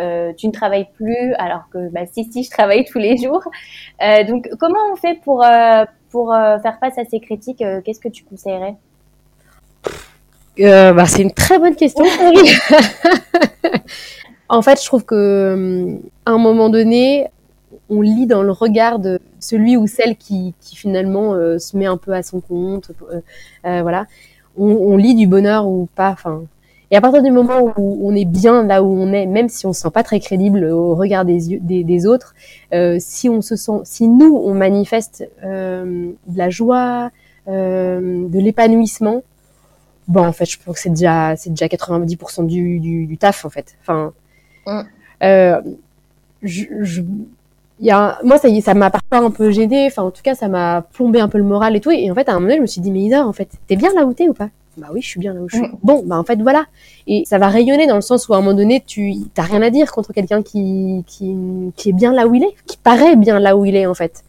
euh, 0.00 0.32
tu 0.36 0.46
ne 0.46 0.52
travailles 0.52 0.88
plus, 0.94 1.34
alors 1.38 1.68
que 1.72 1.90
bah, 1.90 2.02
si 2.10 2.24
si, 2.30 2.44
je 2.44 2.50
travaille 2.50 2.84
tous 2.84 2.98
les 2.98 3.16
jours. 3.16 3.42
Euh, 4.02 4.24
donc, 4.24 4.48
comment 4.58 4.78
on 4.92 4.96
fait 4.96 5.18
pour 5.24 5.44
euh, 5.44 5.84
pour 6.10 6.34
faire 6.62 6.78
face 6.80 6.98
à 6.98 7.04
ces 7.04 7.20
critiques 7.20 7.62
Qu'est-ce 7.84 8.00
que 8.00 8.08
tu 8.08 8.24
conseillerais? 8.24 8.76
Bah, 10.58 11.06
c'est 11.06 11.22
une 11.22 11.32
très 11.32 11.58
bonne 11.58 11.76
question, 11.76 12.04
en 14.48 14.62
fait, 14.62 14.80
je 14.80 14.86
trouve 14.86 15.04
que 15.04 15.54
hum, 15.54 16.00
à 16.24 16.30
un 16.30 16.38
moment 16.38 16.70
donné, 16.70 17.28
on 17.90 18.00
lit 18.00 18.26
dans 18.26 18.42
le 18.42 18.52
regard 18.52 18.98
de 18.98 19.20
celui 19.38 19.76
ou 19.76 19.86
celle 19.86 20.16
qui, 20.16 20.54
qui 20.60 20.76
finalement 20.76 21.34
se 21.58 21.76
met 21.76 21.86
un 21.86 21.96
peu 21.96 22.12
à 22.12 22.22
son 22.22 22.40
compte. 22.40 22.90
voilà, 23.64 24.06
on, 24.56 24.70
on 24.70 24.96
lit 24.96 25.14
du 25.14 25.26
bonheur 25.26 25.66
ou 25.66 25.88
pas. 25.94 26.10
Enfin, 26.10 26.42
et 26.90 26.96
à 26.96 27.00
partir 27.00 27.22
du 27.22 27.30
moment 27.30 27.72
où 27.76 28.00
on 28.08 28.14
est 28.14 28.24
bien 28.24 28.62
là 28.64 28.82
où 28.82 28.86
on 28.88 29.12
est, 29.12 29.26
même 29.26 29.48
si 29.48 29.66
on 29.66 29.72
se 29.72 29.80
sent 29.82 29.90
pas 29.90 30.02
très 30.02 30.20
crédible 30.20 30.64
au 30.64 30.94
regard 30.94 31.24
des 31.24 31.50
yeux 31.52 31.58
des, 31.60 31.84
des 31.84 32.06
autres, 32.06 32.34
euh, 32.72 32.96
si 32.98 33.28
on 33.28 33.42
se 33.42 33.56
sent, 33.56 33.80
si 33.84 34.08
nous 34.08 34.36
on 34.42 34.54
manifeste 34.54 35.28
euh, 35.44 36.10
de 36.26 36.38
la 36.38 36.48
joie, 36.50 37.10
euh, 37.48 38.28
de 38.28 38.38
l'épanouissement, 38.38 39.22
bon 40.08 40.26
en 40.26 40.32
fait 40.32 40.46
je 40.46 40.58
pense 40.64 40.76
que 40.76 40.80
c'est 40.80 40.90
déjà 40.90 41.36
c'est 41.36 41.50
déjà 41.50 41.66
90% 41.68 42.46
du, 42.46 42.80
du, 42.80 43.06
du 43.06 43.18
taf 43.18 43.44
en 43.44 43.50
fait. 43.50 43.76
Enfin 43.82 44.12
Mm. 44.66 44.80
euh, 45.24 45.60
je, 46.42 46.64
je 46.82 47.02
y 47.80 47.90
a 47.90 47.98
un- 47.98 48.16
moi 48.24 48.38
ça 48.38 48.48
y 48.48 48.58
est, 48.58 48.60
ça 48.60 48.74
m'a 48.74 48.90
parfois 48.90 49.18
un 49.26 49.30
peu 49.30 49.50
gêné 49.50 49.86
enfin 49.86 50.02
en 50.02 50.10
tout 50.10 50.22
cas 50.22 50.34
ça 50.34 50.48
m'a 50.48 50.82
plombé 50.92 51.20
un 51.20 51.28
peu 51.28 51.38
le 51.38 51.44
moral 51.44 51.76
et 51.76 51.80
tout. 51.80 51.90
Et 51.90 52.10
en 52.10 52.14
fait 52.14 52.28
à 52.28 52.32
un 52.32 52.34
moment 52.36 52.46
donné 52.48 52.56
je 52.56 52.62
me 52.62 52.66
suis 52.66 52.80
dit 52.80 52.90
mais 52.90 53.00
Isa 53.00 53.26
en 53.26 53.32
fait 53.32 53.48
t'es 53.66 53.76
bien 53.76 53.92
là 53.94 54.04
où 54.04 54.12
t'es 54.12 54.28
ou 54.28 54.34
pas? 54.34 54.50
Bah 54.78 54.88
oui 54.92 55.02
je 55.02 55.08
suis 55.08 55.20
bien 55.20 55.34
là 55.34 55.40
où 55.40 55.48
je 55.48 55.56
suis 55.56 55.66
bon. 55.82 56.02
Bah 56.06 56.18
en 56.18 56.24
fait 56.24 56.40
voilà. 56.40 56.66
Et 57.06 57.24
ça 57.26 57.38
va 57.38 57.48
rayonner 57.48 57.86
dans 57.86 57.96
le 57.96 58.00
sens 58.00 58.28
où 58.28 58.34
à 58.34 58.36
un 58.38 58.40
moment 58.40 58.56
donné 58.56 58.82
tu 58.86 59.14
t'as 59.34 59.42
rien 59.42 59.62
à 59.62 59.70
dire 59.70 59.92
contre 59.92 60.12
quelqu'un 60.12 60.42
qui, 60.42 61.04
qui 61.06 61.36
qui 61.76 61.90
est 61.90 61.92
bien 61.92 62.12
là 62.12 62.26
où 62.26 62.34
il 62.34 62.44
est 62.44 62.54
qui 62.66 62.76
paraît 62.76 63.16
bien 63.16 63.38
là 63.38 63.56
où 63.56 63.64
il 63.64 63.76
est 63.76 63.86
en 63.86 63.94
fait. 63.94 64.24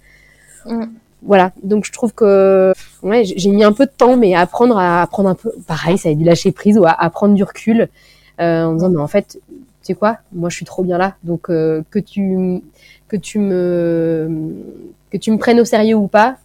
Voilà. 1.22 1.52
Donc 1.64 1.86
je 1.86 1.91
trouve 1.91 2.14
que 2.14 2.74
ouais 3.04 3.24
j'ai 3.26 3.50
mis 3.52 3.64
un 3.64 3.74
peu 3.74 3.86
de 3.86 3.91
temps 3.91 4.18
mais 4.18 4.36
à 4.36 4.41
apprendre 4.41 4.78
à 4.78 5.02
apprendre 5.02 5.30
un 5.30 5.36
peu 5.36 5.52
pareil 5.68 5.97
ça 5.97 6.10
a 6.10 6.14
du 6.14 6.24
lâcher 6.24 6.52
prise 6.52 6.78
ou 6.78 6.86
à, 6.86 6.91
à 6.91 7.10
prendre 7.10 7.36
du 7.36 7.43
recul 7.43 7.89
euh, 8.39 8.64
en 8.64 8.74
disant 8.74 8.89
mais 8.89 9.02
en 9.02 9.08
fait 9.08 9.39
tu 9.50 9.58
sais 9.82 9.93
quoi? 9.95 10.18
Moi 10.34 10.50
je 10.50 10.56
suis 10.56 10.66
trop 10.66 10.84
bien 10.84 10.97
là. 10.97 11.16
Donc 11.24 11.50
euh, 11.50 11.84
que 11.89 12.00
tu 12.00 12.62
que 13.08 13.18
tu 13.18 13.39
me 13.39 14.54
que 15.12 15.18
tu 15.18 15.32
me 15.32 15.38
prennes 15.38 15.60
au 15.60 15.66
sérieux 15.66 15.95
ou 15.95 16.08
pas 16.08 16.38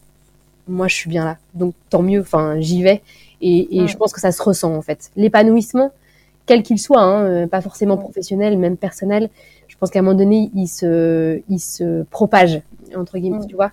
moi 0.66 0.88
je 0.88 0.94
suis 0.94 1.10
bien 1.10 1.24
là. 1.24 1.36
Donc 1.52 1.74
tant 1.90 2.02
mieux. 2.02 2.20
Enfin 2.20 2.58
j'y 2.60 2.82
vais 2.82 3.02
et, 3.48 3.78
et 3.78 3.86
je 3.86 3.96
pense 3.96 4.12
que 4.12 4.20
ça 4.20 4.32
se 4.32 4.42
ressent 4.42 4.74
en 4.74 4.82
fait 4.82 5.10
l'épanouissement 5.16 5.90
quel 6.46 6.62
qu'il 6.62 6.78
soit 6.78 7.00
hein, 7.00 7.24
euh, 7.24 7.46
pas 7.46 7.60
forcément 7.60 7.96
professionnel 7.96 8.58
même 8.58 8.76
personnel 8.76 9.30
je 9.68 9.76
pense 9.78 9.90
qu'à 9.90 10.00
un 10.00 10.02
moment 10.02 10.16
donné 10.18 10.50
il 10.54 10.66
se 10.68 11.40
il 11.48 11.58
se 11.58 12.02
propage 12.04 12.60
entre 12.96 13.18
guillemets 13.18 13.46
tu 13.46 13.54
vois 13.54 13.72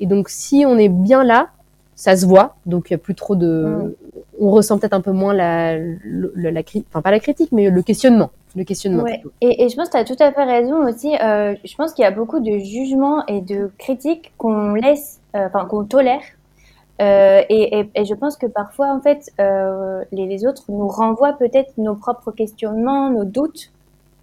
et 0.00 0.06
donc 0.06 0.28
si 0.28 0.64
on 0.66 0.76
est 0.78 0.88
bien 0.88 1.22
là 1.24 1.48
ça 1.96 2.16
se 2.16 2.26
voit 2.26 2.56
donc 2.66 2.90
il 2.90 2.92
y 2.92 2.94
a 2.94 2.98
plus 2.98 3.14
trop 3.14 3.36
de 3.36 3.96
on 4.40 4.50
ressent 4.50 4.78
peut-être 4.78 4.94
un 4.94 5.02
peu 5.02 5.12
moins 5.12 5.34
la, 5.34 5.76
la, 5.78 6.62
enfin 6.88 7.02
pas 7.02 7.10
la 7.10 7.20
critique 7.20 7.52
mais 7.52 7.68
le 7.70 7.82
questionnement 7.82 8.30
le 8.56 8.64
questionnement 8.64 9.04
Ouais. 9.04 9.18
plutôt. 9.18 9.32
Et, 9.40 9.64
et 9.64 9.68
je 9.68 9.76
pense 9.76 9.88
que 9.88 9.92
tu 9.92 9.98
as 9.98 10.04
tout 10.04 10.16
à 10.18 10.32
fait 10.32 10.42
raison 10.44 10.84
aussi. 10.88 11.14
Euh, 11.22 11.54
je 11.64 11.74
pense 11.76 11.92
qu'il 11.92 12.02
y 12.02 12.06
a 12.06 12.10
beaucoup 12.10 12.40
de 12.40 12.58
jugements 12.58 13.24
et 13.26 13.40
de 13.42 13.70
critiques 13.78 14.32
qu'on 14.38 14.74
laisse, 14.74 15.20
euh, 15.36 15.46
enfin 15.46 15.66
qu'on 15.66 15.84
tolère. 15.84 16.22
Euh, 17.00 17.42
et, 17.48 17.78
et, 17.80 17.90
et 17.94 18.04
je 18.04 18.14
pense 18.14 18.36
que 18.36 18.46
parfois, 18.46 18.88
en 18.92 19.00
fait, 19.00 19.30
euh, 19.40 20.02
les, 20.12 20.26
les 20.26 20.46
autres 20.46 20.64
nous 20.68 20.88
renvoient 20.88 21.32
peut-être 21.32 21.72
nos 21.78 21.94
propres 21.94 22.30
questionnements, 22.30 23.08
nos 23.10 23.24
doutes. 23.24 23.70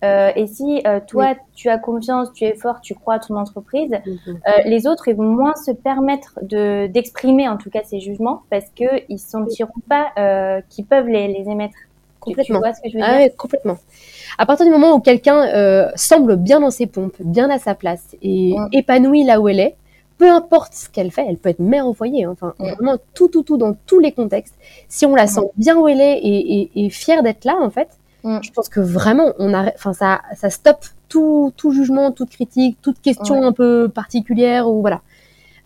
Euh, 0.04 0.30
et 0.36 0.46
si 0.46 0.84
toi, 1.08 1.34
tu 1.56 1.70
as 1.70 1.80
confiance, 1.80 2.32
tu 2.34 2.44
es 2.46 2.54
fort, 2.54 2.82
tu 2.82 2.94
crois 2.94 3.16
à 3.16 3.20
ton 3.20 3.36
entreprise, 3.36 3.90
Mhm. 4.06 4.20
euh, 4.28 4.52
les 4.66 4.86
autres, 4.86 5.08
ils 5.08 5.16
vont 5.16 5.24
moins 5.24 5.56
se 5.56 5.72
permettre 5.72 6.38
de 6.44 6.86
d'exprimer 6.86 7.50
en 7.50 7.58
tout 7.58 7.72
cas 7.72 7.80
ces 7.84 8.00
jugements 8.00 8.44
parce 8.52 8.66
que 8.80 9.02
ils 9.10 9.18
sentiront 9.18 9.82
pas 9.90 10.12
qu'ils 10.70 10.86
peuvent 10.86 11.08
les, 11.08 11.28
les 11.30 11.50
émettre. 11.50 11.74
Tu- 11.74 12.34
Tu, 12.34 12.36
Complètement. 12.36 12.60
vois 12.60 12.74
ce 12.74 12.82
que 12.82 12.90
je 12.90 12.98
veux 12.98 13.04
Ah 13.04 13.12
dire 13.14 13.20
ouais, 13.22 13.30
complètement. 13.36 13.78
À 14.38 14.46
partir 14.46 14.66
du 14.68 14.72
moment 14.72 14.94
où 14.94 15.00
quelqu'un 15.00 15.90
semble 15.96 16.36
bien 16.36 16.60
dans 16.60 16.70
ses 16.72 16.86
pompes, 16.86 17.16
bien 17.22 17.50
à 17.50 17.58
sa 17.58 17.74
place 17.74 18.16
et 18.22 18.54
Ouais. 18.54 18.68
épanoui 18.74 19.24
là 19.24 19.40
où 19.42 19.48
elle 19.48 19.62
est, 19.62 19.76
peu 20.18 20.30
importe 20.32 20.74
ce 20.74 20.90
qu'elle 20.90 21.12
fait, 21.12 21.26
elle 21.30 21.38
peut 21.38 21.50
être 21.50 21.60
mère 21.60 21.88
au 21.88 21.94
foyer, 21.94 22.24
hein, 22.26 22.32
enfin 22.32 22.54
vraiment 22.60 22.98
tout, 23.14 23.28
tout, 23.28 23.44
tout 23.44 23.58
dans 23.58 23.76
tous 23.86 24.00
les 24.00 24.12
contextes. 24.12 24.56
Si 24.88 25.06
on 25.06 25.14
la 25.16 25.28
sent 25.28 25.50
bien 25.58 25.78
où 25.78 25.88
elle 25.88 26.02
est 26.02 26.18
et, 26.20 26.62
et, 26.62 26.86
et 26.86 26.90
fière 26.90 27.22
d'être 27.24 27.46
là, 27.46 27.56
en 27.62 27.70
fait, 27.70 27.90
Mm. 28.24 28.40
je 28.42 28.52
pense 28.52 28.68
que 28.68 28.80
vraiment 28.80 29.34
on 29.38 29.54
a, 29.54 29.72
enfin 29.76 29.94
ça, 29.94 30.22
ça 30.36 30.50
stoppe 30.50 30.86
tout, 31.08 31.54
tout 31.56 31.72
jugement, 31.72 32.12
toute 32.12 32.32
critique, 32.32 32.76
toute 32.82 33.00
question 33.00 33.40
Ouais. 33.40 33.46
un 33.46 33.52
peu 33.52 33.90
particulière 33.94 34.68
ou 34.68 34.82
voilà. 34.82 35.02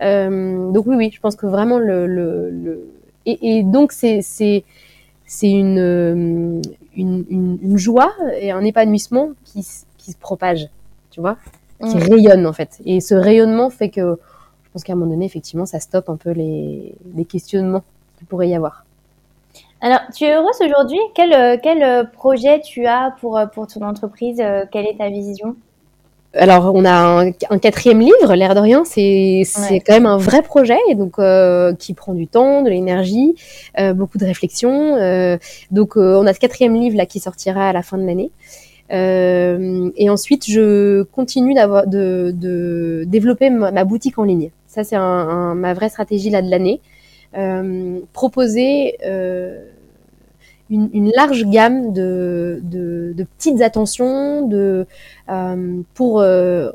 Euh, 0.02 0.70
donc 0.72 0.86
oui, 0.86 0.96
oui, 0.98 1.12
je 1.14 1.20
pense 1.22 1.38
que 1.38 1.46
vraiment 1.46 1.80
le, 1.80 2.08
le, 2.08 2.50
le 2.50 2.88
Et, 3.26 3.58
et 3.60 3.64
donc 3.64 3.94
c'est 3.94 4.22
c'est 4.22 4.64
c'est 5.26 5.50
une, 5.50 5.80
euh, 5.80 6.62
une, 6.98 7.26
une 7.30 7.58
une 7.62 7.78
joie 7.78 8.12
et 8.40 8.52
un 8.52 8.64
épanouissement 8.66 9.30
qui 9.46 9.66
qui 9.98 10.12
se 10.12 10.18
propage, 10.18 10.68
tu 11.12 11.22
vois, 11.22 11.38
qui 11.90 11.98
rayonne 11.98 12.46
en 12.46 12.54
fait. 12.54 12.80
Et 12.86 13.00
ce 13.00 13.16
rayonnement 13.16 13.70
fait 13.70 13.90
que 13.90 14.20
pense 14.72 14.84
qu'à 14.84 14.94
un 14.94 14.96
moment 14.96 15.12
donné, 15.12 15.26
effectivement, 15.26 15.66
ça 15.66 15.80
stoppe 15.80 16.10
un 16.10 16.18
peu 16.18 16.32
les 16.32 16.94
les 17.16 17.26
questionnements 17.26 17.84
qu'il 18.18 18.28
pourrait 18.28 18.50
y 18.50 18.56
avoir. 18.56 18.86
Alors, 19.82 20.00
tu 20.16 20.26
es 20.26 20.34
heureuse 20.36 20.62
aujourd'hui? 20.64 21.00
Quel, 21.16 21.34
euh, 21.34 21.58
quel 21.62 21.82
euh, 21.82 22.04
projet 22.04 22.62
tu 22.62 22.86
as 22.86 23.16
pour, 23.20 23.38
euh, 23.38 23.48
pour 23.48 23.66
ton 23.66 23.82
entreprise? 23.84 24.38
Quelle 24.72 24.86
est 24.86 24.98
ta 24.98 25.10
vision? 25.10 25.56
Alors, 26.34 26.72
on 26.74 26.86
a 26.86 26.92
un, 26.94 27.32
un 27.50 27.60
quatrième 27.60 28.00
livre, 28.00 28.36
l'air 28.36 28.56
de 28.56 28.60
rien, 28.62 28.86
c'est 28.86 29.42
Ouais. 29.60 29.82
quand 29.86 29.94
même 29.94 30.06
un 30.06 30.18
vrai 30.18 30.44
projet, 30.44 30.78
et 30.88 30.96
donc 30.96 31.20
euh, 31.20 31.74
qui 31.74 31.94
prend 31.94 32.14
du 32.14 32.28
temps, 32.28 32.62
de 32.62 32.70
l'énergie, 32.70 33.36
euh, 33.80 33.94
beaucoup 33.94 34.18
de 34.20 34.24
réflexion. 34.26 34.96
euh, 34.96 35.38
donc, 35.72 35.98
on 35.98 36.26
a 36.28 36.34
ce 36.34 36.40
quatrième 36.40 36.76
livre 36.76 36.96
là 36.96 37.06
qui 37.06 37.20
sortira 37.20 37.68
à 37.68 37.74
la 37.74 37.82
fin 37.82 37.98
de 37.98 38.06
l'année. 38.06 38.32
Et 38.94 40.10
ensuite, 40.10 40.46
je 40.50 41.04
continue 41.04 41.54
de, 41.54 42.32
de 42.32 43.04
développer 43.08 43.50
ma, 43.50 43.72
ma 43.72 43.84
boutique 43.84 44.20
en 44.20 44.24
ligne. 44.24 44.52
Ça, 44.72 44.84
c'est 44.84 44.96
un, 44.96 45.02
un- 45.02 45.56
ma 45.56 45.74
vraie 45.74 45.90
stratégie 45.90 46.30
là 46.30 46.42
de 46.42 46.50
l'année. 46.50 46.82
Euh, 47.38 48.00
proposer 48.14 48.98
euh, 49.06 49.64
une, 50.70 50.90
une 50.94 51.12
large 51.16 51.46
gamme 51.46 51.92
de, 51.94 52.60
de, 52.64 53.14
de 53.16 53.24
petites 53.38 53.62
attentions, 53.62 54.48
de 54.48 54.86
euh, 55.30 55.82
pour 55.94 56.22
euh, 56.22 56.72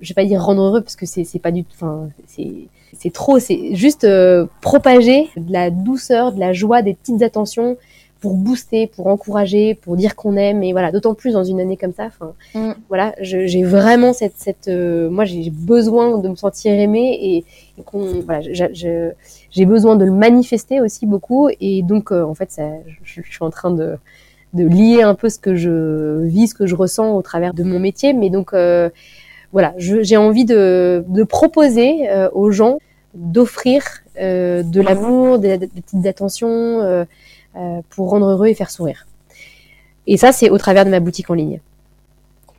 je 0.00 0.08
vais 0.08 0.14
pas 0.14 0.24
dire 0.24 0.42
rendre 0.42 0.62
heureux 0.62 0.80
parce 0.80 0.96
que 0.96 1.06
c'est 1.06 1.38
pas 1.38 1.52
du 1.52 1.64
tout 1.64 1.70
enfin 1.74 2.08
c'est 2.26 2.52
c'est 2.98 3.12
trop 3.12 3.38
c'est 3.38 3.74
juste 3.74 4.04
euh, 4.04 4.46
propager 4.60 5.28
de 5.36 5.52
la 5.52 5.70
douceur 5.70 6.32
de 6.32 6.40
la 6.40 6.52
joie 6.52 6.82
des 6.82 6.94
petites 6.94 7.22
attentions 7.22 7.76
pour 8.20 8.34
booster 8.34 8.86
pour 8.86 9.06
encourager 9.06 9.74
pour 9.74 9.96
dire 9.96 10.14
qu'on 10.14 10.36
aime 10.36 10.62
et 10.62 10.72
voilà 10.72 10.92
d'autant 10.92 11.14
plus 11.14 11.32
dans 11.32 11.44
une 11.44 11.60
année 11.60 11.76
comme 11.76 11.92
ça 11.92 12.04
enfin 12.06 12.32
Mm. 12.54 12.72
voilà 12.88 13.14
j'ai 13.20 13.62
vraiment 13.64 14.12
cette 14.12 14.34
cette 14.36 14.68
euh, 14.68 15.08
moi 15.10 15.24
j'ai 15.24 15.50
besoin 15.50 16.18
de 16.18 16.28
me 16.28 16.34
sentir 16.36 16.72
aimée 16.72 17.18
et, 17.20 17.36
et 17.78 17.82
qu'on 17.84 18.20
voilà 18.26 18.40
j'ai 18.42 19.66
besoin 19.66 19.96
de 19.96 20.04
le 20.04 20.12
manifester 20.12 20.80
aussi 20.80 21.06
beaucoup 21.06 21.48
et 21.60 21.82
donc 21.82 22.12
euh, 22.12 22.22
en 22.22 22.34
fait 22.34 22.50
ça 22.50 22.68
je, 23.04 23.20
je 23.22 23.30
suis 23.30 23.44
en 23.44 23.50
train 23.50 23.70
de 23.70 23.96
de 24.52 24.64
lier 24.64 25.02
un 25.02 25.14
peu 25.14 25.28
ce 25.28 25.38
que 25.38 25.54
je 25.54 26.24
vis, 26.24 26.48
ce 26.48 26.54
que 26.54 26.66
je 26.66 26.74
ressens 26.74 27.14
au 27.14 27.22
travers 27.22 27.54
de 27.54 27.62
mon 27.62 27.78
métier. 27.78 28.12
Mais 28.12 28.30
donc, 28.30 28.52
euh, 28.52 28.90
voilà, 29.52 29.74
j'ai 29.78 30.16
envie 30.16 30.44
de, 30.44 31.04
de 31.06 31.22
proposer 31.22 32.10
euh, 32.10 32.28
aux 32.32 32.50
gens 32.50 32.78
d'offrir 33.14 33.84
euh, 34.20 34.64
de 34.64 34.80
l'amour, 34.80 35.38
des, 35.38 35.56
des 35.56 35.68
petites 35.68 36.04
attentions 36.06 36.80
euh, 36.80 37.04
pour 37.90 38.10
rendre 38.10 38.26
heureux 38.26 38.46
et 38.46 38.54
faire 38.54 38.70
sourire. 38.70 39.06
Et 40.06 40.16
ça, 40.16 40.32
c'est 40.32 40.50
au 40.50 40.58
travers 40.58 40.84
de 40.84 40.90
ma 40.90 41.00
boutique 41.00 41.30
en 41.30 41.34
ligne. 41.34 41.60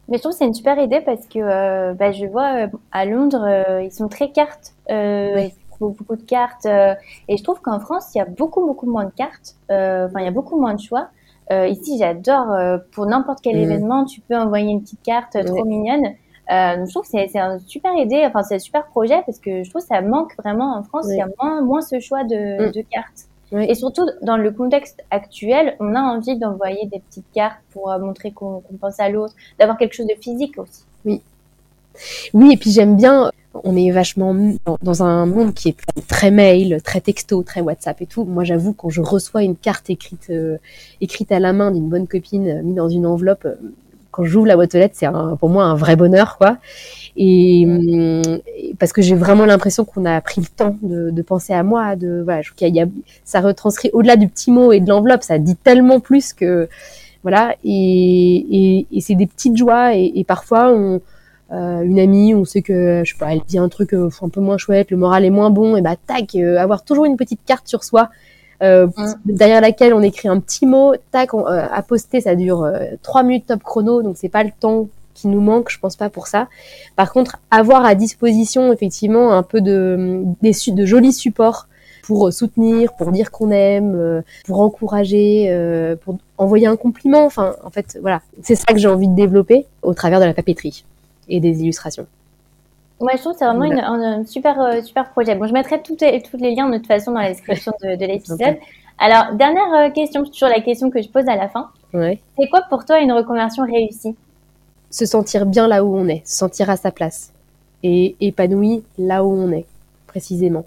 Mais 0.08 0.18
je 0.18 0.22
trouve 0.24 0.34
que 0.34 0.38
c'est 0.40 0.46
une 0.46 0.54
super 0.54 0.78
idée 0.80 1.02
parce 1.02 1.26
que 1.28 1.40
euh, 1.40 1.94
bah, 1.94 2.12
je 2.12 2.26
vois 2.26 2.66
euh, 2.66 2.68
à 2.92 3.06
Londres, 3.06 3.44
euh, 3.48 3.82
ils 3.84 3.92
sont 3.92 4.08
très 4.10 4.32
cartes. 4.32 4.74
Euh, 4.90 5.34
Oui. 5.36 5.54
beaucoup, 5.80 6.16
de 6.16 6.22
cartes. 6.22 6.66
euh, 6.66 6.94
et 7.28 7.38
je 7.38 7.44
trouve 7.44 7.60
qu'en 7.62 7.80
France, 7.80 8.14
il 8.14 8.18
y 8.20 8.22
a 8.22 8.26
beaucoup, 8.26 8.66
beaucoup 8.66 8.90
moins 8.90 9.06
de 9.06 9.12
cartes. 9.12 9.56
Euh, 9.72 10.08
Enfin, 10.08 10.20
il 10.20 10.26
y 10.26 10.28
a 10.28 10.32
beaucoup 10.32 10.60
moins 10.60 10.74
de 10.76 10.80
choix. 10.82 11.08
Euh, 11.52 11.68
ici, 11.68 11.98
j'adore. 11.98 12.52
euh, 12.52 12.78
pour 12.94 13.06
n'importe 13.06 13.40
quel 13.42 13.56
Mhm. 13.56 13.64
événement, 13.64 14.06
tu 14.06 14.22
peux 14.22 14.38
envoyer 14.38 14.70
une 14.72 14.82
petite 14.82 15.02
carte 15.02 15.36
euh, 15.38 15.44
trop 15.44 15.66
mignonne. 15.66 16.06
Euh, 16.52 16.86
je 16.86 16.90
trouve 16.92 17.04
que 17.04 17.10
c'est 17.10 17.40
un 17.40 17.60
super 17.60 17.94
idée. 17.96 18.24
Enfin, 18.26 18.44
c'est 18.44 18.56
un 18.56 18.60
super 18.60 18.86
projet 18.88 19.22
parce 19.26 19.40
que 19.40 19.64
je 19.64 19.70
trouve 19.70 19.82
que 19.82 19.88
ça 19.88 20.02
manque 20.02 20.36
vraiment 20.38 20.76
en 20.78 20.84
France. 20.84 21.06
Oui. 21.08 21.16
Il 21.16 21.18
y 21.20 21.22
a 21.22 21.28
moins, 21.42 21.62
moins 21.62 21.82
ce 21.82 22.00
choix 22.00 22.24
de, 22.26 22.68
Mm. 22.68 22.72
de 22.72 22.82
cartes. 22.82 23.28
Oui. 23.52 23.66
Et 23.68 23.76
surtout, 23.76 24.08
dans 24.22 24.38
le 24.38 24.52
contexte 24.52 25.04
actuel, 25.12 25.76
on 25.80 25.94
a 25.96 26.00
envie 26.00 26.38
d'envoyer 26.38 26.86
des 26.88 27.00
petites 27.00 27.30
cartes 27.34 27.60
pour 27.72 27.92
euh, 27.92 28.00
montrer 28.00 28.32
qu'on 28.32 28.64
pense 28.80 29.00
à 29.00 29.10
l'autre, 29.10 29.34
d'avoir 29.60 29.78
quelque 29.78 29.94
chose 29.94 30.08
de 30.08 30.16
physique 30.22 30.58
aussi. 30.58 30.84
Oui, 32.34 32.54
et 32.54 32.58
puis 32.58 32.72
j'aime 32.72 32.96
bien, 32.96 33.32
on 33.54 33.76
est 33.76 33.92
vachement 33.92 34.36
dans, 34.82 35.04
un 35.04 35.26
monde 35.26 35.54
qui 35.54 35.70
est 35.70 35.78
très, 36.08 36.32
mail, 36.32 36.82
très 36.84 37.02
texto, 37.02 37.44
très 37.44 37.62
WhatsApp 37.62 38.02
et 38.02 38.06
tout. 38.06 38.24
Moi, 38.24 38.44
j'avoue, 38.44 38.74
quand 38.74 38.90
je 38.90 39.02
reçois 39.02 39.44
une 39.44 39.58
carte 39.58 39.90
écrite, 39.90 40.30
euh, 40.30 40.58
écrite 41.02 41.32
à 41.32 41.40
la 41.40 41.52
main 41.52 41.72
d'une 41.72 41.90
bonne 41.90 42.08
copine, 42.08 42.48
euh, 42.48 42.64
mise 42.64 42.76
dans 42.76 42.90
une 42.90 43.06
enveloppe, 43.06 43.48
quand 44.12 44.24
j'ouvre 44.24 44.48
la 44.48 44.56
boîte 44.56 44.76
aux 44.76 44.78
lettres, 44.78 44.96
c'est 44.98 45.08
pour 45.40 45.50
moi 45.50 45.64
un 45.66 45.76
vrai 45.76 45.96
bonheur, 45.96 46.38
quoi. 46.38 46.58
Et, 47.18 47.66
hum, 47.66 48.40
et 48.58 48.74
parce 48.80 48.94
que 48.94 49.02
j'ai 49.02 49.16
vraiment 49.16 49.46
l'impression 49.46 49.84
qu'on 49.86 50.06
a 50.06 50.20
pris 50.22 50.42
le 50.42 50.48
temps 50.48 50.78
de, 50.82 51.10
de 51.10 51.22
penser 51.22 51.54
à 51.54 51.64
moi, 51.64 51.96
de 51.96 52.22
voilà, 52.24 52.42
je 52.42 52.50
trouve 52.50 52.58
qu'il 52.58 52.76
y 52.76 52.82
a, 52.82 52.86
ça 53.26 53.42
retranscrit 53.42 53.90
au-delà 53.94 54.16
du 54.16 54.28
petit 54.28 54.52
mot 54.52 54.72
et 54.72 54.80
de 54.80 54.90
l'enveloppe, 54.90 55.24
ça 55.24 55.38
dit 55.40 55.56
tellement 55.56 56.00
plus 56.00 56.34
que 56.34 56.70
voilà. 57.24 57.56
Et, 57.64 58.46
et, 58.52 58.88
et 58.92 59.02
c'est 59.02 59.16
des 59.16 59.28
petites 59.28 59.58
joies 59.58 59.96
et, 59.96 60.12
et 60.16 60.24
parfois 60.24 60.72
on 60.72 61.02
euh, 61.52 61.82
une 61.82 62.00
amie, 62.00 62.34
on 62.34 62.46
sait 62.46 62.62
que 62.62 63.02
je 63.04 63.12
sais 63.12 63.18
pas, 63.18 63.34
elle 63.34 63.42
dit 63.46 63.58
un 63.58 63.68
truc 63.68 63.94
euh, 63.94 64.10
un 64.22 64.30
peu 64.30 64.40
moins 64.40 64.58
chouette, 64.58 64.90
le 64.90 64.96
moral 64.96 65.26
est 65.26 65.30
moins 65.30 65.50
bon, 65.50 65.76
et 65.76 65.82
bah 65.82 65.96
tac, 66.08 66.36
euh, 66.36 66.58
avoir 66.58 66.86
toujours 66.86 67.04
une 67.06 67.18
petite 67.18 67.42
carte 67.46 67.68
sur 67.68 67.84
soi. 67.84 68.10
Euh, 68.62 68.88
Mm. 68.96 69.14
derrière 69.26 69.62
laquelle 69.62 69.94
on 69.94 70.02
écrit 70.02 70.28
un 70.28 70.40
petit 70.40 70.66
mot, 70.66 70.94
tac, 71.12 71.34
on- 71.34 71.48
euh, 71.48 71.66
à 71.72 71.82
poster, 71.82 72.22
ça 72.22 72.36
dure 72.36 72.64
euh, 72.64 72.80
trois 73.02 73.24
minutes 73.24 73.48
top 73.48 73.64
chrono, 73.64 74.04
donc 74.04 74.18
c'est 74.18 74.30
pas 74.30 74.44
le 74.44 74.52
temps 74.60 74.88
qui 75.16 75.28
nous 75.28 75.42
manque, 75.42 75.70
je 75.70 75.80
pense 75.80 75.96
pas 75.96 76.10
pour 76.10 76.28
ça. 76.28 76.48
Par 76.96 77.12
contre, 77.12 77.40
avoir 77.52 77.86
à 77.86 77.96
disposition 77.96 78.72
effectivement 78.72 79.34
un 79.34 79.44
peu 79.44 79.62
de 79.62 80.24
des 80.42 80.54
de 80.68 80.86
jolis 80.86 81.14
supports 81.14 81.68
pour 82.04 82.28
euh, 82.28 82.32
soutenir, 82.32 82.94
pour 82.94 83.12
dire 83.12 83.30
qu'on 83.32 83.52
aime, 83.52 83.94
euh, 83.96 84.22
pour 84.46 84.62
encourager, 84.62 85.48
euh, 85.50 85.96
pour 85.96 86.18
envoyer 86.38 86.68
un 86.68 86.76
compliment. 86.76 87.26
Enfin, 87.26 87.56
en 87.64 87.70
fait, 87.72 87.98
voilà, 88.02 88.22
c'est 88.44 88.56
ça 88.56 88.74
que 88.74 88.78
j'ai 88.80 88.88
envie 88.88 89.08
de 89.08 89.16
développer 89.16 89.66
au 89.82 89.94
travers 89.94 90.20
de 90.20 90.26
la 90.26 90.34
papeterie 90.34 90.84
et 91.30 91.40
des 91.40 91.62
illustrations. 91.62 92.06
Ouais, 93.02 93.14
je 93.16 93.22
trouve 93.22 93.34
que 93.34 93.40
c'est 93.40 93.46
vraiment 93.46 93.66
une, 93.66 93.80
un, 93.80 94.20
un 94.20 94.26
super, 94.26 94.62
euh, 94.62 94.82
super 94.84 95.10
projet. 95.10 95.34
Bon, 95.34 95.48
je 95.48 95.54
mettrai 95.54 95.82
tous 95.82 95.98
les, 96.00 96.22
tous 96.22 96.38
les 96.38 96.54
liens 96.54 96.70
de 96.70 96.78
toute 96.78 96.86
façon 96.86 97.12
dans 97.12 97.20
la 97.20 97.30
description 97.30 97.74
de, 97.84 97.96
de 97.96 98.06
l'épisode. 98.06 98.58
Alors, 99.00 99.34
dernière 99.34 99.74
euh, 99.74 99.90
question 99.90 100.24
sur 100.32 100.48
la 100.48 100.62
question 100.62 100.92
que 100.92 101.02
je 101.02 101.10
pose 101.10 101.28
à 101.28 101.36
la 101.36 101.50
fin. 101.50 101.72
Ouais. 101.94 102.20
C'est 102.38 102.48
quoi 102.48 102.62
pour 102.70 102.86
toi 102.86 103.00
une 103.00 103.12
reconversion 103.12 103.64
réussie? 103.66 104.16
Se 104.92 105.08
sentir 105.08 105.48
bien 105.48 105.68
là 105.68 105.84
où 105.84 105.96
on 105.96 106.08
est, 106.08 106.22
se 106.28 106.38
sentir 106.38 106.70
à 106.70 106.78
sa 106.78 106.92
place 106.92 107.34
et 107.82 108.16
épanoui 108.22 108.84
là 109.00 109.24
où 109.24 109.32
on 109.32 109.52
est, 109.52 109.66
précisément. 110.06 110.66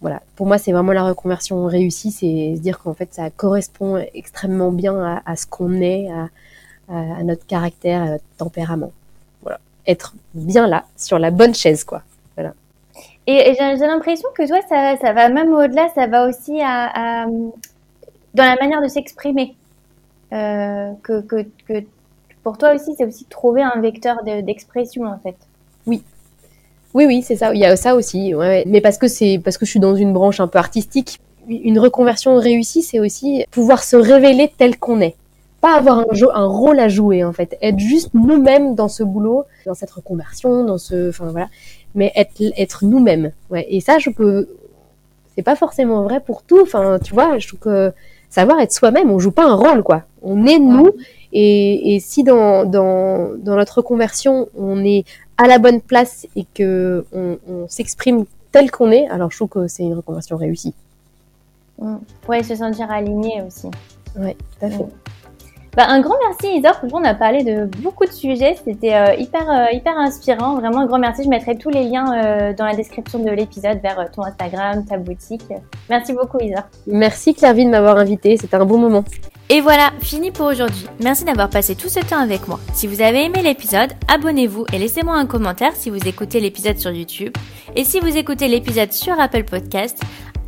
Voilà. 0.00 0.22
Pour 0.34 0.48
moi, 0.48 0.58
c'est 0.58 0.72
vraiment 0.72 0.92
la 0.92 1.04
reconversion 1.04 1.64
réussie, 1.66 2.10
c'est 2.10 2.56
se 2.56 2.60
dire 2.60 2.80
qu'en 2.80 2.94
fait, 2.94 3.14
ça 3.14 3.30
correspond 3.30 4.04
extrêmement 4.12 4.72
bien 4.72 5.00
à, 5.00 5.22
à 5.24 5.36
ce 5.36 5.46
qu'on 5.46 5.80
est, 5.80 6.10
à, 6.10 6.28
à, 6.88 7.18
à 7.18 7.22
notre 7.22 7.46
caractère, 7.46 8.02
à 8.02 8.08
notre 8.10 8.24
tempérament. 8.38 8.90
Être 9.86 10.14
bien 10.34 10.66
là, 10.66 10.84
sur 10.96 11.18
la 11.18 11.30
bonne 11.30 11.54
chaise, 11.54 11.84
quoi. 11.84 12.02
Et, 13.26 13.50
et 13.50 13.54
j'ai 13.54 13.86
l'impression 13.86 14.28
que 14.36 14.46
toi, 14.46 14.58
ça, 14.68 14.96
ça 15.00 15.12
va 15.14 15.30
même 15.30 15.52
au-delà, 15.54 15.88
ça 15.94 16.06
va 16.06 16.28
aussi 16.28 16.60
à, 16.60 17.22
à- 17.24 17.26
dans 17.26 18.44
la 18.44 18.56
manière 18.56 18.82
de 18.82 18.88
s'exprimer. 18.88 19.54
Euh, 20.32 20.90
que, 21.02 21.20
que, 21.22 21.46
que 21.66 21.84
pour 22.42 22.58
toi 22.58 22.74
aussi, 22.74 22.94
c'est 22.98 23.04
aussi 23.06 23.24
trouver 23.26 23.62
un 23.62 23.80
vecteur 23.80 24.22
de- 24.24 24.40
d'expression 24.42 25.04
en 25.04 25.18
fait. 25.18 25.36
Oui, 25.86 27.06
oui, 27.06 27.22
c'est 27.22 27.36
ça. 27.36 27.52
Il 27.54 27.58
y 27.60 27.64
a 27.64 27.76
ça 27.76 27.94
aussi. 27.96 28.34
ouais, 28.34 28.46
ouais. 28.46 28.64
Mais 28.66 28.80
parce 28.80 28.98
que 28.98 29.08
c'est 29.08 29.40
parce 29.42 29.58
que 29.58 29.64
je 29.66 29.70
suis 29.70 29.80
dans 29.80 29.96
une 29.96 30.12
branche 30.12 30.38
un 30.40 30.46
peu 30.46 30.58
artistique. 30.58 31.18
Une 31.48 31.78
reconversion 31.78 32.36
réussie, 32.36 32.82
c'est 32.82 33.00
aussi 33.00 33.44
pouvoir 33.50 33.82
se 33.82 33.96
révéler 33.96 34.52
tel 34.56 34.78
qu'on 34.78 35.00
est. 35.00 35.16
Pas 35.64 35.76
avoir 35.78 36.00
un, 36.00 36.12
jeu, 36.12 36.28
un 36.34 36.46
rôle 36.46 36.78
à 36.78 36.88
jouer 36.88 37.24
en 37.24 37.32
fait. 37.32 37.56
Être 37.62 37.78
juste 37.78 38.10
nous-mêmes 38.12 38.74
dans 38.74 38.88
ce 38.88 39.02
boulot, 39.02 39.44
dans 39.64 39.72
cette 39.72 39.90
reconversion, 39.90 40.62
dans 40.62 40.76
ce, 40.76 41.08
enfin 41.08 41.28
voilà. 41.30 41.48
Mais 41.94 42.12
être 42.16 42.42
être 42.64 42.84
nous-mêmes. 42.84 43.32
Ouais. 43.50 43.66
Et 43.70 43.80
ça, 43.80 43.98
je 43.98 44.10
peux. 44.10 44.46
C'est 45.34 45.42
pas 45.42 45.56
forcément 45.56 46.02
vrai 46.02 46.20
pour 46.20 46.42
tout. 46.42 46.60
Enfin, 46.60 46.98
tu 47.02 47.14
vois, 47.14 47.38
je 47.38 47.48
trouve 47.48 47.60
que 47.60 47.92
savoir 48.28 48.60
être 48.60 48.72
soi-même, 48.72 49.10
on 49.10 49.18
joue 49.18 49.30
pas 49.30 49.46
un 49.46 49.54
rôle 49.54 49.82
quoi. 49.82 50.02
On 50.22 50.44
est 50.46 50.58
nous. 50.58 50.90
Et, 51.32 51.94
et 51.94 52.00
si 52.00 52.24
dans, 52.24 52.66
dans 52.66 53.30
dans 53.38 53.56
notre 53.56 53.78
reconversion, 53.78 54.48
on 54.58 54.84
est 54.84 55.04
à 55.38 55.46
la 55.46 55.58
bonne 55.58 55.80
place 55.80 56.26
et 56.36 56.44
que 56.52 57.06
on, 57.14 57.38
on 57.48 57.68
s'exprime 57.68 58.26
tel 58.52 58.70
qu'on 58.70 58.90
est, 58.92 59.08
alors 59.08 59.30
je 59.30 59.38
trouve 59.38 59.48
que 59.48 59.66
c'est 59.66 59.82
une 59.82 59.94
reconversion 59.94 60.36
réussie. 60.36 60.74
Ouais, 62.28 62.42
se 62.42 62.54
sentir 62.54 62.90
aligné 62.90 63.42
aussi. 63.46 63.68
Ouais, 64.16 64.36
tout 64.58 64.66
à 64.66 64.70
fait. 64.70 64.86
Bah, 65.76 65.86
un 65.88 66.00
grand 66.00 66.14
merci 66.28 66.56
Isa, 66.58 66.72
franchement 66.72 67.00
on 67.02 67.04
a 67.04 67.14
parlé 67.14 67.42
de 67.42 67.64
beaucoup 67.82 68.04
de 68.04 68.12
sujets, 68.12 68.56
c'était 68.64 68.94
euh, 68.94 69.14
hyper, 69.18 69.50
euh, 69.50 69.72
hyper 69.72 69.98
inspirant, 69.98 70.54
vraiment 70.54 70.80
un 70.80 70.86
grand 70.86 71.00
merci, 71.00 71.24
je 71.24 71.28
mettrai 71.28 71.58
tous 71.58 71.70
les 71.70 71.82
liens 71.82 72.14
euh, 72.14 72.52
dans 72.52 72.64
la 72.64 72.74
description 72.74 73.18
de 73.18 73.30
l'épisode 73.30 73.80
vers 73.82 73.98
euh, 73.98 74.04
ton 74.14 74.22
Instagram, 74.22 74.84
ta 74.84 74.98
boutique. 74.98 75.42
Merci 75.90 76.12
beaucoup 76.12 76.38
Isa. 76.40 76.68
Merci 76.86 77.34
Clairvy 77.34 77.64
de 77.64 77.70
m'avoir 77.70 77.96
invité, 77.98 78.36
c'était 78.36 78.54
un 78.54 78.64
bon 78.64 78.78
moment. 78.78 79.02
Et 79.50 79.60
voilà, 79.60 79.90
fini 80.00 80.30
pour 80.30 80.46
aujourd'hui. 80.46 80.86
Merci 81.02 81.24
d'avoir 81.24 81.50
passé 81.50 81.74
tout 81.74 81.88
ce 81.88 82.00
temps 82.00 82.20
avec 82.20 82.46
moi. 82.46 82.60
Si 82.72 82.86
vous 82.86 83.02
avez 83.02 83.24
aimé 83.24 83.42
l'épisode, 83.42 83.90
abonnez-vous 84.06 84.66
et 84.72 84.78
laissez-moi 84.78 85.16
un 85.16 85.26
commentaire 85.26 85.74
si 85.74 85.90
vous 85.90 86.08
écoutez 86.08 86.40
l'épisode 86.40 86.78
sur 86.78 86.92
YouTube. 86.92 87.32
Et 87.74 87.82
si 87.82 87.98
vous 87.98 88.16
écoutez 88.16 88.46
l'épisode 88.46 88.92
sur 88.92 89.18
Apple 89.20 89.44
Podcast, 89.44 90.00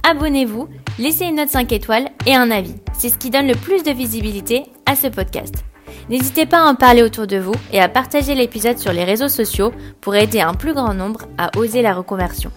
abonnez-vous, 0.07 0.69
laissez 0.99 1.25
une 1.25 1.37
note 1.37 1.49
5 1.49 1.73
étoiles 1.73 2.09
et 2.27 2.35
un 2.35 2.51
avis. 2.51 2.77
C'est 2.97 3.09
ce 3.09 3.19
qui 3.19 3.31
donne 3.31 3.49
le 3.49 3.57
plus 3.57 3.83
de 3.83 3.91
visibilité 3.91 4.63
à 4.87 4.95
ce 4.95 5.09
podcast. 5.09 5.65
N'hésitez 6.09 6.47
pas 6.47 6.61
à 6.61 6.71
en 6.71 6.77
parler 6.77 7.03
autour 7.03 7.27
de 7.27 7.37
vous 7.37 7.55
et 7.73 7.81
à 7.81 7.89
partager 7.89 8.37
l'épisode 8.37 8.79
sur 8.79 8.93
les 8.93 9.03
réseaux 9.03 9.29
sociaux 9.29 9.73
pour 10.01 10.15
aider 10.15 10.41
un 10.41 10.55
plus 10.55 10.73
grand 10.73 10.95
nombre 10.95 11.23
à 11.37 11.51
oser 11.59 11.83
la 11.83 11.93
reconversion. 11.93 12.53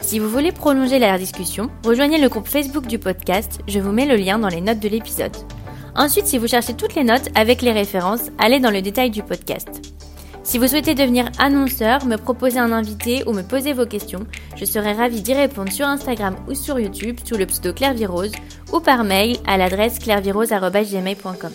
Si 0.00 0.20
vous 0.20 0.28
voulez 0.28 0.52
prolonger 0.52 1.00
la 1.00 1.18
discussion, 1.18 1.68
rejoignez 1.84 2.18
le 2.18 2.28
groupe 2.28 2.46
Facebook 2.46 2.86
du 2.86 3.00
podcast, 3.00 3.58
je 3.66 3.80
vous 3.80 3.90
mets 3.90 4.06
le 4.06 4.14
lien 4.14 4.38
dans 4.38 4.48
les 4.48 4.60
notes 4.60 4.78
de 4.78 4.88
l'épisode. 4.88 5.36
Ensuite, 5.96 6.26
si 6.26 6.38
vous 6.38 6.46
cherchez 6.46 6.74
toutes 6.74 6.94
les 6.94 7.02
notes 7.02 7.30
avec 7.34 7.62
les 7.62 7.72
références, 7.72 8.30
allez 8.38 8.60
dans 8.60 8.70
le 8.70 8.82
détail 8.82 9.10
du 9.10 9.24
podcast. 9.24 9.92
Si 10.46 10.58
vous 10.58 10.68
souhaitez 10.68 10.94
devenir 10.94 11.28
annonceur, 11.40 12.06
me 12.06 12.14
proposer 12.14 12.60
un 12.60 12.70
invité 12.70 13.24
ou 13.26 13.32
me 13.32 13.42
poser 13.42 13.72
vos 13.72 13.84
questions, 13.84 14.24
je 14.54 14.64
serai 14.64 14.92
ravie 14.92 15.20
d'y 15.20 15.34
répondre 15.34 15.72
sur 15.72 15.88
Instagram 15.88 16.36
ou 16.48 16.54
sur 16.54 16.78
YouTube 16.78 17.18
sous 17.24 17.36
le 17.36 17.46
pseudo 17.46 17.72
Claire 17.72 17.96
ou 18.72 18.78
par 18.78 19.02
mail 19.02 19.38
à 19.44 19.56
l'adresse 19.58 19.98
clairvirose.gmail.com. 19.98 21.50